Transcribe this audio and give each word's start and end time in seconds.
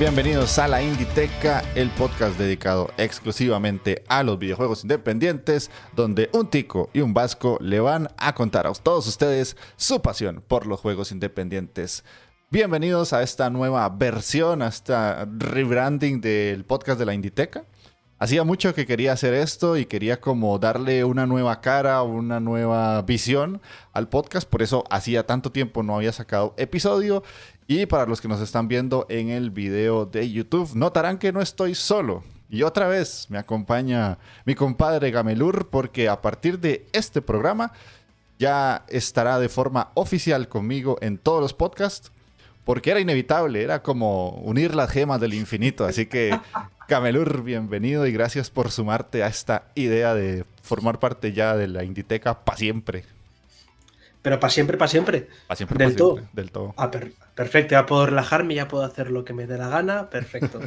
Bienvenidos 0.00 0.58
a 0.58 0.66
la 0.66 0.82
Inditeca, 0.82 1.62
el 1.74 1.90
podcast 1.90 2.38
dedicado 2.38 2.90
exclusivamente 2.96 4.02
a 4.08 4.22
los 4.22 4.38
videojuegos 4.38 4.82
independientes, 4.82 5.70
donde 5.94 6.30
un 6.32 6.48
tico 6.48 6.88
y 6.94 7.02
un 7.02 7.12
vasco 7.12 7.58
le 7.60 7.80
van 7.80 8.08
a 8.16 8.34
contar 8.34 8.66
a 8.66 8.72
todos 8.72 9.06
ustedes 9.06 9.58
su 9.76 10.00
pasión 10.00 10.42
por 10.48 10.66
los 10.66 10.80
juegos 10.80 11.12
independientes. 11.12 12.02
Bienvenidos 12.48 13.12
a 13.12 13.22
esta 13.22 13.50
nueva 13.50 13.86
versión, 13.90 14.62
a 14.62 14.68
esta 14.68 15.28
rebranding 15.36 16.22
del 16.22 16.64
podcast 16.64 16.98
de 16.98 17.04
la 17.04 17.12
Inditeca. 17.12 17.66
Hacía 18.22 18.44
mucho 18.44 18.74
que 18.74 18.84
quería 18.84 19.14
hacer 19.14 19.32
esto 19.32 19.78
y 19.78 19.86
quería 19.86 20.20
como 20.20 20.58
darle 20.58 21.04
una 21.04 21.24
nueva 21.26 21.62
cara, 21.62 22.02
una 22.02 22.38
nueva 22.38 23.00
visión 23.00 23.62
al 23.94 24.10
podcast, 24.10 24.46
por 24.46 24.60
eso 24.60 24.84
hacía 24.90 25.26
tanto 25.26 25.50
tiempo 25.50 25.82
no 25.82 25.96
había 25.96 26.12
sacado 26.12 26.52
episodio 26.58 27.22
y 27.66 27.86
para 27.86 28.04
los 28.04 28.20
que 28.20 28.28
nos 28.28 28.42
están 28.42 28.68
viendo 28.68 29.06
en 29.08 29.30
el 29.30 29.50
video 29.50 30.04
de 30.04 30.30
YouTube, 30.30 30.74
notarán 30.74 31.16
que 31.16 31.32
no 31.32 31.40
estoy 31.40 31.74
solo. 31.74 32.22
Y 32.50 32.62
otra 32.62 32.88
vez 32.88 33.24
me 33.30 33.38
acompaña 33.38 34.18
mi 34.44 34.54
compadre 34.54 35.10
Gamelur 35.10 35.70
porque 35.70 36.10
a 36.10 36.20
partir 36.20 36.58
de 36.58 36.86
este 36.92 37.22
programa 37.22 37.72
ya 38.38 38.84
estará 38.88 39.38
de 39.38 39.48
forma 39.48 39.92
oficial 39.94 40.46
conmigo 40.46 40.98
en 41.00 41.16
todos 41.16 41.40
los 41.40 41.54
podcasts 41.54 42.12
porque 42.64 42.90
era 42.90 43.00
inevitable, 43.00 43.62
era 43.62 43.82
como 43.82 44.30
unir 44.42 44.74
las 44.74 44.90
gemas 44.90 45.20
del 45.20 45.34
infinito. 45.34 45.84
Así 45.84 46.06
que, 46.06 46.38
Gamelur, 46.90 47.44
bienvenido 47.44 48.04
y 48.08 48.10
gracias 48.10 48.50
por 48.50 48.72
sumarte 48.72 49.22
a 49.22 49.28
esta 49.28 49.70
idea 49.76 50.12
de 50.12 50.44
formar 50.60 50.98
parte 50.98 51.32
ya 51.32 51.56
de 51.56 51.68
la 51.68 51.84
Inditeca 51.84 52.44
para 52.44 52.58
siempre. 52.58 53.04
Pero 54.22 54.40
para 54.40 54.50
siempre, 54.50 54.76
para 54.76 54.88
siempre. 54.88 55.28
Para 55.46 55.56
siempre, 55.56 55.86
del 55.86 55.94
todo. 55.94 56.20
del 56.32 56.50
todo. 56.50 56.74
Ah, 56.76 56.90
perfecto, 56.90 57.76
ya 57.76 57.86
puedo 57.86 58.06
relajarme, 58.06 58.56
ya 58.56 58.66
puedo 58.66 58.82
hacer 58.82 59.08
lo 59.12 59.24
que 59.24 59.32
me 59.32 59.46
dé 59.46 59.56
la 59.56 59.68
gana. 59.68 60.10
Perfecto. 60.10 60.58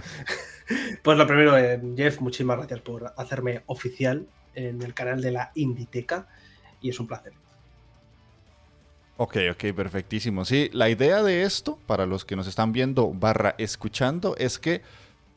pues 1.04 1.18
lo 1.18 1.28
primero, 1.28 1.58
eh, 1.58 1.82
Jeff, 1.98 2.22
muchísimas 2.22 2.56
gracias 2.56 2.80
por 2.80 3.14
hacerme 3.18 3.64
oficial 3.66 4.26
en 4.56 4.82
el 4.82 4.94
canal 4.94 5.20
de 5.20 5.32
la 5.32 5.52
Inditeca 5.56 6.30
y 6.80 6.90
es 6.90 7.02
un 7.02 7.08
placer. 7.08 7.34
Ok, 9.18 9.38
ok, 9.52 9.76
perfectísimo. 9.76 10.46
Sí, 10.46 10.70
la 10.72 10.90
idea 10.90 11.22
de 11.22 11.44
esto, 11.44 11.78
para 11.86 12.06
los 12.06 12.24
que 12.24 12.38
nos 12.38 12.48
están 12.48 12.72
viendo 12.72 13.10
barra 13.10 13.56
escuchando, 13.58 14.38
es 14.38 14.58
que 14.58 14.82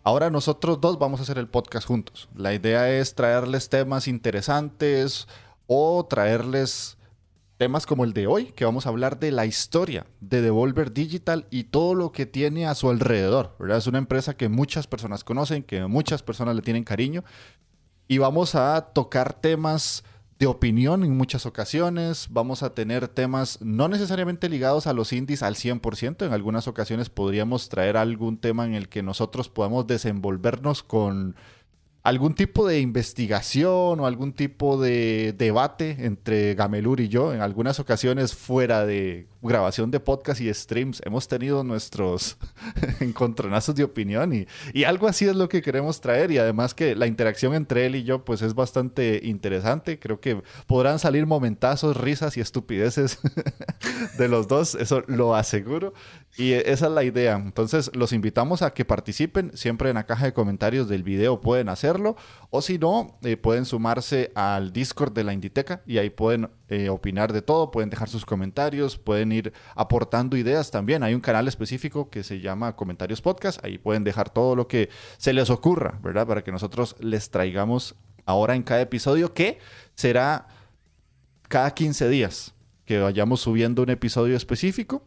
ahora 0.06 0.30
nosotros 0.30 0.80
dos 0.80 1.00
vamos 1.00 1.18
a 1.18 1.24
hacer 1.24 1.36
el 1.36 1.48
podcast 1.48 1.88
juntos. 1.88 2.28
La 2.36 2.54
idea 2.54 2.88
es 2.88 3.16
traerles 3.16 3.68
temas 3.68 4.06
interesantes 4.06 5.26
o 5.66 6.06
traerles 6.08 6.96
Temas 7.56 7.86
como 7.86 8.04
el 8.04 8.12
de 8.12 8.26
hoy, 8.26 8.52
que 8.52 8.66
vamos 8.66 8.84
a 8.84 8.90
hablar 8.90 9.18
de 9.18 9.32
la 9.32 9.46
historia 9.46 10.04
de 10.20 10.42
Devolver 10.42 10.92
Digital 10.92 11.46
y 11.50 11.64
todo 11.64 11.94
lo 11.94 12.12
que 12.12 12.26
tiene 12.26 12.66
a 12.66 12.74
su 12.74 12.90
alrededor. 12.90 13.56
Es 13.74 13.86
una 13.86 13.96
empresa 13.96 14.36
que 14.36 14.50
muchas 14.50 14.86
personas 14.86 15.24
conocen, 15.24 15.62
que 15.62 15.86
muchas 15.86 16.22
personas 16.22 16.54
le 16.54 16.60
tienen 16.60 16.84
cariño. 16.84 17.24
Y 18.08 18.18
vamos 18.18 18.54
a 18.54 18.78
tocar 18.92 19.32
temas 19.32 20.04
de 20.38 20.46
opinión 20.46 21.04
en 21.04 21.16
muchas 21.16 21.46
ocasiones. 21.46 22.28
Vamos 22.30 22.62
a 22.62 22.74
tener 22.74 23.08
temas 23.08 23.58
no 23.62 23.88
necesariamente 23.88 24.48
ligados 24.48 24.86
a 24.86 24.92
los 24.92 25.12
indies 25.12 25.42
al 25.42 25.54
100%. 25.54 26.26
En 26.26 26.32
algunas 26.32 26.68
ocasiones 26.68 27.08
podríamos 27.08 27.68
traer 27.68 27.96
algún 27.96 28.38
tema 28.38 28.66
en 28.66 28.74
el 28.74 28.88
que 28.88 29.02
nosotros 29.02 29.48
podamos 29.48 29.86
desenvolvernos 29.86 30.82
con 30.82 31.36
algún 32.02 32.34
tipo 32.34 32.68
de 32.68 32.78
investigación 32.80 33.98
o 33.98 34.06
algún 34.06 34.32
tipo 34.32 34.80
de 34.80 35.34
debate 35.36 35.96
entre 36.06 36.54
Gamelur 36.54 37.00
y 37.00 37.08
yo. 37.08 37.34
En 37.34 37.40
algunas 37.40 37.80
ocasiones 37.80 38.34
fuera 38.34 38.86
de 38.86 39.26
grabación 39.46 39.90
de 39.90 40.00
podcast 40.00 40.40
y 40.40 40.52
streams 40.52 41.02
hemos 41.04 41.28
tenido 41.28 41.64
nuestros 41.64 42.36
encontronazos 43.00 43.74
de 43.74 43.84
opinión 43.84 44.34
y, 44.34 44.46
y, 44.72 44.84
algo 44.84 45.08
así 45.08 45.26
es 45.26 45.36
lo 45.36 45.48
que 45.48 45.62
queremos 45.62 46.00
traer 46.00 46.30
y 46.30 46.38
además 46.38 46.74
que 46.74 46.94
la 46.94 47.06
interacción 47.06 47.54
entre 47.54 47.86
él 47.86 47.96
y 47.96 48.04
yo 48.04 48.24
pues 48.24 48.42
es 48.42 48.54
bastante 48.54 49.20
interesante. 49.22 49.98
Creo 49.98 50.20
que 50.20 50.42
podrán 50.66 50.98
salir 50.98 51.26
momentazos, 51.26 51.96
risas 51.96 52.36
y 52.36 52.40
estupideces 52.40 53.18
de 54.18 54.28
los 54.28 54.48
dos, 54.48 54.74
eso 54.74 55.02
lo 55.06 55.34
aseguro. 55.34 55.92
Y 56.38 56.52
esa 56.52 56.86
es 56.86 56.92
la 56.92 57.02
idea. 57.02 57.36
Entonces, 57.36 57.90
los 57.94 58.12
invitamos 58.12 58.60
a 58.60 58.74
que 58.74 58.84
participen. 58.84 59.52
Siempre 59.54 59.88
en 59.88 59.94
la 59.94 60.04
caja 60.04 60.26
de 60.26 60.34
comentarios 60.34 60.86
del 60.86 61.02
video 61.02 61.40
pueden 61.40 61.70
hacerlo. 61.70 62.16
O 62.50 62.60
si 62.60 62.78
no, 62.78 63.18
eh, 63.22 63.38
pueden 63.38 63.64
sumarse 63.64 64.32
al 64.34 64.72
Discord 64.72 65.12
de 65.12 65.24
la 65.24 65.32
Inditeca 65.32 65.82
y 65.86 65.96
ahí 65.96 66.10
pueden 66.10 66.50
eh, 66.68 66.90
opinar 66.90 67.32
de 67.32 67.40
todo. 67.40 67.70
Pueden 67.70 67.88
dejar 67.88 68.10
sus 68.10 68.26
comentarios. 68.26 68.98
Pueden 68.98 69.32
ir 69.32 69.35
aportando 69.74 70.36
ideas 70.36 70.70
también. 70.70 71.02
Hay 71.02 71.14
un 71.14 71.20
canal 71.20 71.48
específico 71.48 72.10
que 72.10 72.22
se 72.22 72.40
llama 72.40 72.76
Comentarios 72.76 73.22
Podcast. 73.22 73.64
Ahí 73.64 73.78
pueden 73.78 74.04
dejar 74.04 74.30
todo 74.30 74.56
lo 74.56 74.68
que 74.68 74.88
se 75.18 75.32
les 75.32 75.50
ocurra, 75.50 75.98
¿verdad? 76.02 76.26
Para 76.26 76.42
que 76.42 76.52
nosotros 76.52 76.96
les 77.00 77.30
traigamos 77.30 77.94
ahora 78.24 78.54
en 78.54 78.62
cada 78.62 78.80
episodio 78.80 79.34
que 79.34 79.58
será 79.94 80.48
cada 81.48 81.72
15 81.72 82.08
días 82.08 82.54
que 82.84 82.98
vayamos 82.98 83.40
subiendo 83.40 83.82
un 83.82 83.90
episodio 83.90 84.36
específico 84.36 85.02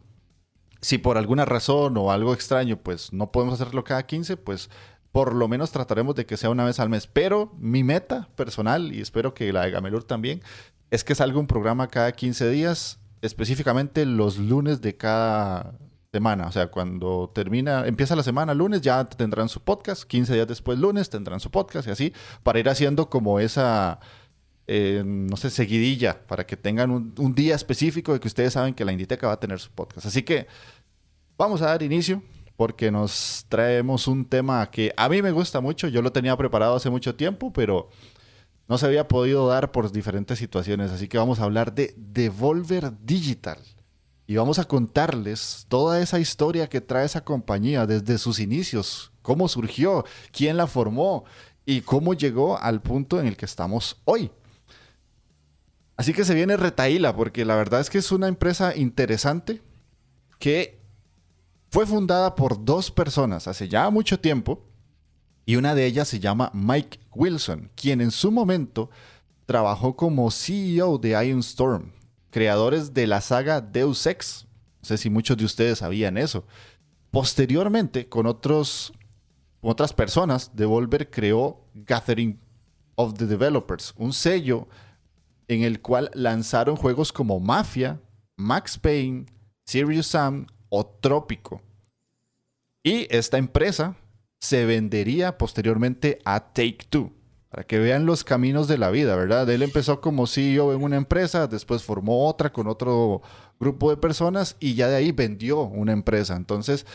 si 0.80 0.98
por 0.98 1.18
alguna 1.18 1.44
razón 1.44 1.96
o 1.96 2.10
algo 2.10 2.32
extraño, 2.32 2.78
pues 2.78 3.12
no 3.12 3.30
podemos 3.32 3.60
hacerlo 3.60 3.84
cada 3.84 4.06
15, 4.06 4.36
pues 4.36 4.70
por 5.12 5.34
lo 5.34 5.48
menos 5.48 5.72
trataremos 5.72 6.14
de 6.14 6.26
que 6.26 6.36
sea 6.36 6.50
una 6.50 6.64
vez 6.64 6.80
al 6.80 6.88
mes. 6.88 7.06
Pero 7.06 7.52
mi 7.58 7.84
meta 7.84 8.28
personal, 8.36 8.94
y 8.94 9.00
espero 9.00 9.34
que 9.34 9.52
la 9.52 9.62
de 9.62 9.70
Gamelur 9.72 10.04
también, 10.04 10.42
es 10.90 11.04
que 11.04 11.14
salga 11.14 11.38
un 11.38 11.46
programa 11.46 11.88
cada 11.88 12.12
15 12.12 12.48
días, 12.50 12.99
específicamente 13.22 14.06
los 14.06 14.38
lunes 14.38 14.80
de 14.80 14.96
cada 14.96 15.78
semana. 16.12 16.46
O 16.46 16.52
sea, 16.52 16.68
cuando 16.68 17.30
termina, 17.34 17.86
empieza 17.86 18.16
la 18.16 18.22
semana 18.22 18.54
lunes, 18.54 18.80
ya 18.80 19.08
tendrán 19.08 19.48
su 19.48 19.60
podcast, 19.60 20.04
15 20.04 20.34
días 20.34 20.48
después 20.48 20.78
lunes 20.78 21.10
tendrán 21.10 21.40
su 21.40 21.50
podcast 21.50 21.88
y 21.88 21.90
así, 21.90 22.12
para 22.42 22.58
ir 22.58 22.68
haciendo 22.68 23.08
como 23.10 23.40
esa... 23.40 24.00
Eh, 24.72 25.02
no 25.04 25.36
sé, 25.36 25.50
seguidilla, 25.50 26.24
para 26.28 26.46
que 26.46 26.56
tengan 26.56 26.92
un, 26.92 27.12
un, 27.18 27.34
día 27.34 27.56
específico 27.56 28.12
de 28.12 28.20
que 28.20 28.28
ustedes 28.28 28.52
saben 28.52 28.72
que 28.72 28.84
la 28.84 28.92
Inditeca 28.92 29.26
va 29.26 29.32
a 29.32 29.40
tener 29.40 29.58
su 29.58 29.68
podcast. 29.72 30.06
Así 30.06 30.22
que 30.22 30.46
Vamos 31.40 31.62
a 31.62 31.68
dar 31.68 31.82
inicio 31.82 32.22
porque 32.54 32.90
nos 32.90 33.46
traemos 33.48 34.06
un 34.06 34.26
tema 34.26 34.70
que 34.70 34.92
a 34.94 35.08
mí 35.08 35.22
me 35.22 35.30
gusta 35.30 35.62
mucho. 35.62 35.88
Yo 35.88 36.02
lo 36.02 36.12
tenía 36.12 36.36
preparado 36.36 36.76
hace 36.76 36.90
mucho 36.90 37.14
tiempo, 37.14 37.50
pero 37.50 37.88
no 38.70 38.78
se 38.78 38.86
había 38.86 39.08
podido 39.08 39.48
dar 39.48 39.72
por 39.72 39.90
diferentes 39.90 40.38
situaciones. 40.38 40.92
Así 40.92 41.08
que 41.08 41.18
vamos 41.18 41.40
a 41.40 41.42
hablar 41.42 41.74
de 41.74 41.92
Devolver 41.96 42.92
Digital. 43.02 43.58
Y 44.28 44.36
vamos 44.36 44.60
a 44.60 44.64
contarles 44.64 45.66
toda 45.66 46.00
esa 46.00 46.20
historia 46.20 46.68
que 46.68 46.80
trae 46.80 47.04
esa 47.04 47.24
compañía 47.24 47.84
desde 47.84 48.16
sus 48.16 48.38
inicios, 48.38 49.10
cómo 49.22 49.48
surgió, 49.48 50.04
quién 50.30 50.56
la 50.56 50.68
formó 50.68 51.24
y 51.66 51.80
cómo 51.80 52.14
llegó 52.14 52.60
al 52.60 52.80
punto 52.80 53.18
en 53.18 53.26
el 53.26 53.36
que 53.36 53.44
estamos 53.44 54.00
hoy. 54.04 54.30
Así 55.96 56.12
que 56.12 56.24
se 56.24 56.36
viene 56.36 56.56
retaíla, 56.56 57.16
porque 57.16 57.44
la 57.44 57.56
verdad 57.56 57.80
es 57.80 57.90
que 57.90 57.98
es 57.98 58.12
una 58.12 58.28
empresa 58.28 58.76
interesante 58.76 59.62
que 60.38 60.80
fue 61.70 61.86
fundada 61.86 62.36
por 62.36 62.64
dos 62.64 62.92
personas 62.92 63.48
hace 63.48 63.68
ya 63.68 63.90
mucho 63.90 64.20
tiempo 64.20 64.69
y 65.50 65.56
una 65.56 65.74
de 65.74 65.84
ellas 65.84 66.06
se 66.06 66.20
llama 66.20 66.52
Mike 66.54 67.00
Wilson, 67.12 67.72
quien 67.74 68.00
en 68.00 68.12
su 68.12 68.30
momento 68.30 68.88
trabajó 69.46 69.96
como 69.96 70.30
CEO 70.30 70.96
de 70.96 71.26
Iron 71.26 71.40
Storm, 71.40 71.90
creadores 72.30 72.94
de 72.94 73.08
la 73.08 73.20
saga 73.20 73.60
Deus 73.60 74.06
Ex. 74.06 74.46
No 74.80 74.86
sé 74.86 74.96
si 74.96 75.10
muchos 75.10 75.36
de 75.36 75.44
ustedes 75.44 75.78
sabían 75.78 76.18
eso. 76.18 76.44
Posteriormente, 77.10 78.08
con, 78.08 78.26
otros, 78.26 78.92
con 79.60 79.72
otras 79.72 79.92
personas, 79.92 80.52
Devolver 80.54 81.10
creó 81.10 81.64
Gathering 81.74 82.38
of 82.94 83.14
the 83.14 83.26
Developers, 83.26 83.92
un 83.96 84.12
sello 84.12 84.68
en 85.48 85.64
el 85.64 85.80
cual 85.80 86.12
lanzaron 86.14 86.76
juegos 86.76 87.12
como 87.12 87.40
Mafia, 87.40 88.00
Max 88.36 88.78
Payne, 88.78 89.26
Serious 89.66 90.06
Sam 90.06 90.46
o 90.68 90.86
Trópico. 90.86 91.60
Y 92.84 93.08
esta 93.10 93.36
empresa 93.36 93.96
se 94.40 94.64
vendería 94.64 95.38
posteriormente 95.38 96.18
a 96.24 96.40
Take 96.52 96.86
Two. 96.88 97.12
Para 97.50 97.64
que 97.64 97.78
vean 97.78 98.06
los 98.06 98.22
caminos 98.22 98.68
de 98.68 98.78
la 98.78 98.90
vida, 98.90 99.16
¿verdad? 99.16 99.48
Él 99.50 99.62
empezó 99.62 100.00
como 100.00 100.28
CEO 100.28 100.72
en 100.72 100.82
una 100.82 100.96
empresa, 100.96 101.48
después 101.48 101.82
formó 101.82 102.26
otra 102.28 102.52
con 102.52 102.68
otro 102.68 103.22
grupo 103.58 103.90
de 103.90 103.96
personas 103.96 104.56
y 104.60 104.74
ya 104.74 104.88
de 104.88 104.96
ahí 104.96 105.10
vendió 105.10 105.62
una 105.62 105.92
empresa. 105.92 106.36
Entonces, 106.36 106.86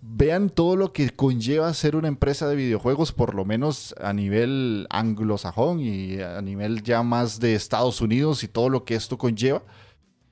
vean 0.00 0.48
todo 0.48 0.76
lo 0.76 0.92
que 0.92 1.10
conlleva 1.10 1.74
ser 1.74 1.96
una 1.96 2.06
empresa 2.06 2.48
de 2.48 2.54
videojuegos, 2.54 3.12
por 3.12 3.34
lo 3.34 3.44
menos 3.44 3.96
a 4.00 4.12
nivel 4.12 4.86
anglosajón 4.90 5.80
y 5.80 6.20
a 6.20 6.40
nivel 6.40 6.84
ya 6.84 7.02
más 7.02 7.40
de 7.40 7.56
Estados 7.56 8.00
Unidos 8.00 8.44
y 8.44 8.48
todo 8.48 8.68
lo 8.68 8.84
que 8.84 8.94
esto 8.94 9.18
conlleva, 9.18 9.64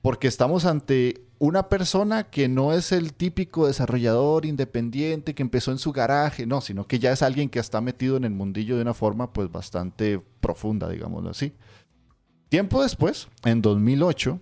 porque 0.01 0.29
estamos 0.29 0.65
ante 0.65 1.26
una 1.39 1.69
persona 1.69 2.23
que 2.23 2.47
no 2.47 2.73
es 2.73 2.91
el 2.91 3.13
típico 3.13 3.67
desarrollador 3.67 4.45
independiente 4.45 5.35
que 5.35 5.43
empezó 5.43 5.71
en 5.71 5.77
su 5.77 5.91
garaje, 5.91 6.45
no, 6.47 6.61
sino 6.61 6.87
que 6.87 6.99
ya 6.99 7.11
es 7.11 7.21
alguien 7.21 7.49
que 7.49 7.59
está 7.59 7.79
metido 7.81 8.17
en 8.17 8.23
el 8.23 8.31
mundillo 8.31 8.75
de 8.75 8.81
una 8.81 8.93
forma 8.93 9.33
pues 9.33 9.51
bastante 9.51 10.19
profunda, 10.39 10.89
digámoslo 10.89 11.29
así. 11.29 11.53
Tiempo 12.49 12.81
después, 12.81 13.27
en 13.43 13.61
2008, 13.61 14.39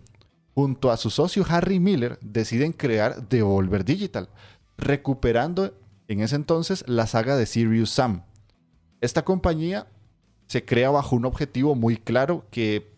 junto 0.53 0.91
a 0.91 0.97
su 0.97 1.09
socio 1.09 1.45
Harry 1.49 1.79
Miller, 1.79 2.17
deciden 2.21 2.71
crear 2.71 3.27
Devolver 3.27 3.83
Digital, 3.83 4.29
recuperando 4.77 5.73
en 6.07 6.21
ese 6.21 6.35
entonces 6.35 6.85
la 6.87 7.07
saga 7.07 7.35
de 7.35 7.45
Sirius 7.45 7.89
Sam. 7.89 8.23
Esta 9.01 9.25
compañía 9.25 9.87
se 10.47 10.63
crea 10.63 10.91
bajo 10.91 11.15
un 11.15 11.25
objetivo 11.25 11.75
muy 11.75 11.97
claro 11.97 12.45
que 12.51 12.93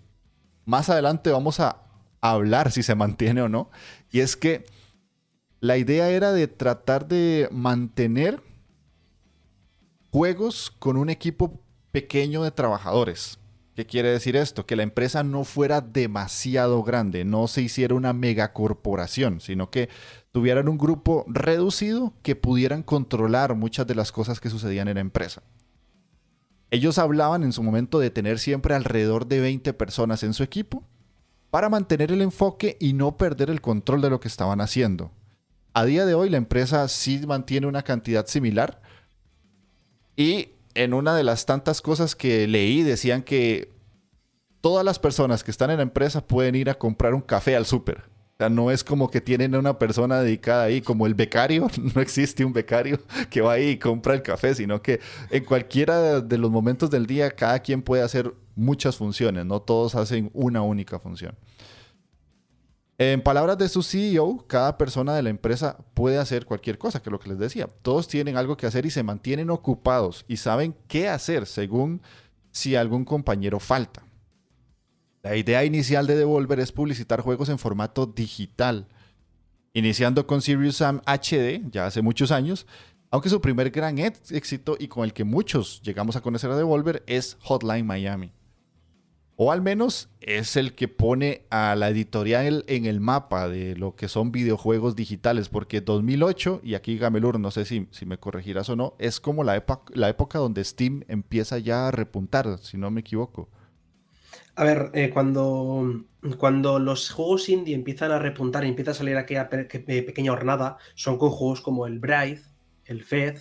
más 0.65 0.89
adelante 0.89 1.31
vamos 1.31 1.59
a 1.59 1.86
hablar 2.31 2.71
si 2.71 2.83
se 2.83 2.95
mantiene 2.95 3.41
o 3.41 3.49
no. 3.49 3.69
Y 4.11 4.19
es 4.19 4.35
que 4.35 4.65
la 5.59 5.77
idea 5.77 6.09
era 6.09 6.33
de 6.33 6.47
tratar 6.47 7.07
de 7.07 7.49
mantener 7.51 8.41
juegos 10.11 10.71
con 10.79 10.97
un 10.97 11.09
equipo 11.09 11.59
pequeño 11.91 12.43
de 12.43 12.51
trabajadores. 12.51 13.39
¿Qué 13.75 13.85
quiere 13.85 14.09
decir 14.09 14.35
esto? 14.35 14.65
Que 14.65 14.75
la 14.75 14.83
empresa 14.83 15.23
no 15.23 15.43
fuera 15.43 15.81
demasiado 15.81 16.81
grande, 16.81 17.25
no 17.25 17.47
se 17.47 17.61
hiciera 17.61 17.93
una 17.93 18.11
megacorporación, 18.11 19.39
sino 19.39 19.69
que 19.69 19.89
tuvieran 20.31 20.67
un 20.67 20.79
grupo 20.79 21.25
reducido 21.27 22.13
que 22.23 22.35
pudieran 22.35 22.81
controlar 22.81 23.53
muchas 23.55 23.85
de 23.85 23.93
las 23.93 24.11
cosas 24.11 24.39
que 24.39 24.49
sucedían 24.49 24.87
en 24.87 24.95
la 24.95 25.01
empresa. 25.01 25.43
Ellos 26.71 26.97
hablaban 26.97 27.43
en 27.43 27.53
su 27.53 27.61
momento 27.61 27.99
de 27.99 28.09
tener 28.09 28.39
siempre 28.39 28.73
alrededor 28.73 29.27
de 29.27 29.41
20 29.41 29.73
personas 29.73 30.23
en 30.23 30.33
su 30.33 30.43
equipo 30.43 30.83
para 31.49 31.69
mantener 31.69 32.11
el 32.11 32.21
enfoque 32.21 32.77
y 32.79 32.93
no 32.93 33.17
perder 33.17 33.49
el 33.49 33.61
control 33.61 34.01
de 34.01 34.09
lo 34.09 34.19
que 34.19 34.27
estaban 34.27 34.61
haciendo. 34.61 35.11
A 35.73 35.85
día 35.85 36.05
de 36.05 36.15
hoy 36.15 36.29
la 36.29 36.37
empresa 36.37 36.87
sí 36.87 37.21
mantiene 37.25 37.67
una 37.67 37.83
cantidad 37.83 38.25
similar 38.27 38.81
y 40.15 40.49
en 40.73 40.93
una 40.93 41.15
de 41.15 41.23
las 41.23 41.45
tantas 41.45 41.81
cosas 41.81 42.15
que 42.15 42.47
leí 42.47 42.83
decían 42.83 43.23
que 43.23 43.71
todas 44.61 44.83
las 44.83 44.99
personas 44.99 45.43
que 45.43 45.51
están 45.51 45.69
en 45.69 45.77
la 45.77 45.83
empresa 45.83 46.25
pueden 46.25 46.55
ir 46.55 46.69
a 46.69 46.77
comprar 46.77 47.13
un 47.13 47.21
café 47.21 47.55
al 47.55 47.65
súper. 47.65 48.03
O 48.37 48.43
sea, 48.43 48.49
no 48.49 48.69
es 48.69 48.83
como 48.83 49.09
que 49.09 49.19
tienen 49.19 49.55
una 49.55 49.79
persona 49.79 50.21
dedicada 50.21 50.65
ahí, 50.65 50.79
como 50.79 51.07
el 51.07 51.15
becario, 51.15 51.67
no 51.95 52.01
existe 52.01 52.45
un 52.45 52.53
becario 52.53 52.99
que 53.31 53.41
va 53.41 53.53
ahí 53.53 53.69
y 53.69 53.77
compra 53.79 54.13
el 54.13 54.21
café, 54.21 54.53
sino 54.53 54.79
que 54.79 54.99
en 55.31 55.43
cualquiera 55.43 56.21
de 56.21 56.37
los 56.37 56.51
momentos 56.51 56.91
del 56.91 57.07
día 57.07 57.31
cada 57.31 57.57
quien 57.59 57.81
puede 57.81 58.03
hacer 58.03 58.31
muchas 58.55 58.95
funciones, 58.95 59.43
no 59.43 59.59
todos 59.63 59.95
hacen 59.95 60.29
una 60.33 60.61
única 60.61 60.99
función. 60.99 61.35
En 62.99 63.21
palabras 63.21 63.57
de 63.57 63.69
su 63.69 63.81
CEO, 63.81 64.45
cada 64.47 64.77
persona 64.77 65.15
de 65.15 65.23
la 65.23 65.29
empresa 65.29 65.77
puede 65.95 66.19
hacer 66.19 66.45
cualquier 66.45 66.77
cosa, 66.77 66.99
que 66.99 67.09
es 67.09 67.11
lo 67.11 67.19
que 67.19 67.29
les 67.29 67.39
decía. 67.39 67.67
Todos 67.81 68.07
tienen 68.07 68.37
algo 68.37 68.55
que 68.55 68.67
hacer 68.67 68.85
y 68.85 68.91
se 68.91 69.01
mantienen 69.01 69.49
ocupados 69.49 70.25
y 70.27 70.37
saben 70.37 70.75
qué 70.87 71.09
hacer 71.09 71.47
según 71.47 72.01
si 72.51 72.75
algún 72.75 73.03
compañero 73.03 73.59
falta. 73.59 74.06
La 75.23 75.35
idea 75.35 75.65
inicial 75.65 76.05
de 76.05 76.15
Devolver 76.15 76.59
es 76.59 76.71
publicitar 76.71 77.21
juegos 77.21 77.49
en 77.49 77.57
formato 77.57 78.05
digital, 78.05 78.87
iniciando 79.73 80.27
con 80.27 80.41
Serious 80.41 80.77
Sam 80.77 81.01
HD 81.05 81.69
ya 81.71 81.87
hace 81.87 82.01
muchos 82.01 82.31
años, 82.31 82.67
aunque 83.09 83.29
su 83.29 83.41
primer 83.41 83.71
gran 83.71 83.97
éxito 83.97 84.77
y 84.79 84.87
con 84.87 85.03
el 85.03 85.13
que 85.13 85.23
muchos 85.23 85.81
llegamos 85.81 86.15
a 86.15 86.21
conocer 86.21 86.51
a 86.51 86.55
Devolver 86.57 87.03
es 87.07 87.37
Hotline 87.41 87.85
Miami. 87.85 88.31
O 89.39 89.51
al 89.51 89.61
menos 89.61 90.09
es 90.19 90.55
el 90.55 90.73
que 90.73 90.87
pone 90.87 91.45
a 91.51 91.75
la 91.75 91.89
editorial 91.89 92.63
en 92.67 92.85
el 92.85 92.99
mapa 92.99 93.47
de 93.47 93.75
lo 93.75 93.95
que 93.95 94.07
son 94.07 94.31
videojuegos 94.31 94.95
digitales, 94.95 95.47
porque 95.47 95.79
2008, 95.79 96.61
y 96.63 96.73
aquí 96.73 96.97
Gamelur, 96.97 97.39
no 97.39 97.51
sé 97.51 97.65
si, 97.65 97.87
si 97.91 98.07
me 98.07 98.17
corregirás 98.17 98.69
o 98.69 98.75
no, 98.75 98.95
es 98.97 99.19
como 99.19 99.43
la, 99.43 99.63
la 99.93 100.09
época 100.09 100.39
donde 100.39 100.63
Steam 100.63 101.03
empieza 101.07 101.59
ya 101.59 101.87
a 101.87 101.91
repuntar, 101.91 102.57
si 102.59 102.77
no 102.77 102.89
me 102.89 103.01
equivoco. 103.01 103.47
A 104.57 104.63
ver, 104.63 104.89
eh, 104.95 105.11
cuando, 105.11 106.03
cuando 106.39 106.79
los 106.79 107.11
juegos 107.11 107.47
indie 107.47 107.75
empiezan 107.75 108.11
a 108.11 108.17
repuntar 108.17 108.65
y 108.65 108.69
empieza 108.69 108.89
a 108.89 108.95
salir 108.95 109.15
aquella 109.15 109.49
pequeña 109.49 110.31
hornada, 110.31 110.77
son 110.95 111.19
con 111.19 111.29
juegos 111.29 111.61
como 111.61 111.85
el 111.85 111.99
Bride, 111.99 112.41
el 112.85 113.03
Fed, 113.03 113.37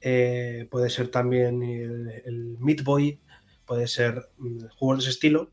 eh, 0.00 0.68
puede 0.70 0.88
ser 0.88 1.08
también 1.08 1.64
el, 1.64 2.22
el 2.24 2.58
Meat 2.60 2.84
Boy, 2.84 3.18
puede 3.64 3.88
ser 3.88 4.30
mm, 4.38 4.66
juegos 4.76 4.98
de 4.98 5.02
ese 5.02 5.10
estilo. 5.10 5.50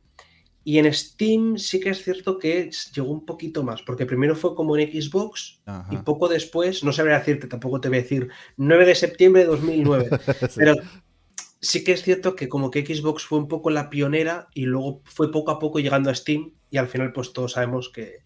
Y 0.63 0.77
en 0.77 0.93
Steam 0.93 1.57
sí 1.57 1.79
que 1.79 1.89
es 1.89 2.03
cierto 2.03 2.37
que 2.37 2.69
llegó 2.95 3.11
un 3.11 3.25
poquito 3.25 3.63
más, 3.63 3.81
porque 3.81 4.05
primero 4.05 4.35
fue 4.35 4.55
como 4.55 4.77
en 4.77 4.89
Xbox 4.89 5.59
y 5.91 5.97
poco 5.97 6.29
después, 6.29 6.83
no 6.83 6.93
sabría 6.93 7.17
decirte, 7.17 7.47
tampoco 7.47 7.81
te 7.81 7.89
voy 7.89 7.97
a 7.97 8.01
decir 8.01 8.29
9 8.55 8.85
de 8.85 8.95
septiembre 8.95 9.41
de 9.41 9.47
2009, 9.49 10.09
pero 10.55 10.75
sí 11.63 11.83
que 11.83 11.93
es 11.93 12.03
cierto 12.03 12.35
que 12.35 12.49
como 12.49 12.69
que 12.69 12.85
Xbox 12.85 13.23
fue 13.23 13.39
un 13.39 13.47
poco 13.47 13.69
la 13.69 13.89
pionera 13.89 14.49
y 14.53 14.65
luego 14.65 15.01
fue 15.05 15.31
poco 15.31 15.49
a 15.49 15.59
poco 15.59 15.79
llegando 15.79 16.09
a 16.09 16.15
Steam 16.15 16.51
y 16.69 16.77
al 16.77 16.89
final 16.89 17.13
pues 17.13 17.33
todos 17.33 17.53
sabemos 17.53 17.89
que, 17.89 18.19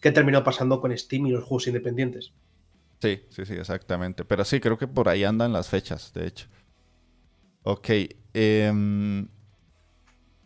que 0.00 0.12
terminó 0.12 0.44
pasando 0.44 0.80
con 0.80 0.96
Steam 0.96 1.26
y 1.26 1.30
los 1.30 1.44
juegos 1.44 1.66
independientes. 1.66 2.32
Sí, 3.00 3.22
sí, 3.30 3.46
sí, 3.46 3.54
exactamente. 3.54 4.24
Pero 4.24 4.44
sí, 4.44 4.60
creo 4.60 4.78
que 4.78 4.86
por 4.86 5.08
ahí 5.08 5.24
andan 5.24 5.52
las 5.52 5.68
fechas, 5.68 6.12
de 6.12 6.26
hecho. 6.26 6.46
Ok. 7.62 7.88
Em, 8.34 9.28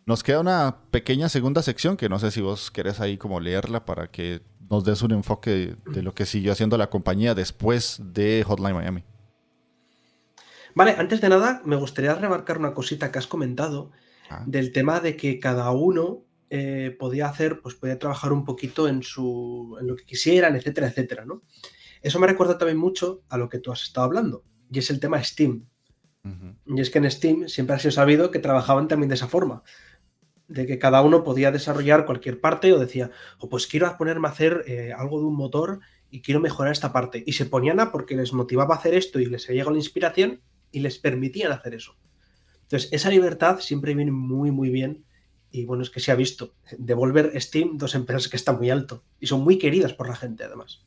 nos 0.07 0.23
queda 0.23 0.41
una 0.41 0.79
pequeña 0.91 1.29
segunda 1.29 1.63
sección 1.63 1.97
que 1.97 2.09
no 2.09 2.19
sé 2.19 2.31
si 2.31 2.41
vos 2.41 2.71
querés 2.71 3.01
ahí 3.01 3.19
como 3.19 3.41
leerla 3.41 3.85
para 3.85 4.09
que 4.09 4.43
nos 4.71 4.85
des 4.85 5.03
un 5.03 5.13
enfoque 5.13 5.77
de, 5.85 6.03
lo 6.03 6.15
que 6.15 6.27
siguió 6.27 6.53
haciendo 6.53 6.79
la 6.79 6.91
compañía 6.91 7.35
después 7.35 8.01
de 8.03 8.45
Hotline 8.47 8.75
Miami. 8.75 9.05
Vale, 10.75 10.95
antes 10.99 11.21
de 11.21 11.29
nada, 11.29 11.63
me 11.65 11.77
gustaría 11.77 12.15
remarcar 12.15 12.59
una 12.59 12.75
cosita 12.75 13.11
que 13.11 13.19
has 13.19 13.27
comentado 13.27 13.91
ah. 14.29 14.45
del 14.47 14.73
tema 14.73 15.01
de 15.01 15.17
que 15.17 15.39
cada 15.39 15.71
uno 15.71 16.25
eh, 16.53 16.97
podía 16.99 17.29
hacer, 17.29 17.61
pues 17.61 17.75
podía 17.77 17.99
trabajar 17.99 18.33
un 18.33 18.45
poquito 18.45 18.89
en, 18.89 19.03
su, 19.03 19.77
en 19.81 19.87
lo 19.87 19.97
que 19.97 20.05
quisieran, 20.05 20.57
etcétera, 20.57 20.89
etcétera, 20.89 21.25
¿no? 21.25 21.43
Eso 22.03 22.19
me 22.19 22.27
recuerda 22.27 22.59
también 22.59 22.79
mucho 22.79 23.23
a 23.29 23.37
lo 23.37 23.49
que 23.49 23.59
tú 23.59 23.71
has 23.71 23.83
estado 23.83 24.07
hablando, 24.07 24.45
y 24.71 24.79
es 24.79 24.91
el 24.91 25.01
tema 25.01 25.23
Steam. 25.23 25.67
Y 26.67 26.81
es 26.81 26.91
que 26.91 26.99
en 26.99 27.11
Steam 27.11 27.49
siempre 27.49 27.77
ha 27.77 27.79
sido 27.79 27.93
sabido 27.93 28.31
que 28.31 28.41
trabajaban 28.41 28.89
también 28.89 29.09
de 29.09 29.15
esa 29.15 29.29
forma, 29.29 29.63
de 30.49 30.67
que 30.67 30.79
cada 30.79 31.01
uno 31.03 31.23
podía 31.23 31.51
desarrollar 31.51 32.05
cualquier 32.05 32.41
parte 32.41 32.73
o 32.73 32.79
decía, 32.79 33.11
o 33.39 33.47
oh, 33.47 33.49
pues 33.49 33.67
quiero 33.67 33.97
ponerme 33.97 34.29
a 34.29 34.33
hacer 34.33 34.65
eh, 34.67 34.93
algo 34.93 35.21
de 35.21 35.27
un 35.27 35.37
motor 35.37 35.81
y 36.11 36.21
quiero 36.21 36.41
mejorar 36.41 36.73
esta 36.73 36.93
parte. 36.93 37.23
Y 37.25 37.35
se 37.35 37.47
ponían 37.47 37.81
a 37.81 37.91
porque 37.93 38.17
les 38.17 38.33
motivaba 38.33 38.75
a 38.75 38.79
hacer 38.79 38.95
esto 38.95 39.21
y 39.21 39.27
les 39.27 39.45
había 39.45 39.61
llegado 39.61 39.73
la 39.73 39.79
inspiración 39.79 40.41
y 40.73 40.81
les 40.81 40.99
permitían 40.99 41.53
hacer 41.53 41.75
eso. 41.75 41.97
Entonces, 42.63 42.89
esa 42.93 43.11
libertad 43.11 43.59
siempre 43.61 43.95
viene 43.95 44.13
muy, 44.13 44.51
muy 44.51 44.71
bien. 44.71 45.05
Y 45.51 45.65
bueno, 45.65 45.83
es 45.83 45.91
que 45.91 45.99
se 45.99 46.13
ha 46.13 46.15
visto. 46.15 46.55
Devolver 46.79 47.33
Steam, 47.41 47.77
dos 47.77 47.97
empresas 47.97 48.29
que 48.29 48.37
están 48.37 48.59
muy 48.59 48.71
alto 48.71 49.03
y 49.19 49.27
son 49.27 49.43
muy 49.43 49.59
queridas 49.59 49.93
por 49.93 50.09
la 50.09 50.15
gente, 50.15 50.45
además. 50.45 50.85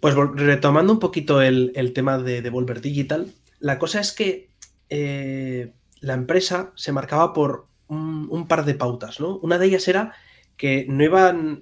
Pues 0.00 0.14
retomando 0.14 0.92
un 0.92 0.98
poquito 0.98 1.40
el, 1.40 1.92
tema 1.94 2.18
de 2.18 2.42
Devolver 2.42 2.82
Digital, 2.82 3.32
la 3.58 3.78
cosa 3.78 4.00
es 4.00 4.12
que 4.12 4.50
eh, 4.90 5.72
la 6.00 6.12
empresa 6.12 6.72
se 6.76 6.92
marcaba 6.92 7.32
por 7.32 7.66
un, 7.88 8.46
par 8.48 8.64
de 8.64 8.74
pautas, 8.74 9.20
¿no? 9.20 9.38
Una 9.38 9.58
de 9.58 9.66
ellas 9.66 9.88
era 9.88 10.12
que 10.56 10.86
no 10.88 11.02
iban. 11.02 11.60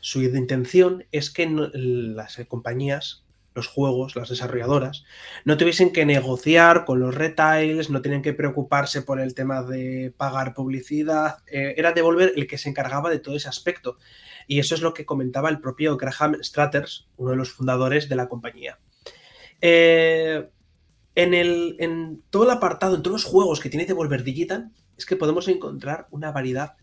Su 0.00 0.22
intención 0.22 1.04
es 1.12 1.30
que 1.30 1.46
las 1.48 2.36
compañías, 2.48 3.21
los 3.54 3.66
juegos, 3.66 4.16
las 4.16 4.28
desarrolladoras, 4.28 5.04
no 5.44 5.56
tuviesen 5.56 5.92
que 5.92 6.06
negociar 6.06 6.84
con 6.84 7.00
los 7.00 7.14
retails, 7.14 7.90
no 7.90 8.02
tienen 8.02 8.22
que 8.22 8.32
preocuparse 8.32 9.02
por 9.02 9.20
el 9.20 9.34
tema 9.34 9.62
de 9.62 10.12
pagar 10.16 10.54
publicidad. 10.54 11.38
Eh, 11.46 11.74
era 11.76 11.92
Devolver 11.92 12.32
el 12.36 12.46
que 12.46 12.58
se 12.58 12.68
encargaba 12.68 13.10
de 13.10 13.18
todo 13.18 13.36
ese 13.36 13.48
aspecto. 13.48 13.98
Y 14.46 14.58
eso 14.58 14.74
es 14.74 14.80
lo 14.80 14.94
que 14.94 15.06
comentaba 15.06 15.48
el 15.48 15.60
propio 15.60 15.96
Graham 15.96 16.36
Stratters, 16.42 17.08
uno 17.16 17.30
de 17.30 17.36
los 17.36 17.52
fundadores 17.52 18.08
de 18.08 18.16
la 18.16 18.28
compañía. 18.28 18.78
Eh, 19.60 20.48
en, 21.14 21.34
el, 21.34 21.76
en 21.78 22.22
todo 22.30 22.44
el 22.44 22.50
apartado, 22.50 22.96
en 22.96 23.02
todos 23.02 23.22
los 23.22 23.30
juegos 23.30 23.60
que 23.60 23.70
tiene 23.70 23.86
Devolver 23.86 24.24
Digital, 24.24 24.70
es 24.96 25.06
que 25.06 25.16
podemos 25.16 25.48
encontrar 25.48 26.06
una 26.10 26.32
variedad 26.32 26.74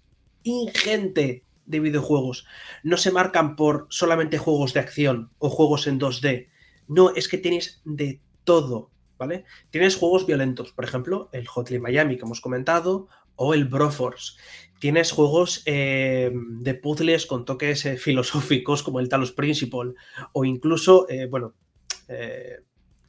ingente 0.43 1.43
de 1.65 1.79
videojuegos. 1.79 2.45
No 2.83 2.97
se 2.97 3.11
marcan 3.11 3.55
por 3.55 3.87
solamente 3.89 4.37
juegos 4.37 4.73
de 4.73 4.79
acción 4.79 5.31
o 5.37 5.49
juegos 5.49 5.87
en 5.87 5.99
2D. 5.99 6.49
No, 6.89 7.13
es 7.15 7.27
que 7.27 7.37
tienes 7.37 7.81
de 7.85 8.19
todo, 8.43 8.89
¿vale? 9.17 9.45
Tienes 9.69 9.95
juegos 9.95 10.25
violentos, 10.25 10.73
por 10.73 10.83
ejemplo, 10.83 11.29
el 11.31 11.47
Hotline 11.47 11.81
Miami 11.81 12.17
que 12.17 12.25
hemos 12.25 12.41
comentado, 12.41 13.07
o 13.35 13.53
el 13.53 13.65
Broforce. 13.65 14.33
Tienes 14.79 15.11
juegos 15.11 15.61
eh, 15.65 16.31
de 16.33 16.73
puzzles 16.73 17.27
con 17.27 17.45
toques 17.45 17.85
eh, 17.85 17.97
filosóficos 17.97 18.81
como 18.81 18.99
el 18.99 19.07
Talos 19.07 19.31
Principle, 19.31 19.93
o 20.33 20.45
incluso, 20.45 21.07
eh, 21.09 21.27
bueno, 21.27 21.53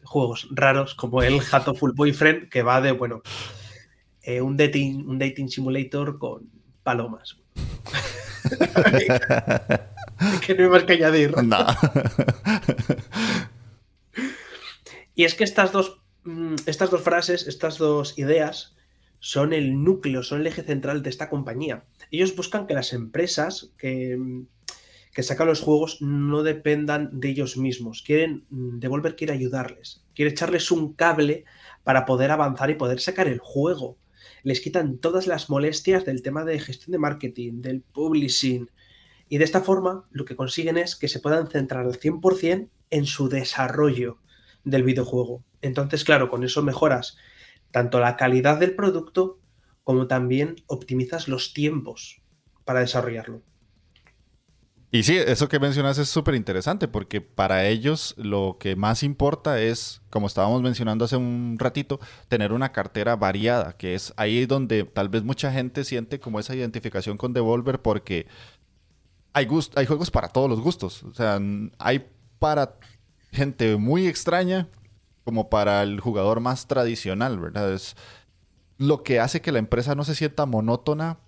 juegos 0.04 0.48
raros 0.50 0.94
como 0.94 1.22
el 1.22 1.40
Hatoful 1.40 1.94
Boyfriend, 1.94 2.50
que 2.50 2.62
va 2.62 2.82
de, 2.82 2.92
bueno, 2.92 3.22
un, 4.42 4.58
dating, 4.58 5.08
un 5.08 5.18
dating 5.18 5.48
simulator 5.48 6.18
con 6.18 6.50
palomas. 6.82 7.40
que 10.46 10.54
no 10.54 10.64
hay 10.64 10.70
más 10.70 10.84
que 10.84 10.92
añadir. 10.92 11.34
y 15.20 15.24
es 15.24 15.34
que 15.34 15.44
estas 15.44 15.70
dos, 15.70 16.00
mm, 16.24 16.54
estas 16.64 16.90
dos 16.90 17.02
frases, 17.02 17.46
estas 17.46 17.76
dos 17.76 18.18
ideas, 18.18 18.74
son 19.18 19.52
el 19.52 19.84
núcleo, 19.84 20.22
son 20.22 20.40
el 20.40 20.46
eje 20.46 20.62
central 20.62 21.02
de 21.02 21.10
esta 21.10 21.28
compañía. 21.28 21.84
Ellos 22.10 22.34
buscan 22.34 22.66
que 22.66 22.72
las 22.72 22.94
empresas 22.94 23.70
que, 23.76 24.18
que 25.12 25.22
sacan 25.22 25.48
los 25.48 25.60
juegos 25.60 26.00
no 26.00 26.42
dependan 26.42 27.20
de 27.20 27.28
ellos 27.28 27.58
mismos. 27.58 28.00
Quieren, 28.00 28.46
mm, 28.48 28.78
Devolver 28.78 29.14
quiere 29.14 29.34
ayudarles, 29.34 30.02
quiere 30.14 30.30
echarles 30.30 30.70
un 30.70 30.94
cable 30.94 31.44
para 31.84 32.06
poder 32.06 32.30
avanzar 32.30 32.70
y 32.70 32.76
poder 32.76 32.98
sacar 32.98 33.28
el 33.28 33.40
juego. 33.40 33.98
Les 34.42 34.62
quitan 34.62 34.96
todas 34.96 35.26
las 35.26 35.50
molestias 35.50 36.06
del 36.06 36.22
tema 36.22 36.46
de 36.46 36.60
gestión 36.60 36.92
de 36.92 36.98
marketing, 36.98 37.60
del 37.60 37.82
publishing. 37.82 38.70
Y 39.28 39.36
de 39.36 39.44
esta 39.44 39.60
forma 39.60 40.08
lo 40.12 40.24
que 40.24 40.34
consiguen 40.34 40.78
es 40.78 40.96
que 40.96 41.08
se 41.08 41.20
puedan 41.20 41.48
centrar 41.48 41.84
al 41.84 42.00
100% 42.00 42.70
en 42.88 43.04
su 43.04 43.28
desarrollo 43.28 44.19
del 44.64 44.82
videojuego. 44.82 45.44
Entonces, 45.60 46.04
claro, 46.04 46.30
con 46.30 46.44
eso 46.44 46.62
mejoras 46.62 47.16
tanto 47.70 48.00
la 48.00 48.16
calidad 48.16 48.58
del 48.58 48.74
producto 48.74 49.38
como 49.84 50.06
también 50.06 50.56
optimizas 50.66 51.28
los 51.28 51.52
tiempos 51.52 52.20
para 52.64 52.80
desarrollarlo. 52.80 53.42
Y 54.92 55.04
sí, 55.04 55.16
eso 55.16 55.48
que 55.48 55.60
mencionas 55.60 55.98
es 55.98 56.08
súper 56.08 56.34
interesante 56.34 56.88
porque 56.88 57.20
para 57.20 57.64
ellos 57.68 58.14
lo 58.18 58.56
que 58.58 58.74
más 58.74 59.04
importa 59.04 59.60
es, 59.60 60.02
como 60.10 60.26
estábamos 60.26 60.62
mencionando 60.62 61.04
hace 61.04 61.16
un 61.16 61.56
ratito, 61.60 62.00
tener 62.28 62.52
una 62.52 62.72
cartera 62.72 63.14
variada, 63.14 63.76
que 63.76 63.94
es 63.94 64.12
ahí 64.16 64.46
donde 64.46 64.82
tal 64.82 65.08
vez 65.08 65.22
mucha 65.22 65.52
gente 65.52 65.84
siente 65.84 66.18
como 66.18 66.40
esa 66.40 66.56
identificación 66.56 67.16
con 67.16 67.32
Devolver 67.32 67.80
porque 67.80 68.26
hay, 69.32 69.46
hay 69.76 69.86
juegos 69.86 70.10
para 70.10 70.28
todos 70.28 70.50
los 70.50 70.60
gustos. 70.60 71.04
O 71.04 71.14
sea, 71.14 71.40
hay 71.78 72.06
para 72.40 72.76
gente 73.32 73.76
muy 73.76 74.06
extraña 74.06 74.68
como 75.24 75.50
para 75.50 75.82
el 75.82 76.00
jugador 76.00 76.40
más 76.40 76.66
tradicional, 76.66 77.38
¿verdad? 77.38 77.72
Es 77.72 77.96
lo 78.78 79.02
que 79.02 79.20
hace 79.20 79.40
que 79.40 79.52
la 79.52 79.58
empresa 79.58 79.94
no 79.94 80.04
se 80.04 80.14
sienta 80.14 80.46
monótona 80.46 81.18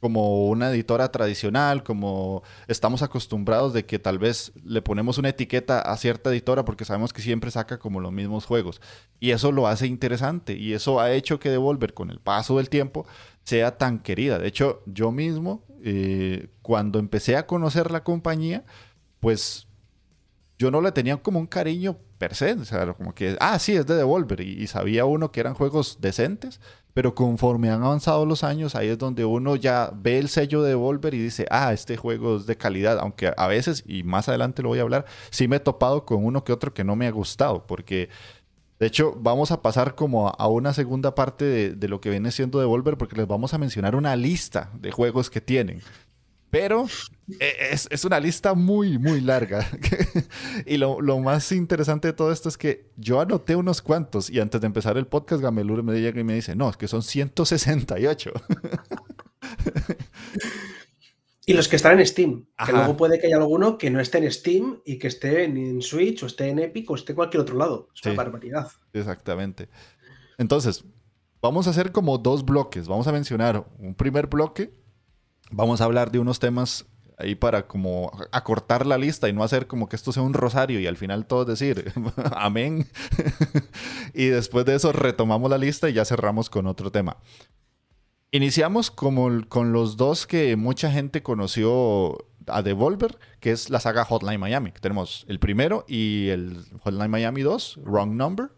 como 0.00 0.48
una 0.48 0.70
editora 0.70 1.10
tradicional, 1.10 1.82
como 1.82 2.42
estamos 2.68 3.02
acostumbrados 3.02 3.72
de 3.72 3.84
que 3.84 3.98
tal 3.98 4.18
vez 4.18 4.52
le 4.64 4.82
ponemos 4.82 5.18
una 5.18 5.30
etiqueta 5.30 5.80
a 5.80 5.96
cierta 5.96 6.30
editora 6.30 6.64
porque 6.64 6.84
sabemos 6.84 7.12
que 7.12 7.22
siempre 7.22 7.50
saca 7.50 7.78
como 7.78 8.00
los 8.00 8.12
mismos 8.12 8.44
juegos. 8.44 8.80
Y 9.18 9.30
eso 9.30 9.50
lo 9.50 9.66
hace 9.66 9.86
interesante 9.86 10.54
y 10.54 10.72
eso 10.72 11.00
ha 11.00 11.12
hecho 11.12 11.40
que 11.40 11.50
Devolver 11.50 11.94
con 11.94 12.10
el 12.10 12.20
paso 12.20 12.58
del 12.58 12.68
tiempo 12.68 13.06
sea 13.42 13.76
tan 13.76 13.98
querida. 14.00 14.38
De 14.38 14.48
hecho, 14.48 14.82
yo 14.86 15.10
mismo, 15.10 15.64
eh, 15.82 16.48
cuando 16.62 16.98
empecé 16.98 17.36
a 17.36 17.46
conocer 17.46 17.90
la 17.90 18.04
compañía, 18.04 18.64
pues 19.20 19.67
yo 20.58 20.70
no 20.72 20.80
le 20.80 20.90
tenía 20.92 21.16
como 21.16 21.38
un 21.38 21.46
cariño 21.46 21.96
per 22.18 22.34
se, 22.34 22.52
o 22.54 22.64
sea, 22.64 22.92
como 22.92 23.14
que, 23.14 23.36
ah, 23.38 23.58
sí, 23.60 23.76
es 23.76 23.86
de 23.86 23.94
Devolver, 23.94 24.40
y, 24.40 24.66
sabía 24.66 25.04
uno 25.04 25.30
que 25.30 25.38
eran 25.38 25.54
juegos 25.54 25.98
decentes, 26.00 26.60
pero 26.92 27.14
conforme 27.14 27.70
han 27.70 27.84
avanzado 27.84 28.26
los 28.26 28.42
años, 28.42 28.74
ahí 28.74 28.88
es 28.88 28.98
donde 28.98 29.24
uno 29.24 29.54
ya 29.54 29.92
ve 29.94 30.18
el 30.18 30.28
sello 30.28 30.62
de 30.62 30.70
Devolver 30.70 31.14
y 31.14 31.22
dice, 31.22 31.46
ah, 31.50 31.72
este 31.72 31.96
juego 31.96 32.38
es 32.38 32.46
de 32.46 32.56
calidad, 32.56 32.98
aunque 32.98 33.32
a 33.36 33.46
veces, 33.46 33.84
y 33.86 34.02
más 34.02 34.28
adelante 34.28 34.62
lo 34.62 34.70
voy 34.70 34.80
a 34.80 34.82
hablar, 34.82 35.06
sí 35.30 35.46
me 35.46 35.56
he 35.56 35.60
topado 35.60 36.04
con 36.04 36.24
uno 36.24 36.42
que 36.42 36.52
otro 36.52 36.74
que 36.74 36.84
no 36.84 36.96
me 36.96 37.06
ha 37.06 37.12
gustado, 37.12 37.66
porque... 37.66 38.08
De 38.80 38.86
hecho, 38.86 39.12
vamos 39.18 39.50
a 39.50 39.60
pasar 39.60 39.96
como 39.96 40.28
a 40.28 40.46
una 40.46 40.72
segunda 40.72 41.12
parte 41.16 41.44
de, 41.44 41.70
de, 41.70 41.88
lo 41.88 42.00
que 42.00 42.10
viene 42.10 42.30
siendo 42.30 42.60
Devolver 42.60 42.96
porque 42.96 43.16
les 43.16 43.26
vamos 43.26 43.52
a 43.52 43.58
mencionar 43.58 43.96
una 43.96 44.14
lista 44.14 44.70
de 44.74 44.92
juegos 44.92 45.30
que 45.30 45.40
tienen. 45.40 45.82
Pero 46.50 46.86
e, 47.40 47.74
es, 47.90 48.04
una 48.04 48.20
lista 48.20 48.54
muy, 48.54 48.98
muy 48.98 49.20
larga. 49.20 49.66
y 50.66 50.78
lo, 50.78 51.18
más 51.18 51.52
interesante 51.52 52.08
de 52.08 52.14
todo 52.14 52.32
esto 52.32 52.48
es 52.48 52.56
que 52.56 52.90
yo 52.96 53.20
anoté 53.20 53.54
unos 53.56 53.82
cuantos 53.82 54.30
y 54.30 54.40
antes 54.40 54.60
de 54.60 54.66
empezar 54.66 54.96
el 54.96 55.06
podcast, 55.06 55.42
Gamelur 55.42 55.82
me 55.82 56.00
llega 56.00 56.20
y 56.20 56.24
me 56.24 56.34
dice, 56.34 56.56
no, 56.56 56.70
es 56.70 56.76
que 56.76 56.88
son 56.88 57.02
168. 57.02 58.32
y 61.46 61.52
los 61.52 61.68
que 61.68 61.76
están 61.76 61.98
en 61.98 62.06
Steam. 62.06 62.46
Que 62.64 62.72
luego 62.72 62.96
puede 62.96 63.18
que 63.18 63.26
haya 63.26 63.36
alguno 63.36 63.76
que 63.76 63.90
no 63.90 64.00
esté 64.00 64.18
en 64.18 64.32
Steam 64.32 64.80
y 64.86 64.98
que 64.98 65.08
esté 65.08 65.44
en 65.44 65.82
Switch 65.82 66.22
o 66.22 66.26
esté 66.26 66.48
en 66.48 66.60
Epic 66.60 66.90
o 66.90 66.94
esté 66.94 67.12
en 67.12 67.16
cualquier 67.16 67.42
otro 67.42 67.56
lado. 67.56 67.90
Es 67.94 68.04
una 68.06 68.14
barbaridad. 68.14 68.70
Exactamente. 68.94 69.68
Entonces, 70.38 70.84
vamos 71.42 71.66
a 71.66 71.70
hacer 71.70 71.92
como 71.92 72.16
dos 72.16 72.42
bloques. 72.44 72.88
Vamos 72.88 73.06
a 73.06 73.12
mencionar 73.12 73.66
un 73.78 73.94
primer 73.94 74.28
bloque 74.28 74.72
vamos 75.50 75.80
a 75.80 75.84
hablar 75.84 76.10
de 76.10 76.18
unos 76.18 76.38
temas 76.38 76.86
ahí 77.18 77.34
para 77.34 77.66
como 77.66 78.12
acortar 78.30 78.86
la 78.86 78.96
lista 78.96 79.28
y 79.28 79.32
no 79.32 79.42
hacer 79.42 79.66
como 79.66 79.88
que 79.88 79.96
esto 79.96 80.12
sea 80.12 80.22
un 80.22 80.34
rosario 80.34 80.78
y 80.78 80.86
al 80.86 80.96
final 80.96 81.26
todo 81.26 81.44
decir 81.44 81.92
amén. 82.36 82.86
y 84.14 84.26
después 84.26 84.64
de 84.64 84.76
eso 84.76 84.92
retomamos 84.92 85.50
la 85.50 85.58
lista 85.58 85.88
y 85.88 85.94
ya 85.94 86.04
cerramos 86.04 86.48
con 86.48 86.66
otro 86.66 86.92
tema. 86.92 87.16
Iniciamos 88.30 88.90
como 88.90 89.48
con 89.48 89.72
los 89.72 89.96
dos 89.96 90.26
que 90.26 90.54
mucha 90.56 90.90
gente 90.92 91.22
conoció 91.22 92.18
a 92.46 92.62
Devolver, 92.62 93.18
que 93.40 93.52
es 93.52 93.70
la 93.70 93.80
saga 93.80 94.04
Hotline 94.04 94.40
Miami. 94.40 94.72
Tenemos 94.80 95.24
el 95.28 95.38
primero 95.38 95.84
y 95.88 96.28
el 96.28 96.64
Hotline 96.80 97.10
Miami 97.10 97.42
2, 97.42 97.80
Wrong 97.84 98.12
Number. 98.12 98.50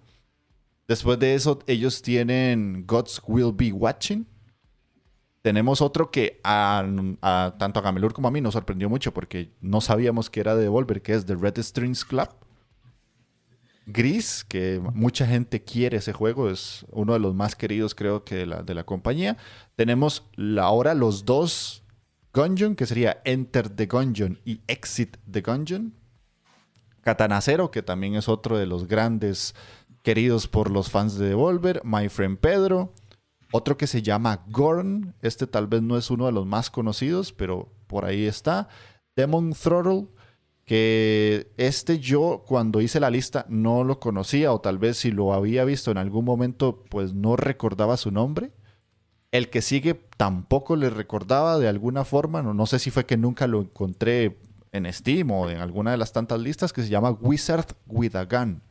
Después 0.89 1.21
de 1.21 1.35
eso, 1.35 1.61
ellos 1.69 2.03
tienen 2.03 2.85
Gods 2.87 3.23
Will 3.27 3.53
Be 3.55 3.73
Watching, 3.73 4.27
tenemos 5.43 5.81
otro 5.81 6.11
que 6.11 6.41
a, 6.45 6.85
tanto 7.59 7.81
a 7.81 7.83
Gamelur 7.83 8.13
como 8.13 8.29
a 8.29 8.31
mí 8.31 8.41
nos 8.41 8.55
sorprendió 8.55 8.89
mucho 8.89 9.13
porque 9.13 9.53
no 9.61 9.81
sabíamos 9.81 10.29
que 10.29 10.41
era 10.41 10.55
de 10.55 10.63
Devolver, 10.63 11.03
que 11.03 11.15
es 11.15 11.25
The 11.27 11.37
Red 11.37 11.59
Strings 11.63 12.05
Club. 12.05 12.29
Gris, 13.87 14.45
que 14.45 14.81
mucha 14.95 15.27
gente 15.27 15.65
quiere 15.65 15.97
ese 15.97 16.13
juego, 16.13 16.51
es 16.51 16.87
uno 16.91 17.15
de 17.15 17.19
los 17.19 17.35
más 17.35 17.57
queridos 17.57 17.95
creo 17.95 18.25
que 18.25 18.37
de 18.37 18.47
la, 18.47 18.63
la 18.63 18.85
compañía. 18.85 19.37
Tenemos 19.75 20.29
ahora 20.61 20.95
los 20.95 21.25
dos 21.25 21.83
Gungeon, 22.33 22.77
que 22.77 22.87
sería 22.87 23.21
Enter 23.25 23.69
the 23.69 23.87
Gungeon 23.87 24.39
y 24.45 24.61
Exit 24.69 25.17
the 25.31 25.41
Gungeon. 25.41 25.95
Catanacero, 27.03 27.71
que 27.71 27.83
también 27.83 28.15
es 28.15 28.29
otro 28.29 28.59
de 28.59 28.67
los 28.67 28.87
grandes 28.87 29.55
queridos 30.03 30.47
por 30.47 30.71
los 30.71 30.91
fans 30.91 31.17
de 31.17 31.29
Devolver. 31.29 31.81
My 31.83 32.09
Friend 32.09 32.39
Pedro. 32.39 32.93
Otro 33.53 33.77
que 33.77 33.87
se 33.87 34.03
llama 34.03 34.45
Gorn. 34.49 35.15
Este 35.23 35.47
tal 35.47 35.67
vez 35.67 35.83
no 35.83 35.97
es 35.97 36.11
uno 36.11 36.27
de 36.27 36.33
los 36.33 36.47
más 36.47 36.71
conocidos, 36.71 37.33
pero 37.33 37.69
por 37.87 38.05
ahí 38.05 38.27
está. 38.27 38.69
Demon 39.17 39.53
Throttle. 39.53 40.09
Que 40.65 41.53
este 41.57 41.99
yo 41.99 42.45
cuando 42.47 42.81
hice 42.81 43.01
la 43.01 43.11
lista 43.11 43.45
no 43.49 43.83
lo 43.83 43.99
conocía 43.99 44.53
o 44.53 44.61
tal 44.61 44.79
vez 44.79 44.99
si 44.99 45.11
lo 45.11 45.35
había 45.35 45.65
visto 45.65 45.91
en 45.91 45.99
algún 45.99 46.25
momento 46.25 46.85
pues 46.89 47.13
no 47.13 47.35
recordaba 47.35 47.97
su 47.97 48.13
nombre. 48.13 48.53
El 49.33 49.51
que 49.51 49.63
sigue 49.63 49.95
tampoco 50.17 50.77
le 50.77 50.89
recordaba 50.89 51.59
de 51.59 51.67
alguna 51.67 52.05
forma, 52.05 52.43
no, 52.43 52.55
no 52.55 52.67
sé 52.67 52.79
si 52.79 52.93
fue 52.93 53.05
que 53.05 53.17
nunca 53.17 53.49
lo 53.49 53.63
encontré 53.63 54.39
en 54.73 54.93
Steam 54.93 55.31
o 55.31 55.49
en 55.49 55.59
alguna 55.59 55.93
de 55.93 55.97
las 55.97 56.13
tantas 56.13 56.41
listas 56.41 56.73
que 56.73 56.83
se 56.83 56.89
llama 56.89 57.11
Wizard 57.11 57.67
with 57.87 58.15
a 58.17 58.25
Gun. 58.25 58.63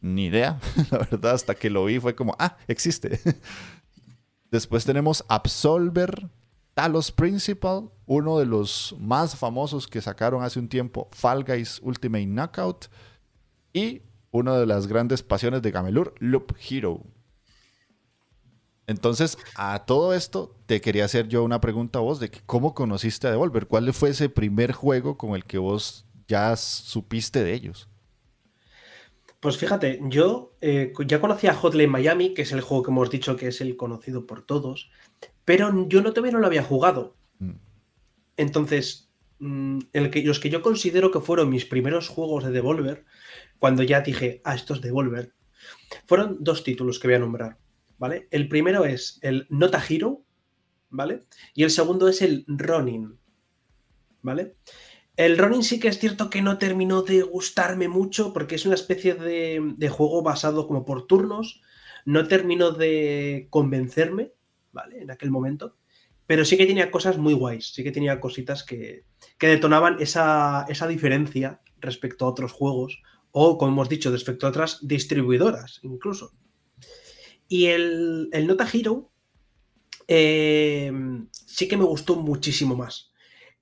Ni 0.00 0.26
idea, 0.26 0.60
la 0.90 0.98
verdad, 0.98 1.32
hasta 1.32 1.54
que 1.54 1.70
lo 1.70 1.84
vi 1.86 1.98
fue 1.98 2.14
como, 2.14 2.36
ah, 2.38 2.56
existe. 2.68 3.20
Después 4.54 4.84
tenemos 4.84 5.24
Absolver, 5.26 6.30
Talos 6.74 7.10
Principal, 7.10 7.90
uno 8.06 8.38
de 8.38 8.46
los 8.46 8.94
más 9.00 9.34
famosos 9.34 9.88
que 9.88 10.00
sacaron 10.00 10.44
hace 10.44 10.60
un 10.60 10.68
tiempo, 10.68 11.08
Fall 11.10 11.42
Guys 11.42 11.80
Ultimate 11.82 12.26
Knockout, 12.26 12.86
y 13.72 14.02
una 14.30 14.56
de 14.56 14.64
las 14.66 14.86
grandes 14.86 15.24
pasiones 15.24 15.60
de 15.60 15.72
Gamelur, 15.72 16.14
Loop 16.20 16.54
Hero. 16.70 17.02
Entonces, 18.86 19.38
a 19.56 19.86
todo 19.86 20.14
esto, 20.14 20.54
te 20.66 20.80
quería 20.80 21.06
hacer 21.06 21.26
yo 21.26 21.42
una 21.42 21.60
pregunta 21.60 21.98
a 21.98 22.02
vos 22.02 22.20
de 22.20 22.30
cómo 22.46 22.74
conociste 22.74 23.26
a 23.26 23.32
Devolver. 23.32 23.66
¿Cuál 23.66 23.92
fue 23.92 24.10
ese 24.10 24.28
primer 24.28 24.70
juego 24.70 25.18
con 25.18 25.34
el 25.34 25.46
que 25.46 25.58
vos 25.58 26.06
ya 26.28 26.54
supiste 26.54 27.42
de 27.42 27.54
ellos? 27.54 27.88
Pues 29.44 29.58
fíjate, 29.58 30.00
yo 30.04 30.56
eh, 30.62 30.94
ya 31.06 31.20
conocía 31.20 31.52
Hotline 31.52 31.90
Miami, 31.90 32.32
que 32.32 32.40
es 32.40 32.52
el 32.52 32.62
juego 32.62 32.82
que 32.82 32.90
hemos 32.90 33.10
dicho 33.10 33.36
que 33.36 33.48
es 33.48 33.60
el 33.60 33.76
conocido 33.76 34.26
por 34.26 34.40
todos, 34.40 34.90
pero 35.44 35.86
yo 35.86 36.00
no 36.00 36.14
todavía 36.14 36.32
no 36.32 36.38
lo 36.38 36.46
había 36.46 36.62
jugado. 36.62 37.14
Mm. 37.40 37.50
Entonces, 38.38 39.10
mm, 39.40 39.80
el 39.92 40.10
que, 40.10 40.22
los 40.22 40.40
que 40.40 40.48
yo 40.48 40.62
considero 40.62 41.10
que 41.10 41.20
fueron 41.20 41.50
mis 41.50 41.66
primeros 41.66 42.08
juegos 42.08 42.42
de 42.42 42.52
Devolver, 42.52 43.04
cuando 43.58 43.82
ya 43.82 44.00
dije, 44.00 44.40
ah, 44.44 44.54
esto 44.54 44.72
es 44.72 44.80
Devolver, 44.80 45.34
fueron 46.06 46.38
dos 46.40 46.64
títulos 46.64 46.98
que 46.98 47.08
voy 47.08 47.16
a 47.16 47.18
nombrar. 47.18 47.58
¿vale? 47.98 48.28
El 48.30 48.48
primero 48.48 48.86
es 48.86 49.18
el 49.20 49.46
Nota 49.50 49.84
Hero, 49.86 50.22
¿vale? 50.88 51.20
Y 51.52 51.64
el 51.64 51.70
segundo 51.70 52.08
es 52.08 52.22
el 52.22 52.46
Ronin, 52.48 53.18
¿vale? 54.22 54.56
El 55.16 55.38
Ronin 55.38 55.62
sí 55.62 55.78
que 55.78 55.88
es 55.88 55.98
cierto 55.98 56.28
que 56.28 56.42
no 56.42 56.58
terminó 56.58 57.02
de 57.02 57.22
gustarme 57.22 57.88
mucho 57.88 58.32
porque 58.32 58.56
es 58.56 58.66
una 58.66 58.74
especie 58.74 59.14
de, 59.14 59.88
juego 59.88 60.22
basado 60.22 60.66
como 60.66 60.84
por 60.84 61.06
turnos. 61.06 61.62
No 62.04 62.26
terminó 62.26 62.72
de 62.72 63.46
convencerme, 63.50 64.32
¿vale? 64.72 65.02
En 65.02 65.10
aquel 65.10 65.30
momento. 65.30 65.76
Pero 66.26 66.44
sí 66.44 66.56
que 66.56 66.66
tenía 66.66 66.90
cosas 66.90 67.18
muy 67.18 67.34
guays, 67.34 67.72
sí 67.72 67.84
que 67.84 67.92
tenía 67.92 68.20
cositas 68.20 68.64
que, 68.64 69.04
detonaban 69.38 69.96
esa, 70.00 70.64
esa 70.68 70.88
diferencia 70.88 71.60
respecto 71.80 72.24
a 72.24 72.28
otros 72.28 72.52
juegos 72.52 73.02
o, 73.30 73.58
como 73.58 73.72
hemos 73.72 73.88
dicho, 73.88 74.10
respecto 74.10 74.46
a 74.46 74.50
otras 74.50 74.78
distribuidoras 74.86 75.80
incluso. 75.82 76.32
Y 77.48 77.66
el, 77.66 78.30
Nota 78.46 78.66
Hero 78.72 79.10
eh, 80.08 80.90
sí 81.30 81.68
que 81.68 81.76
me 81.76 81.84
gustó 81.84 82.16
muchísimo 82.16 82.74
más. 82.74 83.12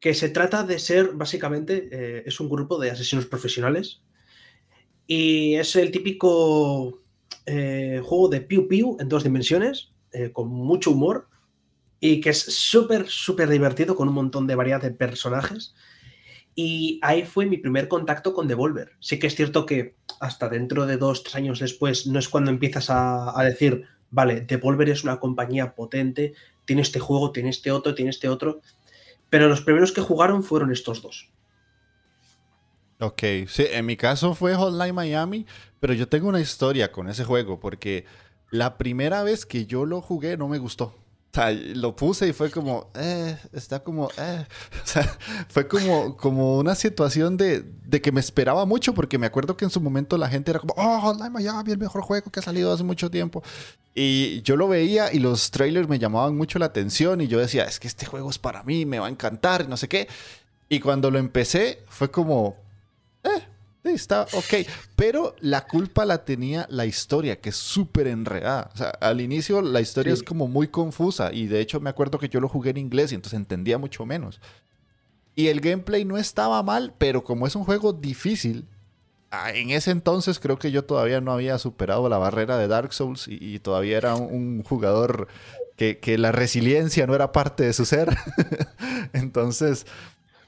Que 0.03 0.13
se 0.13 0.29
trata 0.29 0.65
de 0.65 0.79
ser, 0.79 1.13
básicamente, 1.15 1.89
eh, 1.93 2.25
es 2.27 2.41
un 2.41 2.51
grupo 2.51 2.79
de 2.79 2.91
asesinos 2.91 3.25
profesionales. 3.25 4.03
Y 5.07 5.55
es 5.55 5.77
el 5.77 5.93
típico 5.93 7.01
eh, 7.47 8.03
juego 8.05 8.29
de 8.29 8.41
Piu 8.41 8.67
Piu 8.67 8.97
en 9.01 9.09
dos 9.09 9.23
dimensiones, 9.23 9.93
con 10.35 10.49
mucho 10.49 10.91
humor. 10.91 11.29
Y 12.01 12.21
que 12.21 12.31
es 12.31 12.41
súper, 12.41 13.09
súper 13.09 13.49
divertido, 13.49 13.97
con 13.97 14.09
un 14.09 14.15
montón 14.15 14.47
de 14.47 14.57
variedad 14.57 14.83
de 14.83 14.91
personajes. 14.91 15.75
Y 16.55 17.01
ahí 17.03 17.25
fue 17.25 17.47
mi 17.47 17.57
primer 17.57 17.89
contacto 17.89 18.35
con 18.35 18.47
Devolver. 18.47 18.93
Sí 19.01 19.19
que 19.19 19.27
es 19.27 19.35
cierto 19.35 19.65
que 19.65 19.97
hasta 20.21 20.49
dentro 20.49 20.87
de 20.87 20.99
dos, 20.99 21.23
tres 21.23 21.35
años 21.37 21.61
después 21.61 22.07
no 22.07 22.19
es 22.19 22.29
cuando 22.29 22.51
empiezas 22.51 22.87
a, 22.91 23.35
decir, 23.45 23.85
vale, 24.11 24.43
Devolver 24.43 24.91
es 24.91 25.03
una 25.03 25.19
compañía 25.19 25.75
potente, 25.75 26.35
tiene 26.65 26.83
este 26.83 27.01
juego, 27.01 27.33
tiene 27.33 27.51
este 27.51 27.71
otro, 27.71 27.95
tiene 27.95 28.11
este 28.11 28.29
otro. 28.29 28.61
Pero 29.33 29.49
los 29.49 29.63
primeros 29.63 29.93
que 29.93 30.03
jugaron 30.03 30.45
fueron 30.45 30.73
estos 30.73 31.01
dos. 31.01 31.31
Ok, 33.01 33.23
sí, 33.49 33.65
en 33.71 33.87
mi 33.87 33.97
caso 33.97 34.35
fue 34.35 34.55
Hotline 34.55 34.95
Miami, 34.95 35.47
pero 35.81 35.95
yo 35.95 36.07
tengo 36.07 36.29
una 36.29 36.39
historia 36.39 36.93
con 36.93 37.09
ese 37.09 37.25
juego 37.25 37.59
porque 37.59 38.05
la 38.51 38.77
primera 38.77 39.23
vez 39.23 39.47
que 39.47 39.65
yo 39.65 39.87
lo 39.87 40.03
jugué 40.03 40.37
no 40.37 40.49
me 40.49 40.59
gustó 40.59 41.02
lo 41.75 41.97
puse 41.97 42.29
y 42.29 42.33
fue 42.33 42.51
como, 42.51 42.91
eh, 42.95 43.39
está 43.53 43.83
como, 43.83 44.11
eh. 44.19 44.47
O 44.85 44.87
sea, 44.87 45.19
fue 45.49 45.67
como, 45.67 46.17
como 46.17 46.59
una 46.59 46.75
situación 46.75 47.37
de, 47.37 47.65
que 48.03 48.13
me 48.13 48.21
esperaba 48.21 48.67
mucho, 48.67 48.93
porque 48.93 49.19
me 49.19 49.27
acuerdo 49.27 49.57
que 49.57 49.65
en 49.65 49.71
su 49.71 49.81
momento 49.81 50.19
la 50.19 50.29
gente 50.29 50.51
era 50.51 50.61
como, 50.61 50.75
oh, 50.77 51.11
Online 51.11 51.31
Miami, 51.31 51.73
el 51.73 51.79
mejor 51.79 52.03
juego 52.03 52.31
que 52.31 52.41
ha 52.41 52.43
salido 52.43 52.73
hace 52.73 52.85
mucho 52.85 53.11
tiempo. 53.11 53.43
Y 53.95 54.43
yo 54.43 54.57
lo 54.57 54.69
veía 54.69 55.13
y 55.13 55.19
los 55.19 55.51
trailers 55.51 55.89
me 55.89 55.99
llamaban 55.99 56.37
mucho 56.37 56.59
la 56.59 56.67
atención 56.67 57.21
y 57.21 57.29
yo 57.29 57.39
decía, 57.39 57.65
es 57.65 57.81
que 57.81 57.89
este 57.89 58.07
juego 58.07 58.31
es 58.31 58.39
para 58.39 58.63
mí, 58.63 58.85
me 58.87 58.99
va 58.99 59.07
a 59.07 59.11
encantar, 59.11 59.69
no 59.69 59.77
sé 59.77 59.89
qué. 59.89 60.09
Y 60.69 60.81
cuando 60.81 61.11
lo 61.11 61.19
empecé, 61.19 61.83
fue 61.89 62.11
como, 62.11 62.57
está 63.85 64.23
ok. 64.33 64.67
Pero 64.97 65.35
la 65.41 65.67
culpa 65.67 66.05
la 66.05 66.25
tenía 66.25 66.67
la 66.71 66.87
historia, 66.87 67.41
que 67.41 67.51
es 67.51 67.57
súper 67.57 68.07
enredada. 68.07 68.71
O 68.75 68.77
sea, 68.77 68.91
al 69.01 69.21
inicio 69.21 69.63
la 69.63 69.81
historia 69.81 70.13
es 70.13 70.23
como 70.23 70.49
muy 70.49 70.69
confusa. 70.69 71.33
Y 71.33 71.47
de 71.47 71.61
hecho 71.61 71.81
me 71.81 71.91
acuerdo 71.91 72.19
que 72.19 72.29
yo 72.29 72.41
lo 72.41 72.49
jugué 72.49 72.71
en 72.71 72.79
inglés 72.79 73.13
y 73.13 73.17
entonces 73.17 73.37
entendía 73.37 73.79
mucho 73.79 74.07
menos. 74.07 74.41
Y 75.35 75.49
el 75.49 75.61
gameplay 75.61 76.05
no 76.05 76.19
estaba 76.19 76.63
mal, 76.63 76.95
pero 76.99 77.25
como 77.25 77.47
es 77.47 77.57
un 77.57 77.65
juego 77.65 77.93
difícil, 77.93 78.67
ah, 79.31 79.51
en 79.53 79.71
ese 79.71 79.91
entonces 79.91 80.39
creo 80.39 80.59
que 80.59 80.71
yo 80.71 80.85
todavía 80.85 81.21
no 81.21 81.33
había 81.33 81.59
superado 81.59 82.09
la 82.09 82.19
barrera 82.19 82.59
de 82.59 82.69
Dark 82.69 82.93
Souls 82.93 83.27
y, 83.29 83.59
todavía 83.61 83.97
era 83.97 84.15
un, 84.15 84.63
jugador 84.63 85.29
que, 85.77 85.99
que, 85.99 86.19
la 86.19 86.33
resiliencia 86.33 87.07
no 87.07 87.15
era 87.15 87.33
parte 87.33 87.65
de 87.65 87.73
su 87.73 87.87
ser. 87.87 88.15
entonces 89.15 89.87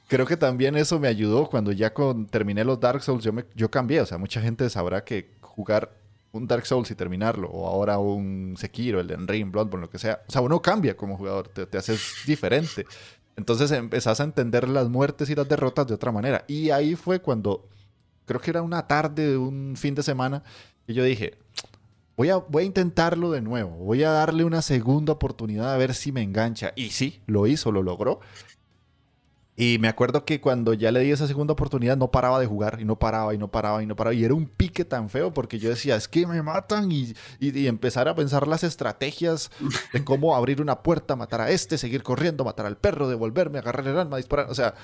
creo 0.08 0.26
que 0.26 0.36
también 0.36 0.76
eso 0.76 0.98
me 0.98 1.08
ayudó 1.08 1.48
cuando 1.48 1.72
ya 1.72 1.92
terminé 2.30 2.64
los 2.64 2.80
Dark 2.80 3.02
Souls, 3.02 3.24
yo, 3.24 3.32
me, 3.32 3.44
yo 3.54 3.70
cambié. 3.70 4.00
O 4.00 4.06
sea, 4.06 4.18
mucha 4.18 4.40
gente 4.40 4.68
sabrá 4.70 5.04
que 5.04 5.34
jugar 5.40 5.92
un 6.32 6.46
Dark 6.46 6.66
Souls 6.66 6.90
y 6.90 6.94
terminarlo, 6.94 7.48
o 7.48 7.68
ahora 7.68 7.98
un 7.98 8.56
Sekiro, 8.58 9.00
el 9.00 9.06
de 9.06 9.16
Ring, 9.16 9.52
Bloodborne, 9.52 9.86
lo 9.86 9.90
que 9.90 9.98
sea. 9.98 10.20
O 10.26 10.32
sea, 10.32 10.40
uno 10.40 10.60
cambia 10.60 10.96
como 10.96 11.16
jugador, 11.16 11.48
te, 11.48 11.66
te 11.66 11.78
haces 11.78 12.00
diferente. 12.26 12.86
Entonces 13.36 13.70
empezás 13.72 14.20
a 14.20 14.24
entender 14.24 14.68
las 14.68 14.88
muertes 14.88 15.30
y 15.30 15.34
las 15.34 15.48
derrotas 15.48 15.86
de 15.86 15.94
otra 15.94 16.12
manera. 16.12 16.44
Y 16.48 16.70
ahí 16.70 16.96
fue 16.96 17.20
cuando, 17.20 17.68
creo 18.26 18.40
que 18.40 18.50
era 18.50 18.62
una 18.62 18.86
tarde, 18.86 19.36
un 19.36 19.74
fin 19.76 19.94
de 19.94 20.02
semana, 20.02 20.42
y 20.86 20.94
yo 20.94 21.04
dije, 21.04 21.38
voy 22.16 22.30
a, 22.30 22.36
voy 22.36 22.64
a 22.64 22.66
intentarlo 22.66 23.30
de 23.30 23.40
nuevo, 23.40 23.70
voy 23.70 24.02
a 24.02 24.10
darle 24.10 24.44
una 24.44 24.62
segunda 24.62 25.12
oportunidad 25.12 25.72
a 25.72 25.76
ver 25.76 25.94
si 25.94 26.12
me 26.12 26.22
engancha. 26.22 26.72
Y 26.76 26.90
sí, 26.90 27.20
lo 27.26 27.46
hizo, 27.46 27.72
lo 27.72 27.82
logró. 27.82 28.20
Y 29.56 29.78
me 29.78 29.86
acuerdo 29.86 30.24
que 30.24 30.40
cuando 30.40 30.74
ya 30.74 30.90
le 30.90 31.00
di 31.00 31.12
esa 31.12 31.28
segunda 31.28 31.52
oportunidad 31.52 31.96
no 31.96 32.10
paraba 32.10 32.40
de 32.40 32.46
jugar 32.46 32.78
y 32.80 32.84
no 32.84 32.98
paraba 32.98 33.34
y 33.34 33.38
no 33.38 33.48
paraba 33.48 33.82
y 33.84 33.86
no 33.86 33.94
paraba. 33.94 34.12
Y 34.12 34.24
era 34.24 34.34
un 34.34 34.46
pique 34.46 34.84
tan 34.84 35.08
feo 35.08 35.32
porque 35.32 35.60
yo 35.60 35.68
decía, 35.70 35.94
es 35.94 36.08
que 36.08 36.26
me 36.26 36.42
matan 36.42 36.90
y, 36.90 37.14
y, 37.38 37.68
empezar 37.68 38.08
a 38.08 38.16
pensar 38.16 38.48
las 38.48 38.64
estrategias 38.64 39.52
de 39.92 40.04
cómo 40.04 40.34
abrir 40.34 40.60
una 40.60 40.82
puerta, 40.82 41.14
matar 41.14 41.40
a 41.40 41.50
este, 41.50 41.78
seguir 41.78 42.02
corriendo, 42.02 42.44
matar 42.44 42.66
al 42.66 42.76
perro, 42.76 43.08
devolverme, 43.08 43.60
agarrar 43.60 43.86
el 43.86 43.96
arma, 43.96 44.16
disparar. 44.16 44.50
O 44.50 44.54
sea, 44.56 44.74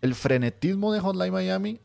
el 0.00 0.14
frenetismo 0.14 0.90
de 0.94 1.00
Hotline 1.00 1.32
Miami 1.32 1.80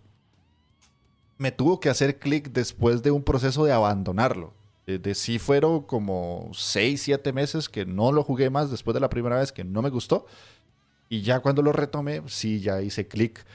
me 1.38 1.52
tuvo 1.52 1.82
que 1.82 1.90
hacer 1.90 2.20
clic 2.20 2.54
después 2.54 3.04
de 3.04 3.12
un 3.12 3.24
proceso 3.24 3.66
de 3.66 3.74
abandonarlo. 3.74 4.54
De, 4.86 4.98
de 4.98 5.14
sí 5.14 5.40
fueron 5.40 5.82
como 5.82 6.50
6, 6.54 7.02
7 7.02 7.34
meses 7.34 7.68
que 7.68 7.86
no 7.86 8.14
lo 8.14 8.24
jugué 8.24 8.50
más 8.50 8.72
después 8.72 8.94
de 8.94 9.02
la 9.02 9.10
primera 9.10 9.38
vez 9.40 9.52
que 9.52 9.66
no 9.66 9.82
me 9.82 9.90
gustó. 9.90 10.26
Y 11.14 11.22
ya 11.22 11.42
cuando 11.42 11.62
lo 11.62 11.72
retomé, 11.74 12.24
sí, 12.26 12.60
ya 12.60 12.82
hice 12.82 13.08
clic. 13.08 13.46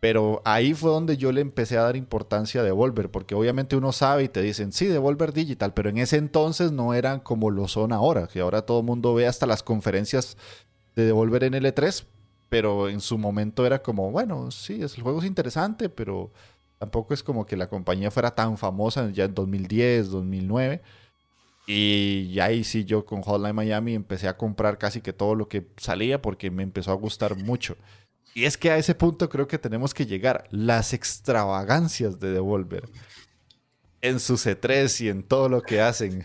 Pero 0.00 0.42
ahí 0.44 0.74
fue 0.74 0.90
donde 0.90 1.16
yo 1.16 1.30
le 1.30 1.40
empecé 1.40 1.78
a 1.78 1.82
dar 1.82 1.94
importancia 1.94 2.60
a 2.60 2.64
Devolver, 2.64 3.08
porque 3.08 3.36
obviamente 3.36 3.76
uno 3.76 3.92
sabe 3.92 4.24
y 4.24 4.28
te 4.28 4.42
dicen, 4.42 4.72
sí, 4.72 4.86
Devolver 4.86 5.32
Digital, 5.32 5.72
pero 5.74 5.90
en 5.90 5.98
ese 5.98 6.16
entonces 6.16 6.72
no 6.72 6.94
eran 6.94 7.20
como 7.20 7.52
lo 7.52 7.68
son 7.68 7.92
ahora, 7.92 8.26
que 8.26 8.40
ahora 8.40 8.62
todo 8.62 8.80
el 8.80 8.86
mundo 8.86 9.14
ve 9.14 9.28
hasta 9.28 9.46
las 9.46 9.62
conferencias 9.62 10.36
de 10.96 11.04
Devolver 11.04 11.44
en 11.44 11.52
L3, 11.52 12.04
pero 12.48 12.88
en 12.88 13.00
su 13.00 13.16
momento 13.16 13.64
era 13.64 13.80
como, 13.80 14.10
bueno, 14.10 14.50
sí, 14.50 14.82
el 14.82 15.02
juego 15.02 15.20
es 15.20 15.24
interesante, 15.24 15.88
pero 15.88 16.32
tampoco 16.78 17.14
es 17.14 17.22
como 17.22 17.46
que 17.46 17.56
la 17.56 17.68
compañía 17.68 18.10
fuera 18.10 18.34
tan 18.34 18.58
famosa 18.58 19.08
ya 19.12 19.26
en 19.26 19.34
2010, 19.34 20.10
2009. 20.10 20.82
Y 21.70 22.40
ahí 22.40 22.64
sí 22.64 22.86
yo 22.86 23.04
con 23.04 23.20
Hotline 23.20 23.54
Miami 23.54 23.94
empecé 23.94 24.26
a 24.26 24.38
comprar 24.38 24.78
casi 24.78 25.02
que 25.02 25.12
todo 25.12 25.34
lo 25.34 25.50
que 25.50 25.68
salía 25.76 26.22
porque 26.22 26.50
me 26.50 26.62
empezó 26.62 26.92
a 26.92 26.94
gustar 26.94 27.36
mucho. 27.36 27.76
Y 28.32 28.46
es 28.46 28.56
que 28.56 28.70
a 28.70 28.78
ese 28.78 28.94
punto 28.94 29.28
creo 29.28 29.46
que 29.46 29.58
tenemos 29.58 29.92
que 29.92 30.06
llegar. 30.06 30.48
Las 30.50 30.94
extravagancias 30.94 32.18
de 32.20 32.32
Devolver 32.32 32.88
en 34.00 34.18
su 34.18 34.36
C3 34.36 35.04
y 35.04 35.08
en 35.10 35.22
todo 35.22 35.50
lo 35.50 35.60
que 35.60 35.82
hacen. 35.82 36.24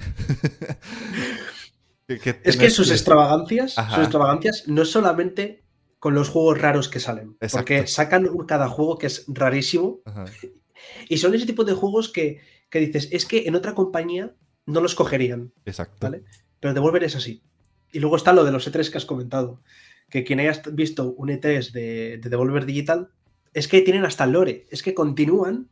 es 2.08 2.56
que 2.56 2.70
sus 2.70 2.90
extravagancias, 2.90 3.74
sus 3.74 3.98
extravagancias 3.98 4.64
no 4.68 4.84
es 4.84 4.92
solamente 4.92 5.66
con 6.00 6.16
los 6.16 6.30
juegos 6.30 6.62
raros 6.62 6.88
que 6.88 7.02
salen, 7.02 7.36
porque 7.52 7.86
sacan 7.88 8.30
cada 8.48 8.70
juego 8.70 8.98
que 8.98 9.08
es 9.08 9.26
rarísimo. 9.28 10.00
Y 11.08 11.18
son 11.20 11.34
ese 11.34 11.46
tipo 11.46 11.64
de 11.64 11.74
juegos 11.74 12.10
que, 12.10 12.42
que 12.70 12.80
dices, 12.80 13.08
es 13.12 13.26
que 13.26 13.48
en 13.48 13.56
otra 13.56 13.74
compañía 13.74 14.36
no 14.66 14.82
los 14.82 14.96
cogerían. 14.96 15.54
Exacto. 15.66 15.98
¿vale? 16.02 16.24
Pero 16.60 16.74
Devolver 16.74 17.04
es 17.04 17.16
así. 17.16 17.44
Y 17.92 18.00
luego 18.00 18.16
está 18.16 18.34
lo 18.34 18.44
de 18.44 18.52
los 18.52 18.68
E3 18.68 18.90
que 18.90 18.98
has 18.98 19.06
comentado. 19.06 19.62
Que 20.10 20.24
quien 20.24 20.40
haya 20.40 20.62
visto 20.72 21.14
un 21.14 21.30
E3 21.30 21.72
de, 21.72 22.18
Devolver 22.18 22.66
Digital, 22.66 23.10
es 23.54 23.68
que 23.68 23.82
tienen 23.82 24.06
hasta 24.06 24.24
el 24.24 24.32
lore. 24.32 24.66
Es 24.70 24.84
que 24.84 24.94
continúan. 24.94 25.70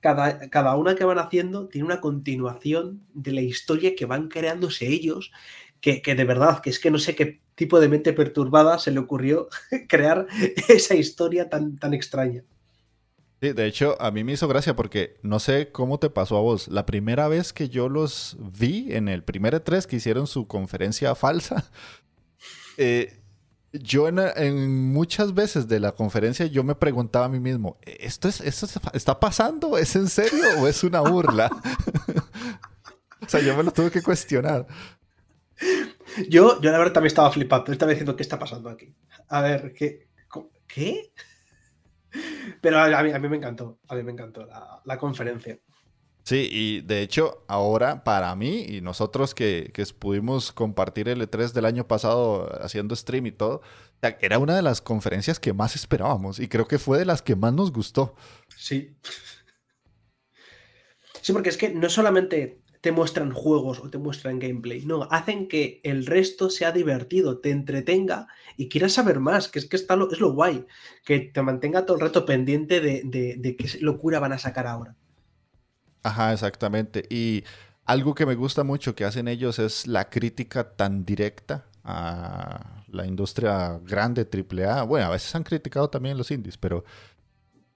Cada, 0.00 0.50
cada 0.50 0.76
una 0.76 0.96
que 0.96 1.04
van 1.04 1.18
haciendo 1.18 1.68
tiene 1.68 1.86
una 1.86 2.00
continuación 2.00 3.06
de 3.14 3.32
la 3.32 3.40
historia 3.40 3.94
que 3.94 4.06
van 4.06 4.28
creándose 4.28 4.88
ellos. 4.88 5.32
Que, 5.80 6.02
que, 6.02 6.14
de 6.14 6.24
verdad, 6.24 6.60
que 6.60 6.70
es 6.70 6.78
que 6.78 6.90
no 6.90 6.98
sé 6.98 7.14
qué 7.14 7.40
tipo 7.54 7.80
de 7.80 7.88
mente 7.88 8.12
perturbada 8.12 8.78
se 8.78 8.90
le 8.90 9.00
ocurrió 9.00 9.48
crear 9.88 10.26
esa 10.68 10.94
historia 10.94 11.48
tan, 11.48 11.78
tan 11.78 11.94
extraña. 11.94 12.44
Sí, 13.42 13.52
de 13.52 13.66
hecho, 13.66 14.00
a 14.00 14.12
mí 14.12 14.22
me 14.22 14.34
hizo 14.34 14.46
gracia 14.46 14.76
porque 14.76 15.18
no 15.22 15.40
sé 15.40 15.72
cómo 15.72 15.98
te 15.98 16.10
pasó 16.10 16.36
a 16.36 16.40
vos. 16.40 16.68
La 16.68 16.86
primera 16.86 17.26
vez 17.26 17.52
que 17.52 17.68
yo 17.68 17.88
los 17.88 18.36
vi 18.38 18.94
en 18.94 19.08
el 19.08 19.24
primer 19.24 19.52
E3 19.52 19.84
que 19.84 19.96
hicieron 19.96 20.28
su 20.28 20.46
conferencia 20.46 21.16
falsa, 21.16 21.68
eh, 22.76 23.20
yo 23.72 24.06
en, 24.06 24.92
muchas 24.92 25.34
veces 25.34 25.66
de 25.66 25.80
la 25.80 25.90
conferencia 25.90 26.46
yo 26.46 26.62
me 26.62 26.76
preguntaba 26.76 27.24
a 27.24 27.28
mí 27.28 27.40
mismo, 27.40 27.78
¿esto, 27.82 28.28
es, 28.28 28.40
esto 28.42 28.68
está 28.92 29.18
pasando? 29.18 29.76
¿Es 29.76 29.96
en 29.96 30.08
serio 30.08 30.44
o 30.60 30.68
es 30.68 30.84
una 30.84 31.00
burla? 31.00 31.50
o 33.22 33.28
sea, 33.28 33.40
yo 33.40 33.56
me 33.56 33.64
lo 33.64 33.72
tuve 33.72 33.90
que 33.90 34.02
cuestionar. 34.02 34.68
Yo, 36.28 36.60
yo 36.60 36.70
la 36.70 36.78
verdad 36.78 36.92
también 36.92 37.08
estaba 37.08 37.32
flipando. 37.32 37.72
Estaba 37.72 37.90
diciendo, 37.90 38.14
¿qué 38.14 38.22
está 38.22 38.38
pasando 38.38 38.68
aquí? 38.68 38.94
A 39.26 39.40
ver, 39.40 39.74
¿qué? 39.74 40.06
¿Qué? 40.68 41.10
Pero 42.60 42.78
a 42.78 43.02
mí, 43.02 43.10
a 43.10 43.18
mí 43.18 43.28
me 43.28 43.36
encantó, 43.36 43.78
a 43.88 43.94
mí 43.94 44.02
me 44.02 44.12
encantó 44.12 44.46
la, 44.84 44.98
conferencia. 44.98 45.58
Sí, 46.24 46.48
y 46.50 46.80
de 46.82 47.02
hecho, 47.02 47.44
ahora 47.48 48.04
para 48.04 48.34
mí 48.36 48.64
y 48.68 48.80
nosotros 48.80 49.34
que, 49.34 49.72
pudimos 49.98 50.52
compartir 50.52 51.08
el 51.08 51.20
E3 51.20 51.52
del 51.52 51.64
año 51.64 51.88
pasado 51.88 52.48
haciendo 52.62 52.94
stream 52.94 53.26
y 53.26 53.32
todo, 53.32 53.62
era 54.20 54.38
una 54.38 54.54
de 54.54 54.62
las 54.62 54.80
conferencias 54.80 55.40
que 55.40 55.52
más 55.52 55.74
esperábamos 55.74 56.38
y 56.38 56.48
creo 56.48 56.68
que 56.68 56.78
fue 56.78 56.98
de 56.98 57.04
las 57.04 57.22
que 57.22 57.34
más 57.34 57.52
nos 57.52 57.72
gustó. 57.72 58.14
Sí. 58.56 58.96
Sí, 61.20 61.32
porque 61.32 61.50
es 61.50 61.56
que 61.56 61.70
no 61.70 61.88
solamente 61.88 62.61
te 62.82 62.90
muestran 62.90 63.32
juegos 63.32 63.78
o 63.78 63.88
te 63.88 63.96
muestran 63.96 64.40
gameplay. 64.40 64.84
No, 64.84 65.04
hacen 65.04 65.46
que 65.46 65.80
el 65.84 66.04
resto 66.04 66.50
sea 66.50 66.72
divertido, 66.72 67.38
te 67.38 67.50
entretenga 67.50 68.26
y 68.56 68.68
quieras 68.68 68.92
saber 68.92 69.20
más, 69.20 69.48
que 69.48 69.60
es 69.60 69.66
que 69.66 69.76
está 69.76 69.94
lo, 69.94 70.10
es 70.10 70.18
lo 70.18 70.32
guay, 70.32 70.66
que 71.04 71.20
te 71.20 71.42
mantenga 71.42 71.86
todo 71.86 71.96
el 71.96 72.02
rato 72.02 72.26
pendiente 72.26 72.80
de, 72.80 73.02
de, 73.04 73.56
qué 73.56 73.78
locura 73.80 74.18
van 74.18 74.32
a 74.32 74.38
sacar 74.38 74.66
ahora. 74.66 74.96
Ajá, 76.02 76.32
exactamente. 76.32 77.06
Y 77.08 77.44
algo 77.84 78.16
que 78.16 78.26
me 78.26 78.34
gusta 78.34 78.64
mucho 78.64 78.96
que 78.96 79.04
hacen 79.04 79.28
ellos 79.28 79.60
es 79.60 79.86
la 79.86 80.10
crítica 80.10 80.74
tan 80.74 81.04
directa 81.04 81.66
a 81.84 82.82
la 82.88 83.06
industria 83.06 83.78
grande, 83.84 84.28
AAA. 84.28 84.82
Bueno, 84.82 85.06
a 85.06 85.10
veces 85.10 85.32
han 85.36 85.44
criticado 85.44 85.88
también 85.88 86.18
los 86.18 86.32
indies, 86.32 86.58
pero 86.58 86.82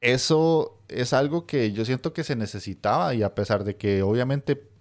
eso 0.01 0.83
es 0.89 1.13
algo 1.13 1.47
que 1.47 1.71
yo 1.71 1.85
siento 1.85 2.13
que 2.13 2.25
se 2.25 2.35
necesitaba 2.35 3.15
y 3.15 3.23
a 3.23 3.37
pesar 3.37 3.63
de 3.63 3.77
que 3.77 4.03
obviamente 4.03 4.75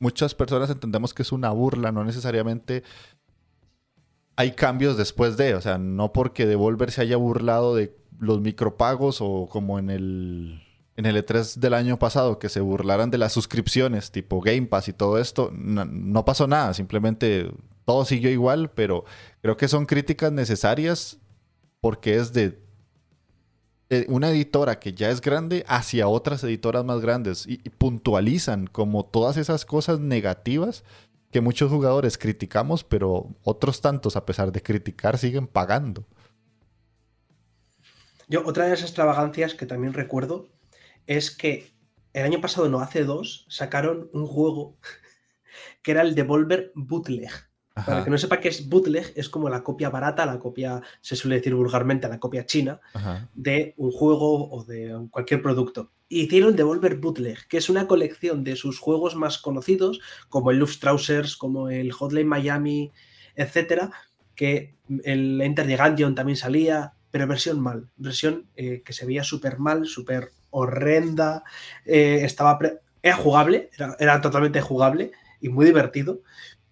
muchas 0.00 0.34
personas 0.34 0.68
entendemos 0.70 1.14
que 1.14 1.22
es 1.22 1.30
una 1.30 1.50
burla, 1.50 1.92
no 1.92 2.04
necesariamente 2.04 2.82
hay 4.34 4.52
cambios 4.52 4.96
después 4.96 5.36
de, 5.36 5.54
o 5.54 5.60
sea, 5.60 5.78
no 5.78 6.12
porque 6.12 6.46
Devolver 6.46 6.90
se 6.90 7.02
haya 7.02 7.16
burlado 7.16 7.76
de 7.76 7.94
los 8.18 8.40
micropagos 8.40 9.18
o 9.20 9.48
como 9.50 9.78
en 9.78 9.90
el 9.90 10.62
en 10.96 11.06
el 11.06 11.16
E3 11.24 11.56
del 11.56 11.74
año 11.74 11.98
pasado 11.98 12.38
que 12.38 12.48
se 12.48 12.60
burlaran 12.60 13.10
de 13.10 13.18
las 13.18 13.32
suscripciones 13.32 14.10
tipo 14.10 14.40
Game 14.40 14.66
Pass 14.66 14.88
y 14.88 14.92
todo 14.92 15.18
esto, 15.18 15.50
no, 15.54 16.24
pasó 16.24 16.46
nada, 16.46 16.74
simplemente 16.74 17.50
todo 17.86 18.04
siguió 18.04 18.30
igual, 18.30 18.70
pero 18.70 19.04
creo 19.40 19.56
que 19.56 19.68
son 19.68 19.86
críticas 19.86 20.32
necesarias 20.32 21.18
porque 21.80 22.16
es 22.16 22.32
de 22.32 22.58
una 24.08 24.30
editora 24.30 24.78
que 24.78 24.92
ya 24.94 25.10
es 25.10 25.20
grande 25.20 25.64
hacia 25.66 26.06
otras 26.06 26.44
editoras 26.44 26.84
más 26.84 27.00
grandes 27.00 27.46
y, 27.46 27.58
puntualizan 27.70 28.66
como 28.66 29.04
todas 29.04 29.36
esas 29.36 29.64
cosas 29.64 29.98
negativas 29.98 30.84
que 31.32 31.40
muchos 31.40 31.70
jugadores 31.70 32.18
criticamos, 32.18 32.84
pero 32.84 33.28
otros 33.42 33.80
tantos, 33.80 34.16
a 34.16 34.26
pesar 34.26 34.52
de 34.52 34.62
criticar, 34.62 35.18
siguen 35.18 35.46
pagando. 35.46 36.06
Yo, 38.28 38.46
otra 38.46 38.66
de 38.66 38.74
esas 38.74 38.86
extravagancias 38.86 39.54
que 39.54 39.66
también 39.66 39.92
recuerdo 39.92 40.48
es 41.06 41.30
que 41.30 41.72
el 42.12 42.24
año 42.24 42.40
pasado, 42.40 42.68
no 42.68 42.80
hace 42.80 43.04
dos, 43.04 43.46
sacaron 43.48 44.08
un 44.12 44.26
juego 44.26 44.76
que 45.82 45.90
era 45.92 46.02
el 46.02 46.14
Devolver 46.14 46.72
Bootleg. 46.74 47.49
Para 47.74 48.04
que 48.04 48.10
no 48.10 48.18
sepa 48.18 48.40
qué 48.40 48.48
es 48.48 48.68
bootleg, 48.68 49.12
es 49.14 49.28
como 49.28 49.48
la 49.48 49.62
copia 49.62 49.90
barata, 49.90 50.26
la 50.26 50.38
copia, 50.38 50.82
se 51.00 51.16
suele 51.16 51.36
decir 51.36 51.54
vulgarmente, 51.54 52.08
la 52.08 52.18
copia 52.18 52.44
china 52.44 52.80
de 53.34 53.74
un 53.76 53.92
juego 53.92 54.50
o 54.50 54.64
de 54.64 55.06
cualquier 55.10 55.40
producto. 55.40 55.92
Hicieron 56.08 56.56
Devolver 56.56 56.96
Bootleg, 56.96 57.46
que 57.46 57.58
es 57.58 57.70
una 57.70 57.86
colección 57.86 58.42
de 58.42 58.56
sus 58.56 58.80
juegos 58.80 59.14
más 59.14 59.38
conocidos, 59.38 60.00
como 60.28 60.50
el 60.50 60.58
Luftrausers, 60.58 61.36
como 61.36 61.68
el 61.68 61.92
Hotline 61.92 62.26
Miami, 62.26 62.90
etcétera, 63.36 63.92
que 64.34 64.74
el 65.04 65.40
Enter 65.40 65.66
the 65.66 65.76
Gungeon 65.76 66.16
también 66.16 66.36
salía, 66.36 66.94
pero 67.10 67.26
versión 67.26 67.60
mal, 67.60 67.88
versión 67.96 68.48
eh, 68.56 68.82
que 68.84 68.92
se 68.92 69.06
veía 69.06 69.22
súper 69.22 69.58
mal, 69.58 69.86
súper 69.86 70.32
horrenda, 70.50 71.44
eh, 71.84 72.20
estaba 72.24 72.58
era 73.02 73.16
jugable, 73.16 73.70
era, 73.76 73.96
era 73.98 74.20
totalmente 74.20 74.60
jugable 74.60 75.12
y 75.40 75.48
muy 75.48 75.64
divertido, 75.64 76.22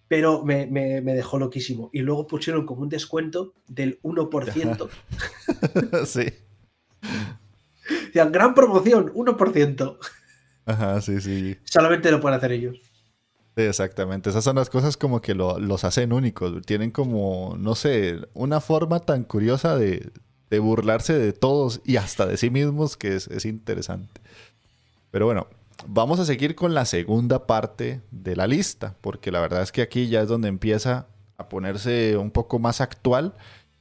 pero 0.09 0.43
me, 0.43 0.65
dejó 0.65 1.37
loquísimo. 1.37 1.89
Y 1.93 1.99
luego 1.99 2.27
pusieron 2.27 2.65
como 2.65 2.81
un 2.81 2.89
descuento 2.89 3.53
del 3.67 4.01
1%. 4.01 4.89
sí. 6.05 6.25
Decían, 8.07 8.31
gran 8.31 8.55
promoción, 8.55 9.13
1%. 9.13 9.97
Ajá, 10.65 11.01
sí, 11.01 11.21
sí. 11.21 11.57
Solamente 11.63 12.11
lo 12.11 12.19
pueden 12.19 12.37
hacer 12.37 12.51
ellos. 12.51 12.81
Sí, 13.55 13.63
exactamente. 13.63 14.31
Esas 14.31 14.43
son 14.43 14.55
las 14.55 14.71
cosas 14.71 14.97
como 14.97 15.21
que 15.21 15.35
los 15.35 15.83
hacen 15.83 16.11
únicos. 16.11 16.59
Tienen 16.65 16.89
como, 16.89 17.55
no 17.59 17.75
sé, 17.75 18.19
una 18.33 18.61
forma 18.61 19.01
tan 19.01 19.23
curiosa 19.23 19.77
de, 19.77 20.11
burlarse 20.59 21.13
de 21.13 21.33
todos 21.33 21.81
y 21.85 21.97
hasta 21.97 22.25
de 22.25 22.37
sí 22.37 22.49
mismos 22.49 22.97
que 22.97 23.15
es, 23.15 23.27
es 23.27 23.45
interesante. 23.45 24.21
Pero 25.11 25.27
bueno, 25.27 25.47
vamos 25.87 26.19
a 26.19 26.25
seguir 26.25 26.55
con 26.55 26.73
la 26.73 26.85
segunda 26.85 27.47
parte 27.47 28.01
de 28.11 28.35
la 28.35 28.47
lista, 28.47 28.95
porque 29.01 29.31
la 29.31 29.39
verdad 29.39 29.61
es 29.61 29.71
que 29.71 29.81
aquí 29.81 30.07
ya 30.07 30.21
es 30.21 30.27
donde 30.27 30.47
empieza 30.47 31.07
a 31.37 31.49
ponerse 31.49 32.17
un 32.17 32.31
poco 32.31 32.59
más 32.59 32.81
actual. 32.81 33.35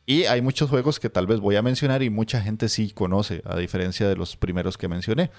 Y 0.06 0.24
hay 0.24 0.40
muchos 0.40 0.70
juegos 0.70 0.98
que 1.00 1.10
tal 1.10 1.26
vez 1.26 1.40
voy 1.40 1.56
a 1.56 1.62
mencionar 1.62 2.02
y 2.02 2.08
mucha 2.08 2.40
gente 2.40 2.68
sí 2.68 2.90
conoce, 2.92 3.42
a 3.44 3.56
diferencia 3.56 4.08
de 4.08 4.16
los 4.16 4.36
primeros 4.36 4.78
que 4.78 4.88
mencioné. 4.88 5.30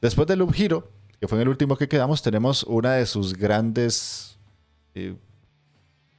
Después 0.00 0.28
de 0.28 0.36
Loop 0.36 0.54
Hero, 0.56 0.92
que 1.20 1.26
fue 1.26 1.38
en 1.38 1.42
el 1.42 1.48
último 1.48 1.76
que 1.76 1.88
quedamos, 1.88 2.22
tenemos 2.22 2.62
una 2.62 2.92
de 2.92 3.06
sus 3.06 3.34
grandes 3.34 4.38
eh, 4.94 5.16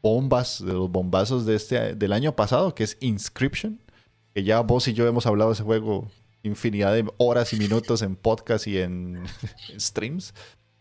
bombas, 0.02 0.64
de 0.66 0.74
los 0.74 0.92
bombazos 0.92 1.46
de 1.46 1.56
este, 1.56 1.96
del 1.96 2.12
año 2.12 2.36
pasado, 2.36 2.76
que 2.76 2.84
es 2.84 2.98
Inscription. 3.00 3.80
Que 4.34 4.44
ya 4.44 4.60
vos 4.62 4.88
y 4.88 4.94
yo 4.94 5.08
hemos 5.08 5.26
hablado 5.26 5.52
de 5.52 5.54
ese 5.54 5.64
juego 5.64 6.10
infinidad 6.44 6.94
de 6.94 7.06
horas 7.18 7.54
y 7.54 7.58
minutos 7.58 8.02
en 8.02 8.16
podcast 8.16 8.68
y 8.68 8.80
en, 8.80 9.24
streams. 9.78 10.34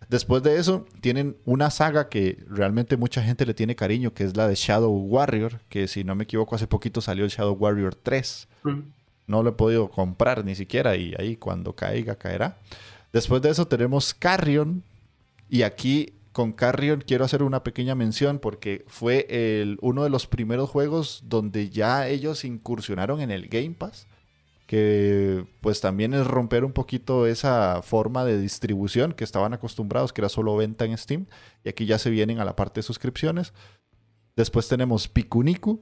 Después 0.09 0.43
de 0.43 0.59
eso, 0.59 0.87
tienen 1.01 1.37
una 1.45 1.71
saga 1.71 2.09
que 2.09 2.45
realmente 2.49 2.97
mucha 2.97 3.23
gente 3.23 3.45
le 3.45 3.55
tiene 3.55 3.75
cariño, 3.75 4.15
que 4.15 4.25
es 4.25 4.37
la 4.37 4.47
de 4.47 4.55
Shadow 4.55 4.93
Warrior, 4.93 5.61
que 5.69 5.89
si 5.89 6.05
no 6.05 6.15
me 6.15 6.25
equivoco, 6.25 6.55
hace 6.55 6.69
poquito 6.69 7.01
salió 7.01 7.25
el 7.25 7.31
Shadow 7.31 7.55
Warrior 7.55 7.95
3. 7.97 8.49
Mm. 8.63 8.81
No 9.27 9.43
lo 9.43 9.51
he 9.51 9.53
podido 9.53 9.91
comprar 9.91 10.45
ni 10.45 10.55
siquiera 10.55 10.95
y 10.95 11.15
ahí 11.19 11.37
cuando 11.37 11.75
caiga, 11.75 12.15
caerá. 12.15 12.59
Después 13.13 13.43
de 13.43 13.51
eso 13.51 13.67
tenemos 13.67 14.15
Carrion. 14.15 14.85
Y 15.49 15.63
aquí 15.63 16.13
con 16.33 16.53
Carrion 16.53 17.03
quiero 17.05 17.25
hacer 17.25 17.43
una 17.43 17.65
pequeña 17.65 17.95
mención 17.95 18.39
porque 18.39 18.85
fue 18.89 19.27
el, 19.31 19.79
uno 19.81 20.05
de 20.05 20.11
los 20.11 20.27
primeros 20.27 20.71
juegos 20.71 21.23
donde 21.25 21.71
ya 21.71 22.09
ellos 22.09 22.45
incursionaron 22.45 23.21
en 23.21 23.31
el 23.31 23.49
Game 23.49 23.71
Pass 23.71 24.07
que 24.67 25.47
pues 25.61 25.81
también 25.81 26.13
es 26.13 26.27
romper 26.27 26.65
un 26.65 26.73
poquito 26.73 27.27
esa 27.27 27.83
forma 27.83 28.25
de 28.25 28.39
distribución 28.39 29.13
que 29.13 29.25
estaban 29.25 29.55
acostumbrados, 29.55 30.13
que 30.13 30.21
era 30.21 30.29
solo 30.29 30.57
venta 30.57 30.85
en 30.85 30.99
Steam, 30.99 31.27
y 31.65 31.69
aquí 31.69 31.87
ya 31.87 31.99
se 31.99 32.11
vienen 32.11 32.41
a 32.41 32.45
la 32.45 32.57
parte 32.57 32.81
de 32.81 32.83
suscripciones. 32.83 33.53
Después 34.35 34.69
tenemos 34.69 35.09
Pikuniku, 35.09 35.81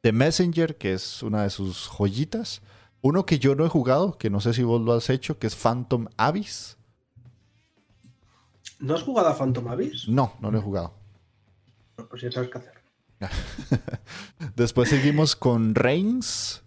The 0.00 0.12
Messenger, 0.12 0.76
que 0.76 0.94
es 0.94 1.22
una 1.22 1.42
de 1.42 1.50
sus 1.50 1.88
joyitas. 1.88 2.62
Uno 3.00 3.26
que 3.26 3.38
yo 3.38 3.54
no 3.54 3.64
he 3.64 3.68
jugado, 3.68 4.18
que 4.18 4.30
no 4.30 4.40
sé 4.40 4.54
si 4.54 4.62
vos 4.62 4.80
lo 4.80 4.92
has 4.92 5.10
hecho, 5.10 5.38
que 5.38 5.46
es 5.46 5.54
Phantom 5.54 6.06
Abyss. 6.16 6.76
¿No 8.80 8.94
has 8.94 9.02
jugado 9.02 9.28
a 9.28 9.34
Phantom 9.36 9.68
Abyss? 9.68 10.08
No, 10.08 10.34
no 10.40 10.50
lo 10.50 10.58
he 10.58 10.62
jugado. 10.62 10.94
Pues 12.08 12.22
ya 12.22 12.30
sabes 12.30 12.50
qué 12.50 12.58
hacer. 12.58 12.78
Después 14.56 14.88
seguimos 14.88 15.34
con 15.34 15.74
Reigns, 15.74 16.62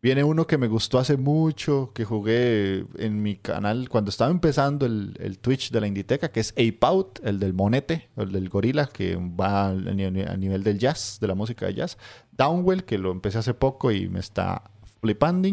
Viene 0.00 0.22
uno 0.22 0.46
que 0.46 0.58
me 0.58 0.68
gustó 0.68 1.00
hace 1.00 1.16
mucho, 1.16 1.90
que 1.92 2.04
jugué 2.04 2.84
en 2.98 3.20
mi 3.20 3.36
canal 3.36 3.88
cuando 3.88 4.10
estaba 4.10 4.30
empezando 4.30 4.86
el, 4.86 5.38
Twitch 5.40 5.72
de 5.72 5.80
la 5.80 5.88
Inditeca, 5.88 6.30
que 6.30 6.38
es 6.38 6.52
Ape 6.52 6.78
Out, 6.82 7.18
el 7.24 7.40
del 7.40 7.52
monete, 7.52 8.08
el 8.16 8.30
del 8.30 8.48
gorila, 8.48 8.86
que 8.86 9.16
va 9.16 9.70
a 9.70 9.74
nivel 9.74 10.62
del 10.62 10.78
jazz, 10.78 11.18
de 11.20 11.26
la 11.26 11.34
música 11.34 11.66
de 11.66 11.74
jazz. 11.74 11.98
Downwell, 12.30 12.84
que 12.84 12.96
lo 12.96 13.10
empecé 13.10 13.38
hace 13.38 13.54
poco 13.54 13.90
y 13.90 14.08
me 14.08 14.20
está 14.20 14.70
flipando. 15.00 15.48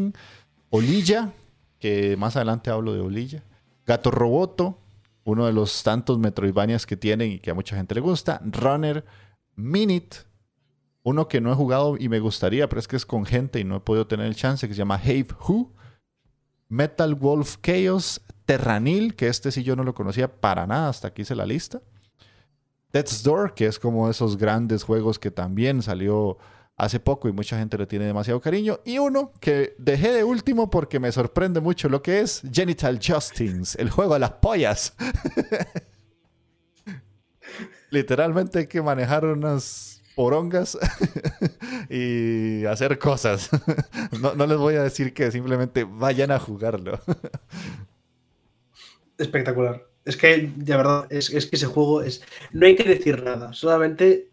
Olilla, 0.70 1.32
que 1.80 2.16
más 2.16 2.36
adelante 2.36 2.70
hablo 2.70 2.94
de 2.94 3.00
Olilla. 3.00 3.44
Gato 3.88 4.12
Roboto, 4.12 4.78
uno 5.24 5.48
de 5.48 5.54
los 5.54 5.82
tantos 5.82 6.20
Metroidvanias 6.20 6.86
que 6.86 6.98
tienen 6.98 7.32
y 7.32 7.40
que 7.40 7.50
a 7.50 7.56
mucha 7.56 7.76
gente 7.76 7.96
le 7.96 8.02
gusta. 8.02 8.40
Runner, 8.46 9.04
Minute, 9.56 10.18
uno 11.06 11.28
que 11.28 11.40
no 11.40 11.52
he 11.52 11.56
jugado 11.56 11.98
y 12.00 12.10
me 12.10 12.20
gustaría, 12.20 12.68
pero 12.68 12.80
es 12.80 12.88
que 12.88 12.96
es 12.96 13.06
con 13.06 13.28
gente 13.28 13.60
y 13.60 13.64
no 13.64 13.76
he 13.76 13.80
podido 13.80 14.08
tener 14.08 14.26
el 14.26 14.36
chance, 14.36 14.68
que 14.68 14.74
se 14.74 14.80
llama 14.80 14.96
Have 14.96 15.28
Who. 15.48 15.72
Metal 16.68 17.14
Wolf 17.14 17.58
Chaos, 17.62 18.22
Terranil, 18.46 19.16
que 19.16 19.28
este 19.28 19.52
sí 19.52 19.62
yo 19.62 19.76
no 19.76 19.84
lo 19.84 19.94
conocía 19.94 20.42
para 20.42 20.66
nada, 20.66 20.90
hasta 20.90 21.10
aquí 21.10 21.22
hice 21.22 21.36
la 21.36 21.46
lista. 21.46 21.80
Death's 22.92 23.22
Door, 23.22 23.54
que 23.54 23.68
es 23.68 23.78
como 23.78 24.10
esos 24.10 24.36
grandes 24.36 24.84
juegos 24.84 25.20
que 25.20 25.30
también 25.30 25.84
salió 25.84 26.40
hace 26.76 27.00
poco 27.00 27.30
y 27.30 27.34
mucha 27.34 27.60
gente 27.60 27.78
le 27.78 27.86
tiene 27.86 28.06
demasiado 28.06 28.42
cariño. 28.42 28.80
Y 28.84 28.98
uno 28.98 29.32
que 29.40 29.76
dejé 29.78 30.12
de 30.12 30.24
último 30.24 30.72
porque 30.72 31.00
me 31.00 31.12
sorprende 31.12 31.62
mucho 31.62 31.88
lo 31.88 32.02
que 32.02 32.22
es 32.22 32.42
Genital 32.52 33.00
Justins, 33.00 33.76
el 33.76 33.92
juego 33.92 34.16
de 34.16 34.22
las 34.22 34.32
pollas. 34.32 34.96
Literalmente 37.92 38.58
hay 38.58 38.68
que 38.68 38.82
manejar 38.82 39.24
unas 39.24 39.95
porongas 40.16 40.78
y 41.90 42.66
hacer 42.66 42.98
cosas. 42.98 43.50
no, 44.22 44.36
no 44.36 44.48
les 44.48 44.58
voy 44.58 44.76
a 44.76 44.84
decir 44.84 45.14
que 45.14 45.32
simplemente 45.32 45.84
vayan 45.84 46.32
a 46.32 46.40
jugarlo. 46.40 47.00
Espectacular. 49.18 49.88
Es 50.04 50.18
que, 50.18 50.52
de 50.56 50.78
verdad, 50.78 51.08
es, 51.10 51.32
es, 51.32 51.48
que 51.48 51.56
ese 51.56 51.66
juego 51.66 52.02
es. 52.02 52.22
No 52.52 52.66
hay 52.66 52.76
que 52.76 52.84
decir 52.84 53.24
nada, 53.24 53.54
solamente 53.54 54.30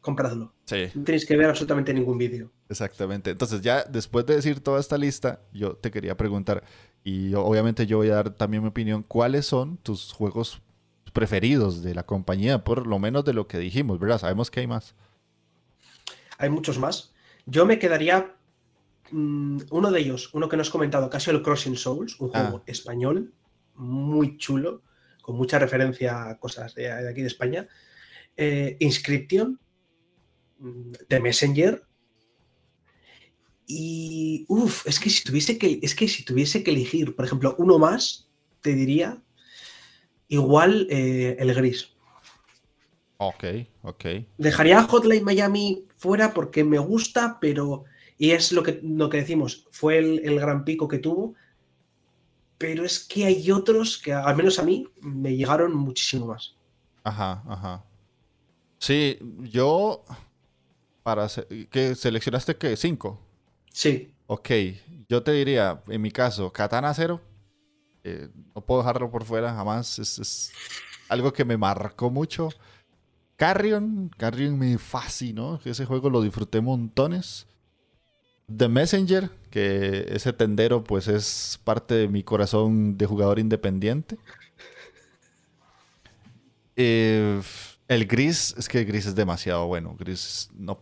compradlo. 0.00 0.52
Sí. 0.66 0.86
No 0.94 1.04
tenéis 1.04 1.24
que 1.24 1.36
ver 1.36 1.48
absolutamente 1.48 1.94
ningún 1.94 2.18
vídeo. 2.18 2.50
Exactamente. 2.68 3.30
Entonces, 3.30 3.62
ya 3.62 3.84
después 3.84 4.26
de 4.26 4.36
decir 4.36 4.60
toda 4.60 4.80
esta 4.80 4.98
lista, 4.98 5.40
yo 5.52 5.76
te 5.76 5.90
quería 5.90 6.16
preguntar, 6.16 6.62
y 7.04 7.32
obviamente 7.34 7.86
yo 7.86 7.98
voy 7.98 8.10
a 8.10 8.16
dar 8.16 8.30
también 8.30 8.62
mi 8.62 8.68
opinión, 8.68 9.02
¿cuáles 9.02 9.46
son 9.46 9.78
tus 9.78 10.12
juegos 10.12 10.60
preferidos 11.14 11.82
de 11.82 11.94
la 11.94 12.04
compañía? 12.04 12.64
Por 12.64 12.86
lo 12.86 12.98
menos 12.98 13.24
de 13.24 13.32
lo 13.32 13.48
que 13.48 13.58
dijimos, 13.58 13.98
¿verdad? 13.98 14.18
Sabemos 14.18 14.50
que 14.50 14.60
hay 14.60 14.66
más. 14.66 14.94
Hay 16.38 16.48
muchos 16.50 16.78
más. 16.78 17.12
Yo 17.46 17.66
me 17.66 17.78
quedaría. 17.78 18.34
Mmm, 19.10 19.58
uno 19.70 19.90
de 19.90 20.00
ellos, 20.00 20.30
uno 20.34 20.48
que 20.48 20.56
no 20.56 20.62
has 20.62 20.70
comentado, 20.70 21.08
casi 21.10 21.30
el 21.30 21.42
Crossing 21.42 21.76
Souls, 21.76 22.18
un 22.20 22.28
juego 22.28 22.58
Ah. 22.58 22.62
español 22.66 23.32
muy 23.74 24.36
chulo, 24.38 24.82
con 25.22 25.36
mucha 25.36 25.58
referencia 25.58 26.28
a 26.28 26.38
cosas 26.38 26.74
de, 26.74 26.82
de 26.84 27.08
aquí 27.08 27.20
de 27.22 27.26
España. 27.28 27.68
Eh, 28.36 28.76
Inscription, 28.80 29.58
mm, 30.58 30.92
The 31.08 31.20
Messenger. 31.20 31.82
Y 33.66 34.44
uff, 34.48 34.86
es 34.86 34.98
que 34.98 35.10
si 35.10 35.24
tuviese 35.24 35.58
que 35.58 35.78
es 35.82 35.94
que 35.94 36.08
si 36.08 36.24
tuviese 36.24 36.62
que 36.62 36.70
elegir, 36.70 37.14
por 37.14 37.24
ejemplo, 37.24 37.54
uno 37.58 37.78
más, 37.78 38.28
te 38.62 38.74
diría 38.74 39.22
igual 40.28 40.86
eh, 40.90 41.36
el 41.38 41.54
gris. 41.54 41.94
Ok, 43.18 43.44
ok. 43.82 44.04
Dejaría 44.38 44.82
Hotline 44.84 45.22
Miami 45.24 45.84
fuera 45.96 46.32
porque 46.32 46.64
me 46.64 46.78
gusta, 46.78 47.38
pero. 47.40 47.84
Y 48.16 48.30
es 48.30 48.52
lo 48.52 48.62
que, 48.62 48.80
lo 48.82 49.08
que 49.10 49.18
decimos, 49.18 49.66
fue 49.70 49.98
el, 49.98 50.20
el 50.24 50.40
gran 50.40 50.64
pico 50.64 50.88
que 50.88 50.98
tuvo. 50.98 51.34
Pero 52.56 52.84
es 52.84 53.00
que 53.00 53.24
hay 53.24 53.50
otros 53.50 53.98
que, 53.98 54.12
al 54.12 54.36
menos 54.36 54.58
a 54.58 54.62
mí, 54.62 54.84
me 55.00 55.34
llegaron 55.36 55.74
muchísimo 55.74 56.26
más. 56.26 56.54
Ajá, 57.04 57.42
ajá. 57.48 57.84
Sí, 58.80 59.18
yo. 59.50 60.04
Para. 61.02 61.28
se- 61.28 61.68
¿Qué 61.70 61.94
seleccionaste 61.94 62.56
qué? 62.56 62.76
¿Cinco? 62.76 63.20
Sí, 63.72 64.14
Ok, 64.26 64.50
yo 65.08 65.22
te 65.22 65.32
diría, 65.32 65.82
en 65.88 66.02
mi 66.02 66.10
caso, 66.10 66.52
Katana 66.52 66.92
Zero. 66.94 67.20
eh, 68.04 68.28
no 68.54 68.62
puedo 68.62 68.80
dejarlo 68.82 69.10
por 69.10 69.24
fuera 69.24 69.54
jamás. 69.54 69.98
Es, 69.98 70.18
es 70.20 70.52
algo 71.08 71.32
que 71.32 71.44
me 71.44 71.56
marcó 71.58 72.10
mucho. 72.10 72.50
Carrion, 73.38 74.10
Carrion 74.16 74.58
me 74.58 74.78
fascinó. 74.78 75.60
Ese 75.64 75.86
juego 75.86 76.10
lo 76.10 76.20
disfruté 76.20 76.60
montones. 76.60 77.46
The 78.54 78.68
Messenger, 78.68 79.30
que 79.50 80.06
ese 80.10 80.32
tendero 80.32 80.82
pues 80.82 81.06
es 81.06 81.60
parte 81.62 81.94
de 81.94 82.08
mi 82.08 82.24
corazón 82.24 82.98
de 82.98 83.06
jugador 83.06 83.38
independiente. 83.38 84.18
Eh, 86.80 87.40
el 87.86 88.06
gris, 88.06 88.54
es 88.58 88.68
que 88.68 88.80
el 88.80 88.86
gris 88.86 89.06
es 89.06 89.14
demasiado 89.14 89.66
bueno. 89.68 89.94
Gris 89.98 90.50
no, 90.56 90.80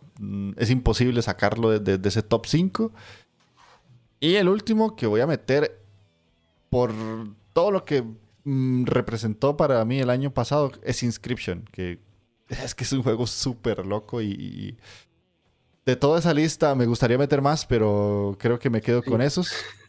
es 0.56 0.70
imposible 0.70 1.20
sacarlo 1.20 1.78
de 1.78 2.08
ese 2.08 2.22
top 2.22 2.46
5. 2.46 2.90
Y 4.18 4.36
el 4.36 4.48
último 4.48 4.96
que 4.96 5.06
voy 5.06 5.20
a 5.20 5.26
meter 5.26 5.78
por 6.70 6.90
todo 7.52 7.70
lo 7.70 7.84
que 7.84 8.02
mm, 8.44 8.84
representó 8.86 9.58
para 9.58 9.84
mí 9.84 10.00
el 10.00 10.08
año 10.08 10.32
pasado 10.32 10.72
es 10.82 11.02
Inscription, 11.02 11.64
que 11.70 12.05
es 12.64 12.74
que 12.74 12.84
es 12.84 12.92
un 12.92 13.02
juego 13.02 13.26
súper 13.26 13.86
loco 13.86 14.20
y, 14.22 14.30
y 14.32 14.78
de 15.84 15.96
toda 15.96 16.18
esa 16.18 16.34
lista 16.34 16.74
me 16.74 16.86
gustaría 16.86 17.18
meter 17.18 17.42
más, 17.42 17.64
pero 17.66 18.36
creo 18.38 18.58
que 18.58 18.70
me 18.70 18.80
quedo 18.82 19.02
Sí. 19.02 19.10
con 19.10 19.20
esos. 19.22 19.50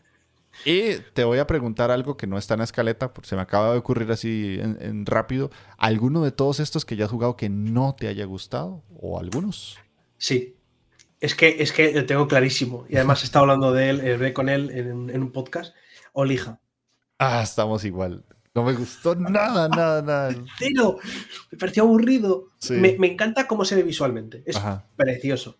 Y 0.65 0.95
te 1.13 1.23
voy 1.23 1.37
a 1.39 1.47
preguntar 1.47 1.91
algo 1.91 2.17
que 2.17 2.27
no 2.27 2.37
está 2.37 2.55
en 2.55 2.59
la 2.59 2.63
escaleta, 2.63 3.13
porque 3.13 3.29
se 3.29 3.35
me 3.35 3.41
acaba 3.43 3.71
de 3.73 3.77
ocurrir 3.77 4.11
así 4.11 4.57
en, 4.59 4.77
en 4.81 5.05
rápido. 5.05 5.51
¿Alguno 5.77 6.23
de 6.23 6.31
todos 6.31 6.59
estos 6.59 6.83
que 6.83 6.95
ya 6.95 7.05
has 7.05 7.11
jugado 7.11 7.37
que 7.37 7.47
no 7.49 7.95
te 7.95 8.07
haya 8.07 8.25
gustado? 8.25 8.83
¿O 8.99 9.19
algunos? 9.19 9.77
sí. 10.17 10.53
Es 11.19 11.33
que, 11.35 11.63
es 11.63 11.71
que 11.73 11.93
lo 11.93 12.05
tengo 12.05 12.27
clarísimo. 12.27 12.85
Y 12.89 12.95
además 12.95 13.23
he 13.23 13.25
estado 13.25 13.43
hablando 13.43 13.73
de 13.73 13.89
él, 13.89 14.01
eh, 14.01 14.13
hablé 14.13 14.33
con 14.33 14.49
él 14.49 14.69
en, 14.71 15.09
en 15.09 15.21
un 15.23 15.31
podcast. 15.31 15.75
Olija. 16.13 16.59
Ah, 17.19 17.41
estamos 17.43 17.83
igual. 17.85 18.23
No 18.57 18.63
me 18.63 18.73
gustó 18.73 19.13
nada, 19.13 19.69
nada, 19.69 20.01
nada. 20.01 20.35
Cero. 20.57 20.97
Me 21.51 21.59
pareció 21.59 21.83
aburrido. 21.83 22.47
Sí. 22.57 22.73
Me, 22.73 22.97
me 22.97 23.05
encanta 23.05 23.45
cómo 23.45 23.63
se 23.63 23.75
ve 23.75 23.83
visualmente. 23.83 24.41
Es 24.47 24.55
Ajá. 24.55 24.83
precioso. 24.95 25.59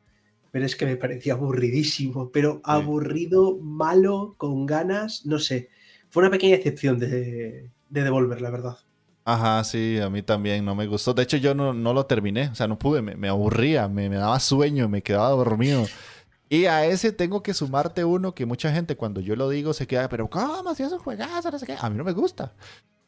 Pero 0.50 0.66
es 0.66 0.76
que 0.76 0.88
me 0.88 0.96
parecía 0.96 1.34
aburridísimo, 1.34 2.32
pero 2.32 2.60
aburrido, 2.64 3.60
malo, 3.60 4.34
con 4.38 4.66
ganas, 4.66 5.28
no 5.28 5.38
sé. 5.38 5.70
Fue 6.10 6.24
una 6.24 6.32
pequeña 6.32 6.56
excepción 6.56 6.98
de, 6.98 7.70
de 7.88 8.04
Devolver, 8.04 8.42
la 8.42 8.50
verdad. 8.50 8.78
Ajá, 9.26 9.64
sí, 9.64 10.00
a 10.02 10.10
mí 10.10 10.24
también 10.24 10.66
no 10.66 10.74
me 10.74 10.88
gustó. 10.88 11.14
De 11.14 11.22
hecho, 11.22 11.38
yo 11.38 11.54
no, 11.54 11.74
no 11.74 11.94
lo 11.94 12.08
terminé, 12.08 12.48
o 12.48 12.56
sea, 12.56 12.68
no 12.68 12.80
pude, 12.80 13.04
me, 13.04 13.16
me 13.16 13.28
aburría, 13.28 13.88
me, 13.88 14.10
me 14.10 14.16
daba 14.16 14.40
sueño, 14.40 14.90
me 14.90 15.04
quedaba 15.04 15.30
dormido. 15.30 15.86
Y 16.50 16.66
a 16.66 16.86
ese 16.86 17.12
tengo 17.12 17.44
que 17.44 17.54
sumarte 17.54 18.06
uno 18.06 18.34
que 18.34 18.46
mucha 18.46 18.72
gente 18.72 18.96
cuando 18.96 19.20
yo 19.20 19.36
lo 19.36 19.50
digo 19.50 19.74
se 19.74 19.88
queda, 19.88 20.08
pero 20.08 20.30
¿cómo? 20.30 20.74
Si 20.76 20.84
es 20.84 20.92
un 20.92 21.00
juegazo, 21.00 21.52
no 21.52 21.60
sé 21.60 21.66
qué. 21.66 21.76
A 21.80 21.90
mí 21.90 21.98
no 21.98 22.04
me 22.04 22.14
gusta. 22.14 22.54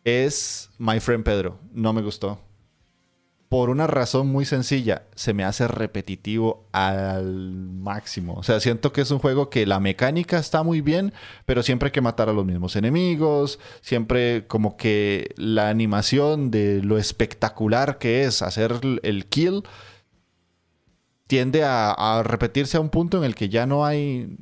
Es 0.03 0.69
My 0.77 0.99
Friend 0.99 1.23
Pedro, 1.23 1.59
no 1.71 1.93
me 1.93 2.01
gustó. 2.01 2.39
Por 3.47 3.71
una 3.71 3.87
razón 3.87 4.27
muy 4.27 4.45
sencilla, 4.45 5.07
se 5.15 5.33
me 5.33 5.43
hace 5.43 5.67
repetitivo 5.67 6.67
al 6.71 7.33
máximo. 7.33 8.35
O 8.35 8.43
sea, 8.43 8.59
siento 8.59 8.93
que 8.93 9.01
es 9.01 9.09
un 9.09 9.17
juego 9.17 9.49
que 9.49 9.65
la 9.65 9.79
mecánica 9.79 10.37
está 10.37 10.61
muy 10.61 10.81
bien, 10.81 11.13
pero 11.47 11.63
siempre 11.63 11.87
hay 11.87 11.91
que 11.91 12.01
matar 12.01 12.29
a 12.29 12.33
los 12.33 12.45
mismos 12.45 12.75
enemigos, 12.75 13.57
siempre 13.81 14.45
como 14.45 14.77
que 14.77 15.33
la 15.35 15.69
animación 15.69 16.51
de 16.51 16.83
lo 16.83 16.99
espectacular 16.99 17.97
que 17.97 18.25
es 18.25 18.43
hacer 18.43 18.79
el 19.01 19.25
kill 19.25 19.63
tiende 21.29 21.63
a, 21.63 21.91
a 21.91 22.23
repetirse 22.23 22.77
a 22.77 22.79
un 22.81 22.89
punto 22.89 23.19
en 23.19 23.23
el 23.23 23.35
que 23.35 23.49
ya 23.49 23.67
no 23.67 23.85
hay 23.85 24.35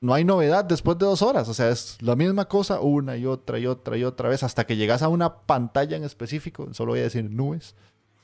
no 0.00 0.14
hay 0.14 0.24
novedad 0.24 0.64
después 0.64 0.98
de 0.98 1.04
dos 1.06 1.22
horas. 1.22 1.48
O 1.48 1.54
sea, 1.54 1.68
es 1.68 1.98
la 2.00 2.16
misma 2.16 2.46
cosa 2.46 2.80
una 2.80 3.16
y 3.16 3.26
otra 3.26 3.58
y 3.58 3.66
otra 3.66 3.96
y 3.96 4.04
otra 4.04 4.28
vez 4.28 4.42
hasta 4.42 4.66
que 4.66 4.76
llegas 4.76 5.02
a 5.02 5.08
una 5.08 5.42
pantalla 5.42 5.96
en 5.96 6.04
específico, 6.04 6.72
solo 6.72 6.92
voy 6.92 7.00
a 7.00 7.04
decir 7.04 7.30
nubes, 7.30 7.76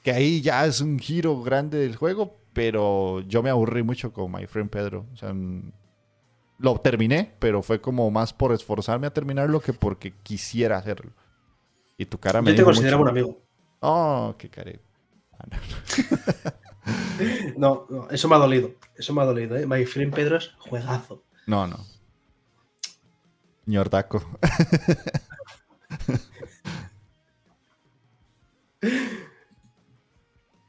que 0.03 0.13
ahí 0.13 0.41
ya 0.41 0.65
es 0.65 0.81
un 0.81 0.99
giro 0.99 1.43
grande 1.43 1.79
del 1.79 1.97
juego, 1.97 2.39
pero 2.53 3.21
yo 3.21 3.43
me 3.43 3.51
aburrí 3.51 3.83
mucho 3.83 4.13
con 4.13 4.33
My 4.33 4.47
Friend 4.47 4.71
Pedro. 4.71 5.05
O 5.13 5.17
sea, 5.17 5.35
mm, 5.35 5.73
lo 6.59 6.79
terminé, 6.79 7.35
pero 7.39 7.63
fue 7.63 7.81
como 7.81 8.11
más 8.11 8.33
por 8.33 8.53
esforzarme 8.53 9.07
a 9.07 9.13
terminarlo 9.13 9.61
que 9.61 9.75
porque 9.75 10.15
quisiera 10.23 10.79
hacerlo. 10.79 11.13
Y 11.99 12.07
tu 12.07 12.19
cara 12.19 12.41
me 12.41 12.53
Yo 12.53 12.57
te 12.57 12.65
considero 12.65 13.01
un 13.01 13.09
amigo. 13.09 13.43
Oh, 13.81 14.35
qué 14.39 14.49
care. 14.49 14.81
No, 15.51 15.59
no, 17.57 17.87
eso 18.11 18.29
me 18.29 18.35
ha 18.35 18.39
dolido. 18.39 18.73
Eso 18.97 19.13
me 19.13 19.23
ha 19.23 19.25
dolido, 19.25 19.57
¿eh? 19.57 19.67
My 19.67 19.85
Friend 19.85 20.15
Pedro 20.15 20.37
es 20.37 20.51
juegazo. 20.59 21.23
No, 21.47 21.67
no. 21.67 21.79
Ñordaco. 23.67 24.23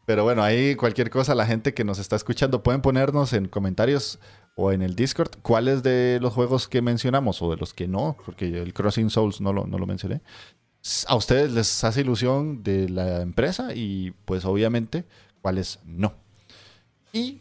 Pero 0.05 0.23
bueno, 0.23 0.41
ahí 0.41 0.75
cualquier 0.75 1.09
cosa, 1.09 1.35
la 1.35 1.45
gente 1.45 1.73
que 1.73 1.83
nos 1.83 1.99
está 1.99 2.15
escuchando 2.15 2.63
pueden 2.63 2.81
ponernos 2.81 3.33
en 3.33 3.49
comentarios 3.49 4.19
o 4.55 4.71
en 4.71 4.81
el 4.81 4.95
Discord 4.95 5.31
cuáles 5.41 5.83
de 5.83 6.19
los 6.21 6.33
juegos 6.33 6.69
que 6.69 6.81
mencionamos 6.81 7.41
o 7.41 7.51
de 7.51 7.57
los 7.57 7.73
que 7.73 7.89
no, 7.89 8.15
porque 8.25 8.61
el 8.61 8.73
Crossing 8.73 9.09
Souls 9.09 9.41
no 9.41 9.51
lo, 9.51 9.67
no 9.67 9.77
lo 9.77 9.85
mencioné. 9.85 10.21
A 11.07 11.15
ustedes 11.15 11.51
les 11.51 11.83
hace 11.83 12.01
ilusión 12.01 12.63
de 12.63 12.87
la 12.87 13.21
empresa 13.21 13.73
y 13.75 14.11
pues 14.23 14.45
obviamente 14.45 15.03
cuáles 15.41 15.79
no. 15.85 16.13
Y 17.13 17.39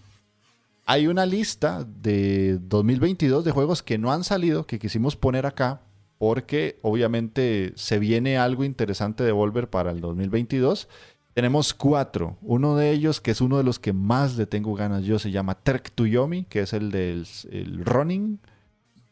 hay 0.85 1.07
una 1.07 1.27
lista 1.27 1.85
de 1.85 2.59
2022 2.61 3.45
de 3.45 3.51
juegos 3.51 3.83
que 3.83 3.99
no 3.99 4.13
han 4.13 4.25
salido 4.25 4.67
que 4.67 4.79
quisimos 4.79 5.17
poner 5.17 5.47
acá 5.47 5.81
porque 6.19 6.79
obviamente 6.83 7.73
se 7.77 7.99
viene 7.99 8.39
algo 8.39 8.65
interesante 8.65 9.25
de 9.25 9.33
Volver 9.33 9.69
para 9.69 9.91
el 9.91 10.01
2022. 10.01 10.89
Tenemos 11.35 11.75
cuatro. 11.75 12.39
Uno 12.41 12.77
de 12.77 12.91
ellos, 12.93 13.21
que 13.21 13.31
es 13.31 13.43
uno 13.43 13.59
de 13.59 13.65
los 13.65 13.79
que 13.79 13.93
más 13.93 14.37
le 14.37 14.47
tengo 14.47 14.75
ganas 14.75 15.05
yo, 15.05 15.19
se 15.19 15.31
llama 15.31 15.55
Trek 15.55 15.91
to 15.95 16.07
Yomi, 16.07 16.45
que 16.45 16.61
es 16.61 16.73
el 16.73 16.91
del 16.91 17.27
el 17.51 17.85
running. 17.85 18.41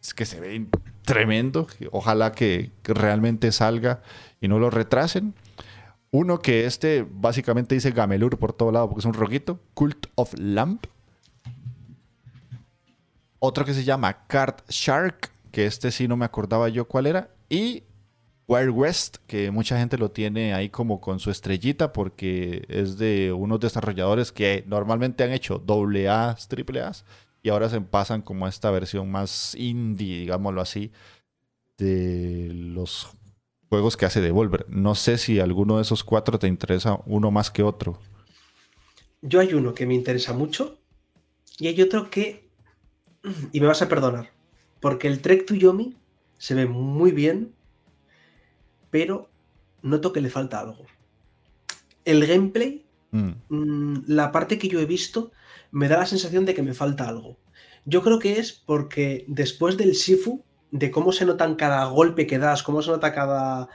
Es 0.00 0.14
que 0.14 0.24
se 0.24 0.40
ve 0.40 0.66
tremendo. 1.04 1.66
Ojalá 1.92 2.32
que, 2.32 2.70
realmente 2.82 3.52
salga 3.52 4.00
y 4.40 4.48
no 4.48 4.58
lo 4.58 4.70
retrasen. 4.70 5.34
Uno 6.14 6.38
que 6.38 6.64
este 6.64 7.04
básicamente 7.10 7.74
dice 7.74 7.90
Gamelur 7.90 8.38
por 8.38 8.52
todo 8.52 8.70
lado 8.70 8.88
porque 8.88 9.00
es 9.00 9.04
un 9.04 9.14
roguito. 9.14 9.58
Cult 9.74 10.06
of 10.14 10.32
Lamp. 10.38 10.86
Otro 13.40 13.64
que 13.64 13.74
se 13.74 13.82
llama 13.82 14.24
Card 14.28 14.62
Shark, 14.68 15.32
que 15.50 15.66
este 15.66 15.90
sí 15.90 16.06
no 16.06 16.16
me 16.16 16.24
acordaba 16.24 16.68
yo 16.68 16.86
cuál 16.86 17.06
era. 17.06 17.34
Y 17.48 17.82
Wild 18.46 18.70
West, 18.70 19.16
que 19.26 19.50
mucha 19.50 19.76
gente 19.76 19.98
lo 19.98 20.12
tiene 20.12 20.54
ahí 20.54 20.68
como 20.68 21.00
con 21.00 21.18
su 21.18 21.32
estrellita 21.32 21.92
porque 21.92 22.64
es 22.68 22.96
de 22.96 23.32
unos 23.32 23.58
desarrolladores 23.58 24.30
que 24.30 24.62
normalmente 24.68 25.24
han 25.24 25.32
hecho 25.32 25.58
doble 25.58 26.08
A, 26.08 26.36
triple 26.46 26.80
y 27.42 27.48
ahora 27.48 27.68
se 27.68 27.80
pasan 27.80 28.22
como 28.22 28.46
a 28.46 28.50
esta 28.50 28.70
versión 28.70 29.10
más 29.10 29.56
indie, 29.56 30.20
digámoslo 30.20 30.60
así, 30.60 30.92
de 31.76 32.50
los 32.54 33.08
juegos 33.74 33.96
que 33.96 34.06
hace 34.06 34.20
Devolver. 34.20 34.66
No 34.68 34.94
sé 34.94 35.18
si 35.18 35.40
alguno 35.40 35.76
de 35.76 35.82
esos 35.82 36.04
cuatro 36.04 36.38
te 36.38 36.46
interesa 36.46 37.00
uno 37.06 37.32
más 37.32 37.50
que 37.50 37.64
otro. 37.64 37.98
Yo 39.20 39.40
hay 39.40 39.52
uno 39.52 39.74
que 39.74 39.84
me 39.84 39.94
interesa 39.94 40.32
mucho 40.32 40.78
y 41.58 41.66
hay 41.66 41.82
otro 41.82 42.08
que... 42.08 42.48
Y 43.50 43.58
me 43.58 43.66
vas 43.66 43.82
a 43.82 43.88
perdonar, 43.88 44.30
porque 44.78 45.08
el 45.08 45.20
Trek 45.20 45.44
to 45.44 45.56
Yomi 45.56 45.96
se 46.38 46.54
ve 46.54 46.66
muy 46.66 47.10
bien, 47.10 47.52
pero 48.90 49.28
noto 49.82 50.12
que 50.12 50.20
le 50.20 50.30
falta 50.30 50.60
algo. 50.60 50.86
El 52.04 52.24
gameplay, 52.28 52.84
mm. 53.10 53.30
Mm, 53.48 54.04
la 54.06 54.30
parte 54.30 54.56
que 54.56 54.68
yo 54.68 54.78
he 54.78 54.86
visto, 54.86 55.32
me 55.72 55.88
da 55.88 55.98
la 55.98 56.06
sensación 56.06 56.44
de 56.44 56.54
que 56.54 56.62
me 56.62 56.74
falta 56.74 57.08
algo. 57.08 57.38
Yo 57.86 58.04
creo 58.04 58.20
que 58.20 58.38
es 58.38 58.52
porque 58.52 59.24
después 59.26 59.76
del 59.76 59.94
Shifu, 59.94 60.44
de 60.74 60.90
cómo 60.90 61.12
se 61.12 61.24
notan 61.24 61.54
cada 61.54 61.84
golpe 61.84 62.26
que 62.26 62.40
das, 62.40 62.64
cómo 62.64 62.82
se 62.82 62.90
nota 62.90 63.14
cada, 63.14 63.68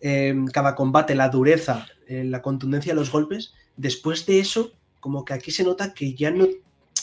em, 0.00 0.46
cada 0.46 0.74
combate, 0.74 1.14
la 1.14 1.28
dureza, 1.28 1.86
eh, 2.06 2.24
la 2.24 2.40
contundencia 2.40 2.94
de 2.94 2.98
los 2.98 3.12
golpes, 3.12 3.52
después 3.76 4.24
de 4.24 4.40
eso, 4.40 4.72
como 4.98 5.26
que 5.26 5.34
aquí 5.34 5.50
se 5.50 5.62
nota 5.62 5.92
que 5.92 6.14
ya 6.14 6.30
no, 6.30 6.46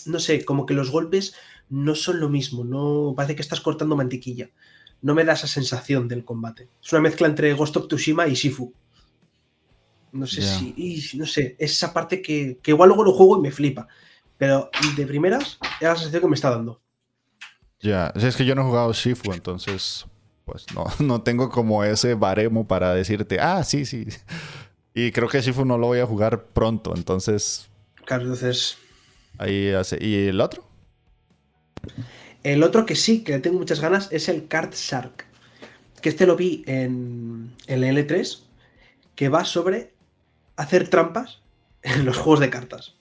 no 0.07 0.19
sé, 0.19 0.43
como 0.43 0.65
que 0.65 0.73
los 0.73 0.89
golpes 0.89 1.35
no 1.69 1.93
son 1.93 2.19
lo 2.19 2.27
mismo, 2.27 2.63
no 2.63 3.13
parece 3.15 3.35
que 3.35 3.43
estás 3.43 3.61
cortando 3.61 3.95
mantequilla. 3.95 4.49
No 5.03 5.13
me 5.13 5.23
da 5.23 5.33
esa 5.33 5.45
sensación 5.45 6.07
del 6.07 6.25
combate. 6.25 6.69
Es 6.83 6.91
una 6.91 7.03
mezcla 7.03 7.27
entre 7.27 7.53
Ghost 7.53 7.77
of 7.77 7.87
Tsushima 7.87 8.27
y 8.27 8.33
Shifu. 8.33 8.73
No 10.11 10.25
sé 10.25 10.41
si, 10.41 11.17
no 11.17 11.27
sé, 11.27 11.55
es 11.59 11.73
esa 11.73 11.93
parte 11.93 12.19
que, 12.19 12.57
que 12.63 12.71
igual 12.71 12.87
luego 12.87 13.03
lo 13.03 13.13
juego 13.13 13.37
y 13.37 13.41
me 13.41 13.51
flipa. 13.51 13.87
Pero 14.39 14.71
de 14.97 15.05
primeras, 15.05 15.59
es 15.79 15.87
la 15.87 15.95
sensación 15.95 16.21
que 16.23 16.29
me 16.29 16.35
está 16.35 16.49
dando. 16.49 16.81
Ya, 17.85 18.11
es 18.15 18.35
que 18.35 18.45
yo 18.45 18.55
no 18.55 18.63
he 18.63 18.65
jugado 18.65 18.91
Shifu, 18.93 19.31
entonces, 19.31 20.07
pues 20.43 20.65
no, 20.73 20.85
no 20.99 21.21
tengo 21.21 21.51
como 21.51 21.83
ese 21.83 22.15
baremo 22.15 22.67
para 22.67 22.95
decirte, 22.95 23.39
ah, 23.39 23.63
sí, 23.63 23.85
sí. 23.85 24.07
Y 24.95 25.11
creo 25.11 25.29
que 25.29 25.39
Shifu 25.39 25.65
no 25.65 25.77
lo 25.77 25.85
voy 25.87 25.99
a 25.99 26.07
jugar 26.07 26.45
pronto, 26.45 26.95
entonces. 26.95 27.67
Claro, 28.05 28.23
entonces. 28.23 28.77
Ahí 29.37 29.71
hace. 29.71 30.03
¿Y 30.03 30.29
el 30.29 30.41
otro? 30.41 30.65
El 32.41 32.63
otro 32.63 32.87
que 32.87 32.95
sí, 32.95 33.23
que 33.23 33.33
le 33.33 33.39
tengo 33.39 33.59
muchas 33.59 33.81
ganas, 33.81 34.07
es 34.11 34.29
el 34.29 34.47
Card 34.47 34.73
Shark. 34.73 35.27
Que 36.01 36.09
este 36.09 36.25
lo 36.25 36.35
vi 36.35 36.63
en, 36.65 37.53
en 37.67 37.83
el 37.83 37.97
L3, 37.97 38.39
que 39.13 39.29
va 39.29 39.45
sobre 39.45 39.93
hacer 40.55 40.89
trampas 40.89 41.41
en 41.83 42.03
los 42.03 42.17
juegos 42.17 42.39
de 42.39 42.49
cartas 42.49 42.95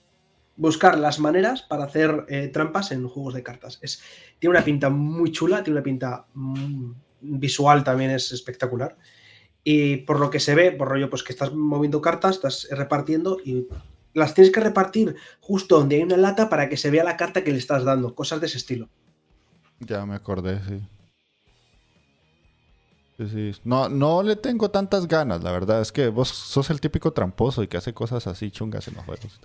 buscar 0.57 0.99
las 0.99 1.19
maneras 1.19 1.63
para 1.63 1.85
hacer 1.85 2.25
eh, 2.29 2.49
trampas 2.49 2.93
en 2.93 3.07
juegos 3.09 3.35
de 3.35 3.43
cartas. 3.43 3.79
Es, 3.83 4.03
tiene 4.39 4.57
una 4.57 4.65
pinta 4.65 4.91
muy 4.91 5.33
chula, 5.33 5.63
tiene 5.63 5.79
una 5.79 5.85
pinta 5.85 6.27
mm, 6.35 6.93
visual 7.21 7.85
también 7.85 8.11
es 8.11 8.33
espectacular. 8.33 8.97
Y 9.63 9.99
por 9.99 10.21
lo 10.21 10.31
que 10.31 10.41
se 10.41 10.55
ve, 10.55 10.73
por 10.73 10.89
rollo, 10.89 11.09
pues 11.09 11.23
que 11.23 11.33
estás 11.33 11.55
moviendo 11.55 12.03
cartas, 12.03 12.37
estás 12.37 12.69
repartiendo 12.71 13.39
y 13.43 13.67
las 14.13 14.35
tienes 14.35 14.53
que 14.53 14.61
repartir 14.61 15.17
justo 15.41 15.79
donde 15.79 15.97
hay 15.97 16.03
una 16.03 16.17
lata 16.17 16.49
para 16.49 16.69
que 16.69 16.77
se 16.77 16.91
vea 16.91 17.03
la 17.03 17.17
carta 17.17 17.43
que 17.43 17.51
le 17.51 17.59
estás 17.59 17.85
dando, 17.85 18.15
cosas 18.15 18.41
de 18.41 18.47
ese 18.47 18.59
estilo. 18.59 18.89
Ya 19.81 20.05
me 20.07 20.15
acordé, 20.15 20.61
sí. 20.69 20.81
No, 23.63 23.89
no 23.89 24.23
le 24.23 24.35
tengo 24.35 24.71
tantas 24.71 25.07
ganas, 25.07 25.43
la 25.43 25.53
verdad. 25.53 25.81
Es 25.81 25.93
que 25.93 26.09
vos 26.09 26.29
sos 26.29 26.71
el 26.71 26.81
típico 26.81 27.13
tramposo 27.13 27.63
y 27.63 27.69
que 27.69 27.77
hace 27.77 27.95
cosas 27.95 28.27
así 28.27 28.51
chungas 28.51 28.89
en 28.89 28.95
los 28.95 29.05
juegos. 29.05 29.41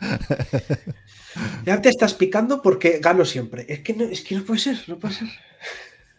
ya 1.64 1.82
te 1.82 1.88
estás 1.88 2.14
picando 2.14 2.62
porque 2.62 3.00
gano 3.00 3.24
siempre. 3.24 3.66
Es 3.68 3.80
que 3.80 3.94
no, 3.94 4.04
es 4.04 4.22
que 4.22 4.36
no 4.36 4.44
puede 4.44 4.60
ser, 4.60 4.78
no 4.86 4.98
puede 4.98 5.14
ser. 5.14 5.28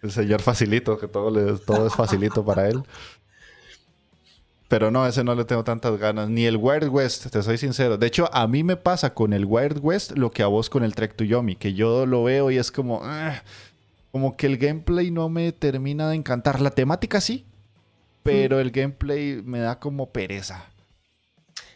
El 0.01 0.11
señor 0.11 0.41
facilito, 0.41 0.99
que 0.99 1.07
todo, 1.07 1.31
le, 1.31 1.57
todo 1.59 1.87
es 1.87 1.93
facilito 1.93 2.43
para 2.43 2.67
él. 2.67 2.83
Pero 4.67 4.91
no, 4.91 5.07
ese 5.07 5.23
no 5.23 5.33
le 5.33 5.45
tengo 5.45 5.63
tantas 5.63 5.97
ganas. 5.97 6.29
Ni 6.29 6.45
el 6.45 6.57
Wild 6.57 6.89
West, 6.89 7.27
te 7.31 7.41
soy 7.41 7.57
sincero. 7.57 7.97
De 7.97 8.07
hecho, 8.07 8.29
a 8.33 8.47
mí 8.47 8.63
me 8.63 8.75
pasa 8.75 9.13
con 9.13 9.31
el 9.31 9.45
Wild 9.45 9.79
West 9.81 10.17
lo 10.17 10.31
que 10.31 10.43
a 10.43 10.47
vos 10.47 10.69
con 10.69 10.83
el 10.83 10.93
Trek 10.93 11.15
to 11.15 11.23
Yomi, 11.23 11.55
que 11.55 11.73
yo 11.73 12.05
lo 12.05 12.23
veo 12.23 12.51
y 12.51 12.57
es 12.57 12.71
como... 12.71 12.99
Ah, 13.03 13.41
como 14.17 14.35
que 14.35 14.47
el 14.47 14.57
gameplay 14.57 15.11
no 15.11 15.29
me 15.29 15.51
termina 15.51 16.09
de 16.09 16.15
encantar. 16.15 16.59
La 16.59 16.71
temática 16.71 17.21
sí, 17.21 17.45
pero 18.23 18.59
el 18.59 18.71
gameplay 18.71 19.43
me 19.43 19.59
da 19.59 19.79
como 19.79 20.11
pereza. 20.11 20.65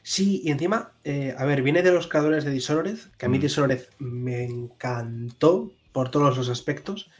Sí, 0.02 0.42
y 0.44 0.50
encima, 0.50 0.94
eh, 1.04 1.36
a 1.38 1.46
ver, 1.46 1.62
viene 1.62 1.84
de 1.84 1.92
los 1.92 2.08
creadores 2.08 2.44
de 2.44 2.50
Dishonored, 2.50 2.98
que 3.20 3.28
a 3.28 3.30
mí 3.30 3.38
mm. 3.38 3.42
Dishonored 3.42 3.82
me 4.00 4.44
encantó 4.44 5.72
por 5.92 6.10
todos 6.10 6.36
los 6.36 6.50
aspectos. 6.50 7.12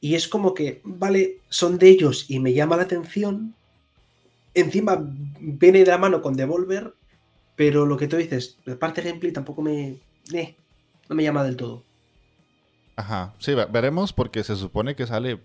Y 0.00 0.14
es 0.14 0.28
como 0.28 0.54
que, 0.54 0.80
vale, 0.82 1.40
son 1.50 1.76
de 1.76 1.90
ellos 1.90 2.24
y 2.30 2.40
me 2.40 2.54
llama 2.54 2.78
la 2.78 2.84
atención. 2.84 3.54
Encima 4.54 4.98
viene 5.40 5.80
de 5.80 5.90
la 5.90 5.98
mano 5.98 6.22
con 6.22 6.36
Devolver, 6.36 6.94
pero 7.54 7.84
lo 7.84 7.98
que 7.98 8.08
tú 8.08 8.16
dices, 8.16 8.56
la 8.64 8.78
parte 8.78 9.02
de 9.02 9.10
gameplay 9.10 9.30
tampoco 9.30 9.60
me. 9.60 9.98
Eh, 10.32 10.56
no 11.10 11.14
me 11.16 11.22
llama 11.22 11.44
del 11.44 11.56
todo. 11.56 11.84
Ajá, 12.96 13.34
sí, 13.38 13.54
veremos 13.70 14.12
porque 14.12 14.44
se 14.44 14.56
supone 14.56 14.94
que 14.94 15.06
sale 15.06 15.40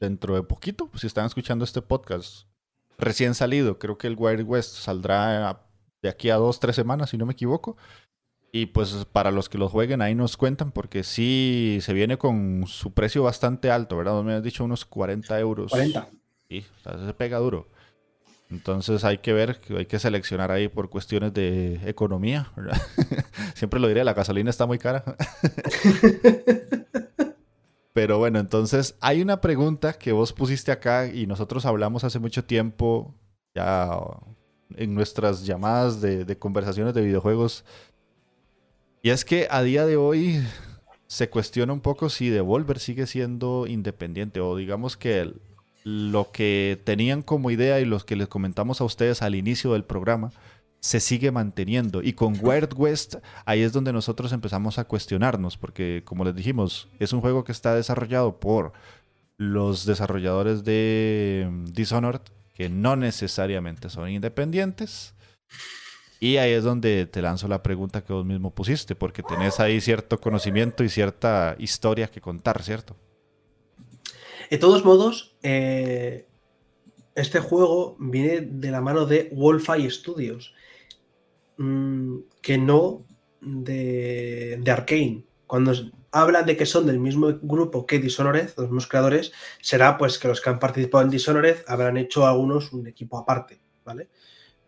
dentro 0.00 0.34
de 0.34 0.42
poquito. 0.42 0.90
Si 0.96 1.06
están 1.06 1.26
escuchando 1.26 1.64
este 1.64 1.82
podcast 1.82 2.46
recién 2.98 3.34
salido, 3.34 3.78
creo 3.78 3.98
que 3.98 4.06
el 4.06 4.16
Wild 4.18 4.46
West 4.46 4.74
saldrá 4.74 5.62
de 6.02 6.08
aquí 6.08 6.30
a 6.30 6.36
dos, 6.36 6.60
tres 6.60 6.76
semanas, 6.76 7.10
si 7.10 7.18
no 7.18 7.26
me 7.26 7.32
equivoco. 7.32 7.76
Y 8.52 8.66
pues 8.66 9.06
para 9.12 9.30
los 9.30 9.48
que 9.48 9.58
lo 9.58 9.68
jueguen 9.68 10.02
ahí 10.02 10.16
nos 10.16 10.36
cuentan 10.36 10.72
porque 10.72 11.04
sí 11.04 11.78
se 11.82 11.92
viene 11.92 12.18
con 12.18 12.64
su 12.66 12.92
precio 12.92 13.22
bastante 13.22 13.70
alto, 13.70 13.96
¿verdad? 13.96 14.20
Me 14.22 14.34
has 14.34 14.42
dicho 14.42 14.64
unos 14.64 14.84
40 14.84 15.38
euros. 15.38 15.70
40. 15.70 16.08
Sí, 16.48 16.66
se 16.82 17.14
pega 17.14 17.38
duro. 17.38 17.68
Entonces 18.50 19.04
hay 19.04 19.18
que 19.18 19.32
ver, 19.32 19.60
hay 19.76 19.86
que 19.86 19.98
seleccionar 20.00 20.50
ahí 20.50 20.68
por 20.68 20.90
cuestiones 20.90 21.32
de 21.32 21.80
economía. 21.86 22.52
Siempre 23.54 23.78
lo 23.78 23.86
diré, 23.86 24.02
la 24.02 24.14
gasolina 24.14 24.50
está 24.50 24.66
muy 24.66 24.78
cara. 24.78 25.04
Pero 27.92 28.18
bueno, 28.18 28.38
entonces 28.38 28.96
hay 29.00 29.22
una 29.22 29.40
pregunta 29.40 29.92
que 29.92 30.12
vos 30.12 30.32
pusiste 30.32 30.72
acá 30.72 31.06
y 31.06 31.26
nosotros 31.26 31.64
hablamos 31.66 32.02
hace 32.04 32.18
mucho 32.18 32.44
tiempo, 32.44 33.14
ya 33.54 33.98
en 34.76 34.94
nuestras 34.94 35.44
llamadas 35.44 36.00
de, 36.00 36.38
conversaciones 36.38 36.94
de 36.94 37.02
videojuegos. 37.02 37.64
Y 39.02 39.10
es 39.10 39.24
que 39.24 39.48
a 39.50 39.62
día 39.62 39.86
de 39.86 39.96
hoy 39.96 40.40
se 41.06 41.30
cuestiona 41.30 41.72
un 41.72 41.80
poco 41.80 42.08
si 42.08 42.30
Devolver 42.30 42.78
sigue 42.78 43.06
siendo 43.06 43.66
independiente 43.66 44.40
o 44.40 44.56
digamos 44.56 44.96
que 44.96 45.20
el, 45.20 45.40
lo 45.84 46.30
que 46.30 46.80
tenían 46.84 47.22
como 47.22 47.50
idea 47.50 47.80
y 47.80 47.84
los 47.84 48.04
que 48.04 48.16
les 48.16 48.28
comentamos 48.28 48.80
a 48.80 48.84
ustedes 48.84 49.22
al 49.22 49.34
inicio 49.34 49.72
del 49.72 49.84
programa 49.84 50.32
se 50.80 51.00
sigue 51.00 51.30
manteniendo. 51.30 52.02
Y 52.02 52.14
con 52.14 52.36
Wild 52.40 52.74
West 52.76 53.16
ahí 53.44 53.62
es 53.62 53.72
donde 53.72 53.92
nosotros 53.92 54.32
empezamos 54.32 54.78
a 54.78 54.84
cuestionarnos, 54.84 55.56
porque 55.56 56.02
como 56.04 56.24
les 56.24 56.34
dijimos, 56.34 56.88
es 56.98 57.12
un 57.12 57.20
juego 57.20 57.44
que 57.44 57.52
está 57.52 57.74
desarrollado 57.74 58.40
por 58.40 58.72
los 59.36 59.86
desarrolladores 59.86 60.64
de 60.64 61.48
mm, 61.50 61.64
Dishonored, 61.66 62.22
que 62.54 62.68
no 62.68 62.96
necesariamente 62.96 63.88
son 63.88 64.10
independientes. 64.10 65.14
Y 66.18 66.36
ahí 66.36 66.52
es 66.52 66.64
donde 66.64 67.06
te 67.06 67.22
lanzo 67.22 67.48
la 67.48 67.62
pregunta 67.62 68.04
que 68.04 68.12
vos 68.12 68.26
mismo 68.26 68.50
pusiste, 68.54 68.94
porque 68.94 69.22
tenés 69.22 69.58
ahí 69.60 69.80
cierto 69.80 70.20
conocimiento 70.20 70.84
y 70.84 70.90
cierta 70.90 71.56
historia 71.58 72.08
que 72.08 72.20
contar, 72.20 72.62
¿cierto? 72.62 72.94
De 74.50 74.58
todos 74.58 74.84
modos, 74.84 75.36
eh, 75.44 76.26
este 77.14 77.38
juego 77.38 77.96
viene 78.00 78.40
de 78.40 78.70
la 78.72 78.80
mano 78.80 79.06
de 79.06 79.30
Wolfeye 79.32 79.88
Studios, 79.90 80.54
mm, 81.56 82.16
que 82.42 82.58
no 82.58 83.06
de, 83.40 84.58
de 84.60 84.70
Arkane. 84.70 85.24
Cuando 85.46 85.72
hablan 86.12 86.46
de 86.46 86.56
que 86.56 86.66
son 86.66 86.86
del 86.86 86.98
mismo 86.98 87.28
grupo 87.42 87.86
que 87.86 88.00
Dishonored, 88.00 88.50
los 88.56 88.66
mismos 88.66 88.88
creadores, 88.88 89.32
será 89.60 89.96
pues 89.96 90.18
que 90.18 90.28
los 90.28 90.40
que 90.40 90.50
han 90.50 90.58
participado 90.58 91.04
en 91.04 91.10
Dishonored 91.10 91.58
habrán 91.68 91.96
hecho 91.96 92.26
algunos 92.26 92.72
un 92.72 92.86
equipo 92.88 93.18
aparte, 93.18 93.60
¿vale? 93.84 94.08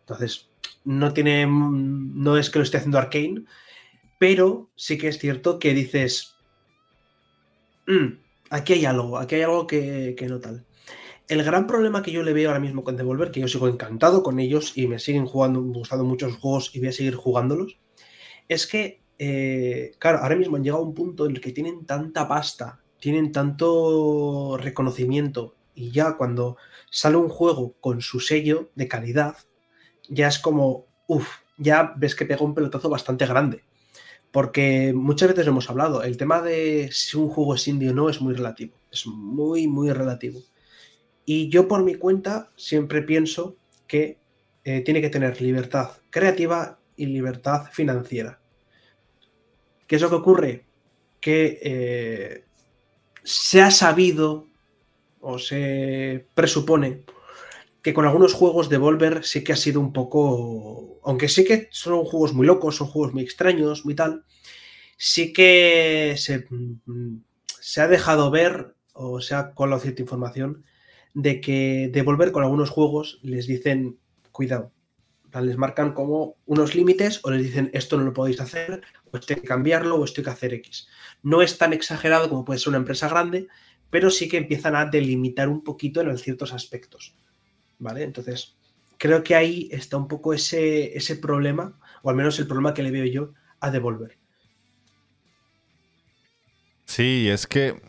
Entonces, 0.01 0.49
no 0.85 1.13
tiene. 1.13 1.47
No 1.47 2.37
es 2.37 2.51
que 2.51 2.59
lo 2.59 2.63
esté 2.65 2.77
haciendo 2.77 2.99
Arkane, 2.99 3.45
pero 4.19 4.71
sí 4.77 4.99
que 4.99 5.09
es 5.09 5.19
cierto 5.19 5.59
que 5.59 5.75
dices. 5.75 6.35
Mm, 7.87 8.23
aquí 8.53 8.75
hay 8.75 8.85
algo, 8.85 9.19
aquí 9.19 9.37
hay 9.37 9.43
algo 9.43 9.67
que, 9.67 10.15
que 10.17 10.27
no 10.27 10.39
tal. 10.39 10.65
El 11.27 11.43
gran 11.43 11.67
problema 11.67 12.03
que 12.03 12.13
yo 12.13 12.23
le 12.23 12.35
veo 12.35 12.51
ahora 12.51 12.61
mismo 12.61 12.85
con 12.85 12.97
Devolver, 12.97 13.31
que 13.31 13.41
yo 13.41 13.49
sigo 13.49 13.67
encantado 13.67 14.23
con 14.23 14.39
ellos 14.39 14.77
y 14.77 14.87
me 14.87 14.99
siguen 14.99 15.25
jugando, 15.25 15.63
gustando 15.63 16.05
muchos 16.05 16.37
juegos 16.37 16.71
y 16.75 16.81
voy 16.81 16.89
a 16.89 16.93
seguir 16.93 17.15
jugándolos, 17.15 17.79
es 18.49 18.67
que, 18.67 19.03
eh, 19.19 19.93
claro, 19.99 20.19
ahora 20.19 20.37
mismo 20.37 20.57
han 20.57 20.65
llegado 20.65 20.83
a 20.83 20.87
un 20.87 20.95
punto 20.95 21.25
en 21.25 21.33
el 21.33 21.41
que 21.41 21.53
tienen 21.53 21.87
tanta 21.87 22.29
pasta, 22.29 22.81
tienen 23.01 23.33
tanto 23.33 24.59
reconocimiento 24.59 25.57
y 25.75 25.91
ya 25.91 26.17
cuando 26.19 26.59
sale 26.91 27.17
un 27.17 27.31
juego 27.31 27.75
con 27.81 28.03
su 28.03 28.21
sello 28.21 28.71
de 28.75 28.89
calidad, 28.89 29.37
ya 30.09 30.29
es 30.29 30.39
como, 30.39 30.87
uff, 31.07 31.27
ya 31.57 31.95
ves 31.97 32.15
que 32.15 32.27
pega 32.27 32.45
un 32.45 32.55
pelotazo 32.55 32.91
bastante 32.91 33.25
grande. 33.25 33.65
Porque 34.33 34.93
muchas 34.95 35.29
veces 35.29 35.47
hemos 35.47 35.71
hablado, 35.71 36.03
el 36.03 36.17
tema 36.17 36.41
de 36.41 36.89
si 36.91 37.19
un 37.19 37.29
juego 37.29 37.55
es 37.55 37.69
indie 37.69 37.91
o 37.91 37.95
no 37.95 38.09
es 38.09 38.21
muy 38.21 38.35
relativo. 38.35 38.75
Es 38.91 39.07
muy, 39.07 39.69
muy 39.69 39.93
relativo. 39.93 40.43
Y 41.25 41.49
yo 41.49 41.69
por 41.69 41.85
mi 41.85 41.95
cuenta 41.95 42.51
siempre 42.57 43.03
pienso 43.03 43.57
que 43.87 44.19
eh, 44.65 44.81
tiene 44.81 45.01
que 45.01 45.11
tener 45.11 45.41
libertad 45.41 45.91
creativa 46.11 46.79
y 46.97 47.07
libertad 47.07 47.67
financiera. 47.73 48.41
¿Qué 49.87 49.97
es 49.97 50.03
lo 50.03 50.09
que 50.09 50.17
ocurre? 50.17 50.65
Que 51.21 51.59
eh, 51.63 52.45
se 53.23 53.61
ha 53.61 53.71
sabido 53.71 54.47
o 55.21 55.39
se 55.39 56.27
presupone 56.35 57.05
que 57.83 57.93
con 57.93 58.07
algunos 58.07 58.33
juegos 58.33 58.69
de 58.69 58.79
Volver 58.79 59.25
sí 59.25 59.43
que 59.43 59.53
ha 59.53 59.57
sido 59.57 59.81
un 59.81 59.93
poco, 59.93 61.01
aunque 61.05 61.29
sí 61.29 61.45
que 61.45 61.69
son 61.73 62.05
juegos 62.05 62.33
muy 62.33 62.47
locos, 62.47 62.77
son 62.77 62.87
juegos 62.87 63.13
muy 63.13 63.25
extraños, 63.25 63.85
muy 63.85 63.95
tal, 63.95 64.25
sí 64.97 65.33
que 65.33 66.15
se, 66.17 66.47
se 67.61 67.81
ha 67.81 67.89
dejado 67.89 68.31
ver 68.31 68.77
o 68.93 69.21
se 69.21 69.35
ha 69.35 69.53
colado 69.53 69.81
cierta 69.81 70.03
información 70.03 70.65
de 71.15 71.41
que 71.41 71.91
devolver 71.93 72.31
con 72.31 72.45
algunos 72.45 72.71
juegos 72.71 73.19
les 73.23 73.47
dicen, 73.47 73.99
cuidado, 74.31 74.73
les 75.41 75.57
marcan 75.57 75.93
como 75.93 76.37
unos 76.47 76.75
límites 76.75 77.21
o 77.25 77.31
les 77.31 77.43
dicen 77.43 77.71
esto 77.73 77.97
no 77.97 78.05
lo 78.05 78.13
podéis 78.13 78.41
hacer, 78.41 78.83
o 79.11 79.17
esto 79.17 79.35
hay 79.35 79.41
que 79.41 79.49
cambiarlo, 79.49 79.97
o 79.97 80.05
esto 80.05 80.21
hay 80.21 80.25
que 80.25 80.31
hacer 80.31 80.55
X. 80.55 80.89
No 81.23 81.43
es 81.43 81.59
tan 81.59 81.73
exagerado 81.73 82.29
como 82.29 82.45
puede 82.45 82.61
ser 82.61 82.69
una 82.69 82.79
empresa 82.79 83.09
grande, 83.09 83.49
pero 83.91 84.11
sí 84.11 84.29
que 84.29 84.37
empiezan 84.37 84.77
a 84.77 84.87
delimitar 84.87 85.49
un 85.49 85.65
poquito 85.65 86.01
en 86.01 86.17
ciertos 86.19 86.53
aspectos. 86.53 87.17
¿Vale? 87.83 88.05
Entonces, 88.05 88.55
creo 88.97 89.25
que 89.25 89.35
ahí 89.35 89.69
está 89.73 89.97
un 89.97 90.07
poco 90.07 90.33
ese, 90.33 90.97
ese 90.97 91.17
problema, 91.17 91.77
o 92.03 92.11
al 92.11 92.17
menos 92.17 92.39
el 92.39 92.47
problema 92.47 92.75
que 92.75 92.85
le 92.85 92.93
veo 92.93 93.05
yo 93.07 93.35
a 93.59 93.73
Devolver. 93.73 94.19
Sí, 96.85 97.29
es 97.29 97.49
que 97.49 97.83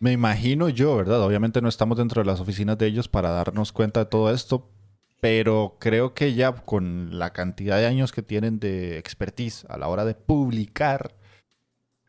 me 0.00 0.12
imagino 0.12 0.68
yo, 0.68 0.94
¿verdad? 0.96 1.22
Obviamente 1.22 1.62
no 1.62 1.70
estamos 1.70 1.96
dentro 1.96 2.20
de 2.20 2.26
las 2.26 2.40
oficinas 2.40 2.76
de 2.76 2.88
ellos 2.88 3.08
para 3.08 3.30
darnos 3.30 3.72
cuenta 3.72 4.00
de 4.00 4.10
todo 4.10 4.30
esto, 4.34 4.70
pero 5.18 5.78
creo 5.80 6.12
que 6.12 6.34
ya 6.34 6.52
con 6.52 7.18
la 7.18 7.32
cantidad 7.32 7.78
de 7.78 7.86
años 7.86 8.12
que 8.12 8.22
tienen 8.22 8.60
de 8.60 8.98
expertise 8.98 9.64
a 9.70 9.78
la 9.78 9.88
hora 9.88 10.04
de 10.04 10.14
publicar, 10.14 11.14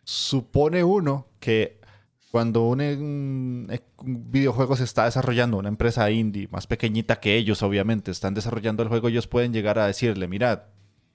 supone 0.03 0.83
uno 0.83 1.29
que 1.39 1.78
cuando 2.31 2.67
un, 2.67 3.71
videojuego 4.03 4.75
se 4.75 4.83
está 4.83 5.05
desarrollando, 5.05 5.57
una 5.57 5.69
empresa 5.69 6.09
indie 6.11 6.47
más 6.51 6.67
pequeñita 6.67 7.19
que 7.19 7.35
ellos, 7.35 7.63
obviamente, 7.63 8.11
están 8.11 8.33
desarrollando 8.33 8.83
el 8.83 8.89
juego, 8.89 9.07
ellos 9.07 9.27
pueden 9.27 9.53
llegar 9.53 9.79
a 9.79 9.87
decirle, 9.87 10.27
mira, 10.27 10.69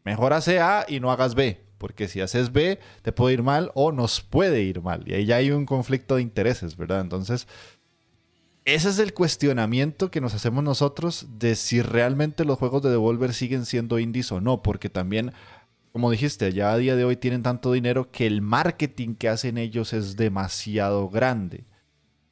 mejor 0.05 0.33
hace 0.33 0.61
A 0.61 0.85
y 0.89 1.01
no 1.01 1.11
hagas 1.11 1.35
B 1.35 1.65
porque 1.85 2.09
si 2.09 2.23
haces 2.23 2.51
B 2.51 2.79
te 3.03 3.13
puede 3.13 3.35
ir 3.35 3.43
mal 3.43 3.71
o 3.75 3.93
nos 3.93 4.23
puede 4.23 4.63
ir 4.63 4.81
mal. 4.81 5.05
Y 5.07 5.13
ahí 5.13 5.27
ya 5.27 5.37
hay 5.37 5.51
un 5.51 5.67
conflicto 5.67 6.17
de 6.17 6.23
intereses, 6.23 6.79
¿verdad? 6.79 7.03
Entonces, 7.03 7.47
ese 8.65 8.89
es 8.89 8.99
el 8.99 9.13
cuestionamiento 9.13 10.11
que 10.11 10.23
nos 10.23 10.33
hacemos 10.33 10.65
nosotros 10.65 11.27
de 11.39 11.55
si 11.55 11.83
realmente 11.83 12.47
los 12.47 12.59
juegos 12.59 12.83
de 12.83 12.89
Devolver 12.89 13.35
siguen 13.35 13.67
siendo 13.67 13.99
indies 13.99 14.33
o 14.33 14.41
no, 14.41 14.63
porque 14.63 14.89
también, 14.89 15.33
como 15.95 16.11
dijiste, 16.11 16.53
ya 16.53 16.73
a 16.73 16.77
día 16.77 16.97
de 16.97 17.05
hoy 17.05 17.15
tienen 17.15 17.45
tanto 17.45 17.71
dinero 17.71 18.11
que 18.11 18.27
el 18.27 18.43
marketing 18.43 19.15
que 19.15 19.29
hacen 19.29 19.59
ellos 19.59 19.93
es 19.93 20.17
demasiado 20.17 21.09
grande. 21.09 21.67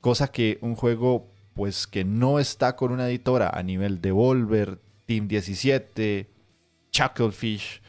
Cosa 0.00 0.32
que 0.32 0.58
un 0.62 0.74
juego, 0.74 1.30
pues 1.54 1.86
que 1.86 2.04
no 2.04 2.40
está 2.40 2.74
con 2.74 2.90
una 2.90 3.08
editora 3.08 3.50
a 3.50 3.62
nivel 3.62 4.00
Devolver, 4.00 4.80
Team 5.06 5.28
17, 5.28 6.28
Chucklefish, 6.90 7.80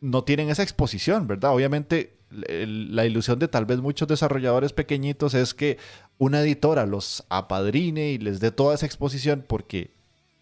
no 0.00 0.24
tienen 0.24 0.50
esa 0.50 0.64
exposición, 0.64 1.28
¿verdad? 1.28 1.54
Obviamente 1.54 2.18
la 2.30 3.06
ilusión 3.06 3.38
de 3.38 3.46
tal 3.46 3.66
vez 3.66 3.78
muchos 3.78 4.08
desarrolladores 4.08 4.72
pequeñitos 4.72 5.34
es 5.34 5.54
que 5.54 5.78
una 6.18 6.40
editora 6.40 6.86
los 6.86 7.24
apadrine 7.28 8.10
y 8.10 8.18
les 8.18 8.40
dé 8.40 8.50
toda 8.50 8.74
esa 8.74 8.86
exposición 8.86 9.44
porque 9.46 9.92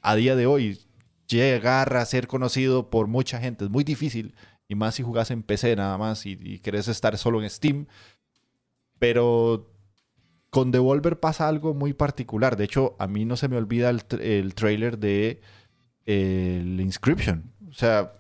a 0.00 0.14
día 0.14 0.34
de 0.34 0.46
hoy 0.46 0.80
llegar 1.30 1.96
a 1.96 2.04
ser 2.04 2.26
conocido 2.26 2.90
por 2.90 3.06
mucha 3.06 3.38
gente 3.40 3.64
es 3.64 3.70
muy 3.70 3.84
difícil 3.84 4.34
y 4.68 4.74
más 4.74 4.94
si 4.94 5.02
jugás 5.02 5.30
en 5.30 5.42
PC 5.42 5.74
nada 5.76 5.98
más 5.98 6.26
y, 6.26 6.58
querés 6.60 6.88
estar 6.88 7.18
solo 7.18 7.42
en 7.42 7.50
Steam. 7.50 7.86
Pero 8.98 9.72
con 10.50 10.70
Devolver 10.70 11.18
pasa 11.18 11.48
algo 11.48 11.74
muy 11.74 11.92
particular. 11.92 12.56
De 12.56 12.64
hecho, 12.64 12.94
a 12.98 13.06
mí 13.06 13.24
no 13.24 13.36
se 13.36 13.48
me 13.48 13.56
olvida 13.56 13.90
el, 13.90 14.02
el 14.20 14.54
trailer 14.54 14.98
de 14.98 15.40
Inscription. 16.06 17.52
O 17.68 17.72
sea, 17.72 18.12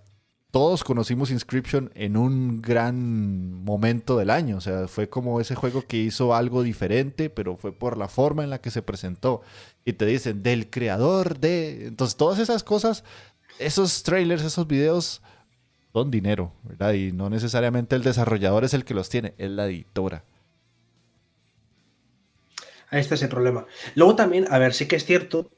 todos 0.50 0.82
conocimos 0.82 1.30
Inscription 1.30 1.92
en 1.94 2.16
un 2.16 2.60
gran 2.60 3.62
momento 3.62 4.16
del 4.16 4.30
año. 4.30 4.56
O 4.56 4.60
sea, 4.60 4.88
fue 4.88 5.08
como 5.08 5.40
ese 5.40 5.54
juego 5.54 5.82
que 5.86 5.98
hizo 5.98 6.34
algo 6.34 6.62
diferente, 6.62 7.30
pero 7.30 7.56
fue 7.56 7.72
por 7.72 7.96
la 7.96 8.08
forma 8.08 8.42
en 8.42 8.50
la 8.50 8.60
que 8.60 8.70
se 8.70 8.82
presentó. 8.82 9.42
Y 9.84 9.94
te 9.94 10.06
dicen, 10.06 10.42
del 10.42 10.70
creador 10.70 11.38
de... 11.38 11.86
Entonces, 11.86 12.16
todas 12.16 12.38
esas 12.38 12.62
cosas, 12.62 13.04
esos 13.58 14.02
trailers, 14.02 14.42
esos 14.42 14.66
videos, 14.66 15.22
son 15.92 16.10
dinero, 16.10 16.52
¿verdad? 16.62 16.92
Y 16.92 17.12
no 17.12 17.30
necesariamente 17.30 17.96
el 17.96 18.02
desarrollador 18.02 18.64
es 18.64 18.74
el 18.74 18.84
que 18.84 18.94
los 18.94 19.08
tiene, 19.08 19.34
es 19.38 19.50
la 19.50 19.66
editora. 19.66 20.24
Ahí 22.90 23.00
está 23.00 23.14
ese 23.14 23.28
problema. 23.28 23.66
Luego 23.94 24.16
también, 24.16 24.46
a 24.50 24.58
ver, 24.58 24.74
sí 24.74 24.86
que 24.86 24.96
es 24.96 25.04
cierto, 25.04 25.50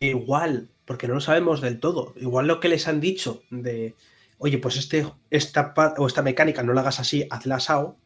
igual, 0.00 0.68
porque 0.84 1.08
no 1.08 1.14
lo 1.14 1.20
sabemos 1.20 1.60
del 1.60 1.80
todo, 1.80 2.14
igual 2.16 2.46
lo 2.46 2.60
que 2.60 2.68
les 2.68 2.86
han 2.88 3.00
dicho 3.00 3.42
de 3.50 3.94
oye, 4.38 4.58
pues 4.58 4.76
este, 4.76 5.06
esta, 5.30 5.72
o 5.98 6.06
esta 6.06 6.22
mecánica 6.22 6.62
no 6.62 6.72
la 6.72 6.82
hagas 6.82 7.00
así, 7.00 7.26
hazla 7.30 7.56
asado, 7.56 7.96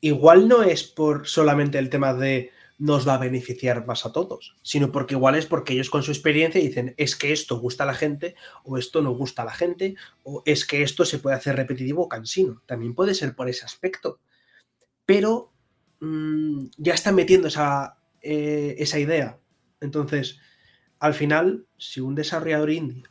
igual 0.00 0.48
no 0.48 0.62
es 0.62 0.84
por 0.84 1.26
solamente 1.26 1.78
el 1.78 1.90
tema 1.90 2.12
de 2.12 2.50
nos 2.78 3.06
va 3.06 3.14
a 3.14 3.18
beneficiar 3.18 3.86
más 3.86 4.04
a 4.04 4.12
todos, 4.12 4.56
sino 4.62 4.90
porque 4.90 5.14
igual 5.14 5.36
es 5.36 5.46
porque 5.46 5.74
ellos 5.74 5.90
con 5.90 6.02
su 6.02 6.10
experiencia 6.10 6.60
dicen 6.60 6.94
es 6.96 7.14
que 7.16 7.32
esto 7.32 7.58
gusta 7.58 7.84
a 7.84 7.86
la 7.86 7.94
gente 7.94 8.34
o 8.64 8.78
esto 8.78 9.00
no 9.00 9.12
gusta 9.12 9.42
a 9.42 9.46
la 9.46 9.54
gente 9.54 9.94
o 10.24 10.42
es 10.44 10.64
que 10.64 10.82
esto 10.82 11.04
se 11.04 11.18
puede 11.18 11.36
hacer 11.36 11.56
repetitivo 11.56 12.02
o 12.02 12.08
cansino. 12.08 12.62
También 12.66 12.94
puede 12.94 13.14
ser 13.14 13.36
por 13.36 13.48
ese 13.48 13.64
aspecto. 13.64 14.18
Pero 15.06 15.52
mm, 16.00 16.66
ya 16.76 16.94
están 16.94 17.14
metiendo 17.14 17.48
esa, 17.48 17.98
eh, 18.22 18.74
esa 18.78 18.98
idea. 18.98 19.38
Entonces, 19.80 20.40
al 20.98 21.14
final, 21.14 21.66
si 21.76 22.00
un 22.00 22.14
desarrollador 22.14 22.70
indie 22.70 23.04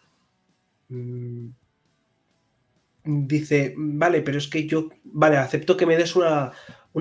mm, 0.89 1.49
dice, 3.03 3.73
vale, 3.77 4.21
pero 4.21 4.37
es 4.37 4.47
que 4.47 4.65
yo, 4.67 4.89
vale, 5.03 5.37
acepto 5.37 5.77
que 5.77 5.85
me 5.85 5.97
des 5.97 6.15
una, 6.15 6.51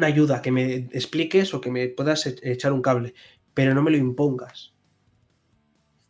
ayuda, 0.00 0.42
que 0.42 0.50
me 0.50 0.74
expliques 0.92 1.54
o 1.54 1.60
que 1.60 1.70
me 1.70 1.88
puedas 1.88 2.26
e-, 2.26 2.36
echar 2.42 2.72
un 2.72 2.82
cable, 2.82 3.14
pero 3.54 3.74
no 3.74 3.82
me 3.82 3.90
lo 3.90 3.96
impongas. 3.96 4.72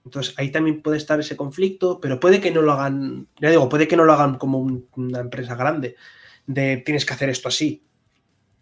Entonces 0.04 0.34
ahí 0.36 0.50
también 0.50 0.82
puede 0.82 0.96
estar 0.96 1.20
ese 1.20 1.36
conflicto, 1.36 2.00
pero 2.00 2.18
puede 2.18 2.40
que 2.40 2.50
no 2.50 2.62
lo 2.62 2.72
hagan, 2.72 3.28
ya 3.40 3.50
digo, 3.50 3.68
puede 3.68 3.86
que 3.86 3.96
no 3.96 4.04
lo 4.04 4.12
hagan 4.12 4.36
como 4.36 4.58
una 4.58 5.20
empresa 5.20 5.54
grande, 5.54 5.96
de 6.46 6.78
tienes 6.78 7.04
que 7.04 7.14
hacer 7.14 7.28
esto 7.28 7.48
así, 7.48 7.84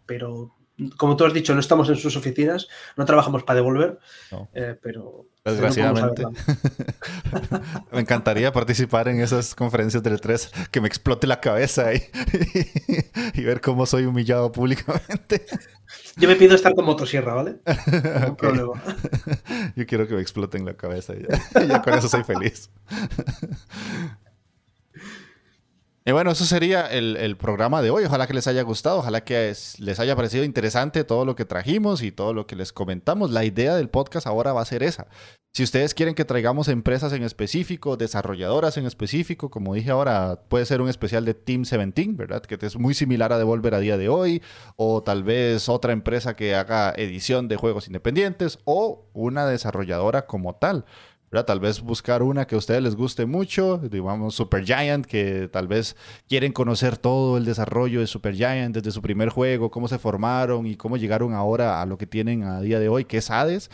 pero 0.05 0.55
como 0.97 1.15
tú 1.15 1.25
has 1.25 1.33
dicho, 1.33 1.53
no 1.53 1.59
estamos 1.59 1.89
en 1.89 1.95
sus 1.95 2.15
oficinas, 2.15 2.67
no 2.95 3.05
trabajamos 3.05 3.43
para 3.43 3.57
devolver, 3.57 3.99
eh, 4.53 4.75
pero... 4.81 5.27
Desgraciadamente. 5.43 6.23
me 7.91 8.01
encantaría 8.01 8.51
participar 8.51 9.07
en 9.07 9.21
esas 9.21 9.55
conferencias 9.55 10.03
del 10.03 10.21
3, 10.21 10.45
e 10.45 10.69
que 10.69 10.81
me 10.81 10.87
explote 10.87 11.25
la 11.25 11.41
cabeza 11.41 11.93
y, 11.93 12.03
y 13.33 13.43
ver 13.43 13.59
cómo 13.59 13.85
soy 13.85 14.05
humillado 14.05 14.51
públicamente. 14.51 15.45
Yo 16.17 16.27
me 16.29 16.35
pido 16.35 16.55
estar 16.55 16.75
con 16.75 16.85
motosierra, 16.85 17.33
¿vale? 17.33 17.55
No 18.27 18.37
problema. 18.37 18.81
Yo 19.75 19.85
quiero 19.85 20.07
que 20.07 20.13
me 20.13 20.21
exploten 20.21 20.65
la 20.65 20.75
cabeza 20.75 21.13
y 21.15 21.25
ya 21.67 21.81
con 21.81 21.93
eso 21.93 22.07
soy 22.07 22.23
feliz. 22.23 22.69
Y 26.03 26.11
bueno, 26.13 26.31
eso 26.31 26.45
sería 26.45 26.87
el, 26.87 27.37
programa 27.37 27.83
de 27.83 27.91
hoy. 27.91 28.05
Ojalá 28.05 28.25
que 28.25 28.33
les 28.33 28.47
haya 28.47 28.63
gustado, 28.63 28.97
ojalá 28.97 29.23
que 29.23 29.53
les 29.77 29.99
haya 29.99 30.15
parecido 30.15 30.43
interesante 30.43 31.03
todo 31.03 31.25
lo 31.25 31.35
que 31.35 31.45
trajimos 31.45 32.01
y 32.01 32.11
todo 32.11 32.33
lo 32.33 32.47
que 32.47 32.55
les 32.55 32.73
comentamos. 32.73 33.29
La 33.29 33.45
idea 33.45 33.75
del 33.75 33.89
podcast 33.89 34.25
ahora 34.25 34.51
va 34.51 34.61
a 34.61 34.65
ser 34.65 34.81
esa. 34.81 35.07
Si 35.53 35.63
ustedes 35.63 35.93
quieren 35.93 36.15
que 36.15 36.25
traigamos 36.25 36.69
empresas 36.69 37.13
en 37.13 37.23
específico, 37.23 37.97
desarrolladoras 37.97 38.77
en 38.77 38.85
específico, 38.85 39.51
como 39.51 39.75
dije 39.75 39.91
ahora, 39.91 40.43
puede 40.47 40.65
ser 40.65 40.81
un 40.81 40.89
especial 40.89 41.25
de 41.25 41.33
Team 41.33 41.63
17, 41.63 42.13
¿verdad? 42.13 42.41
Que 42.41 42.57
es 42.65 42.77
muy 42.77 42.93
similar 42.93 43.31
a 43.33 43.37
Devolver 43.37 43.75
a 43.75 43.79
día 43.79 43.97
de 43.97 44.07
hoy, 44.07 44.41
o 44.77 45.03
tal 45.03 45.23
vez 45.23 45.67
otra 45.67 45.91
empresa 45.91 46.35
que 46.37 46.55
haga 46.55 46.93
edición 46.95 47.47
de 47.47 47.57
juegos 47.57 47.87
independientes, 47.87 48.59
o 48.63 49.09
una 49.13 49.45
desarrolladora 49.45 50.25
como 50.25 50.55
tal. 50.55 50.85
Tal 51.31 51.61
vez 51.61 51.79
buscar 51.79 52.23
una 52.23 52.45
que 52.45 52.55
a 52.55 52.57
ustedes 52.57 52.83
les 52.83 52.95
guste 52.95 53.25
mucho, 53.25 53.77
digamos 53.77 54.35
Super 54.35 54.65
Giant, 54.65 55.05
que 55.05 55.47
tal 55.49 55.65
vez 55.65 55.95
quieren 56.27 56.51
conocer 56.51 56.97
todo 56.97 57.37
el 57.37 57.45
desarrollo 57.45 58.01
de 58.01 58.07
Super 58.07 58.35
Giant 58.35 58.75
desde 58.75 58.91
su 58.91 59.01
primer 59.01 59.29
juego, 59.29 59.71
cómo 59.71 59.87
se 59.87 59.97
formaron 59.97 60.67
y 60.67 60.75
cómo 60.75 60.97
llegaron 60.97 61.33
ahora 61.33 61.81
a 61.81 61.85
lo 61.85 61.97
que 61.97 62.05
tienen 62.05 62.43
a 62.43 62.59
día 62.59 62.79
de 62.79 62.89
hoy, 62.89 63.05
que 63.05 63.17
es 63.17 63.31
Hades. 63.31 63.71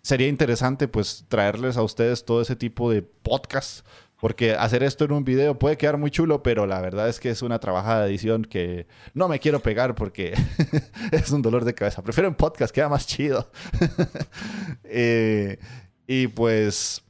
Sería 0.00 0.28
interesante 0.28 0.88
pues 0.88 1.26
traerles 1.28 1.76
a 1.76 1.82
ustedes 1.82 2.24
todo 2.24 2.40
ese 2.40 2.56
tipo 2.56 2.90
de 2.90 3.02
podcasts, 3.02 3.84
porque 4.18 4.54
hacer 4.54 4.82
esto 4.82 5.04
en 5.04 5.12
un 5.12 5.24
video 5.24 5.58
puede 5.58 5.76
quedar 5.76 5.98
muy 5.98 6.10
chulo, 6.10 6.42
pero 6.42 6.66
la 6.66 6.80
verdad 6.80 7.10
es 7.10 7.20
que 7.20 7.28
es 7.28 7.42
una 7.42 7.58
trabajada 7.58 8.04
de 8.04 8.08
edición 8.08 8.46
que 8.46 8.86
no 9.12 9.28
me 9.28 9.40
quiero 9.40 9.60
pegar 9.60 9.94
porque 9.94 10.32
es 11.12 11.30
un 11.30 11.42
dolor 11.42 11.66
de 11.66 11.74
cabeza. 11.74 12.02
Prefiero 12.02 12.28
en 12.28 12.34
podcast, 12.34 12.74
queda 12.74 12.88
más 12.88 13.06
chido. 13.06 13.50
eh, 14.84 15.58
y 16.06 16.28
pues 16.28 17.02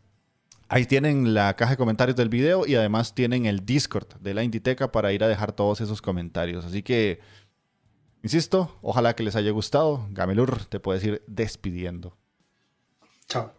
ahí 0.69 0.87
tienen 0.87 1.35
la 1.35 1.55
caja 1.57 1.73
de 1.73 1.77
comentarios 1.77 2.17
del 2.17 2.29
video 2.29 2.67
y 2.67 2.75
además 2.75 3.15
tienen 3.15 3.47
el 3.47 3.65
Discord 3.65 4.09
de 4.21 4.35
la 4.35 4.43
Inditeca 4.43 4.91
para 4.93 5.13
ir 5.13 5.25
a 5.25 5.29
dejar 5.29 5.53
todos 5.53 5.81
esos 5.81 6.03
comentarios. 6.03 6.65
Así 6.65 6.83
que, 6.83 7.21
insisto, 8.23 8.79
ojalá 8.83 9.15
que 9.15 9.23
les 9.23 9.37
haya 9.37 9.51
gustado. 9.51 10.07
Gamelur, 10.11 10.65
te 10.67 10.81
puedes 10.81 11.05
ir 11.05 11.23
despidiendo. 11.27 12.17
Chao. 13.29 13.53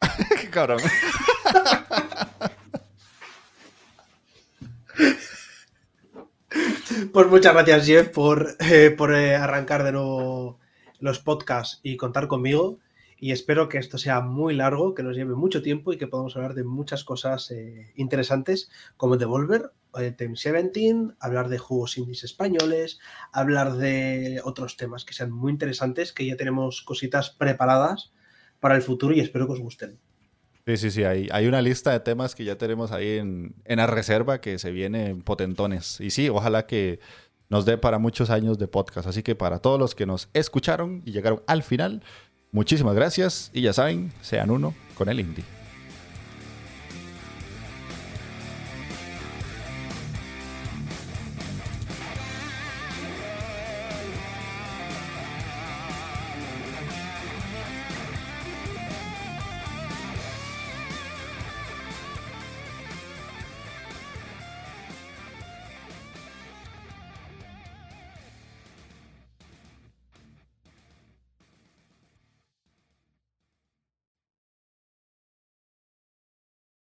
Qué 0.40 0.50
cabrón. 0.50 0.80
Pues 7.12 7.26
muchas 7.28 7.52
gracias, 7.52 7.86
Jeff, 7.86 8.08
por, 8.08 8.56
eh, 8.60 8.90
por 8.90 9.14
eh, 9.14 9.36
arrancar 9.36 9.84
de 9.84 9.92
nuevo 9.92 10.58
los 10.98 11.18
podcasts 11.18 11.80
y 11.82 11.96
contar 11.96 12.26
conmigo 12.28 12.78
y 13.18 13.32
espero 13.32 13.68
que 13.68 13.78
esto 13.78 13.98
sea 13.98 14.20
muy 14.20 14.54
largo, 14.54 14.94
que 14.94 15.02
nos 15.02 15.16
lleve 15.16 15.34
mucho 15.34 15.62
tiempo 15.62 15.92
y 15.92 15.96
que 15.96 16.06
podamos 16.06 16.36
hablar 16.36 16.54
de 16.54 16.64
muchas 16.64 17.04
cosas 17.04 17.50
eh, 17.50 17.92
interesantes 17.96 18.70
como 18.96 19.16
Devolver, 19.16 19.72
eh, 19.98 20.12
Team 20.12 20.34
17, 20.34 21.14
hablar 21.20 21.48
de 21.48 21.58
juegos 21.58 21.96
indies 21.96 22.24
españoles, 22.24 22.98
hablar 23.32 23.74
de 23.74 24.40
otros 24.44 24.76
temas 24.76 25.04
que 25.04 25.14
sean 25.14 25.30
muy 25.30 25.52
interesantes, 25.52 26.12
que 26.12 26.26
ya 26.26 26.36
tenemos 26.36 26.82
cositas 26.82 27.30
preparadas 27.30 28.12
para 28.60 28.76
el 28.76 28.82
futuro 28.82 29.14
y 29.14 29.20
espero 29.20 29.46
que 29.46 29.54
os 29.54 29.60
gusten. 29.60 29.98
Sí, 30.66 30.76
sí, 30.76 30.90
sí, 30.90 31.04
hay, 31.04 31.28
hay 31.30 31.46
una 31.46 31.62
lista 31.62 31.92
de 31.92 32.00
temas 32.00 32.34
que 32.34 32.44
ya 32.44 32.58
tenemos 32.58 32.90
ahí 32.90 33.18
en, 33.18 33.54
en 33.64 33.76
la 33.76 33.86
reserva 33.86 34.40
que 34.40 34.58
se 34.58 34.72
vienen 34.72 35.22
potentones. 35.22 36.00
Y 36.00 36.10
sí, 36.10 36.28
ojalá 36.28 36.66
que 36.66 36.98
nos 37.48 37.64
dé 37.64 37.78
para 37.78 37.98
muchos 37.98 38.30
años 38.30 38.58
de 38.58 38.68
podcast. 38.68 39.06
Así 39.06 39.22
que 39.22 39.34
para 39.34 39.60
todos 39.60 39.78
los 39.78 39.94
que 39.94 40.06
nos 40.06 40.28
escucharon 40.34 41.02
y 41.04 41.12
llegaron 41.12 41.42
al 41.46 41.62
final, 41.62 42.02
Muchísimas 42.56 42.94
gracias 42.94 43.50
y 43.52 43.60
ya 43.60 43.74
saben, 43.74 44.10
sean 44.22 44.50
uno 44.50 44.72
con 44.94 45.10
el 45.10 45.20
indie. 45.20 45.44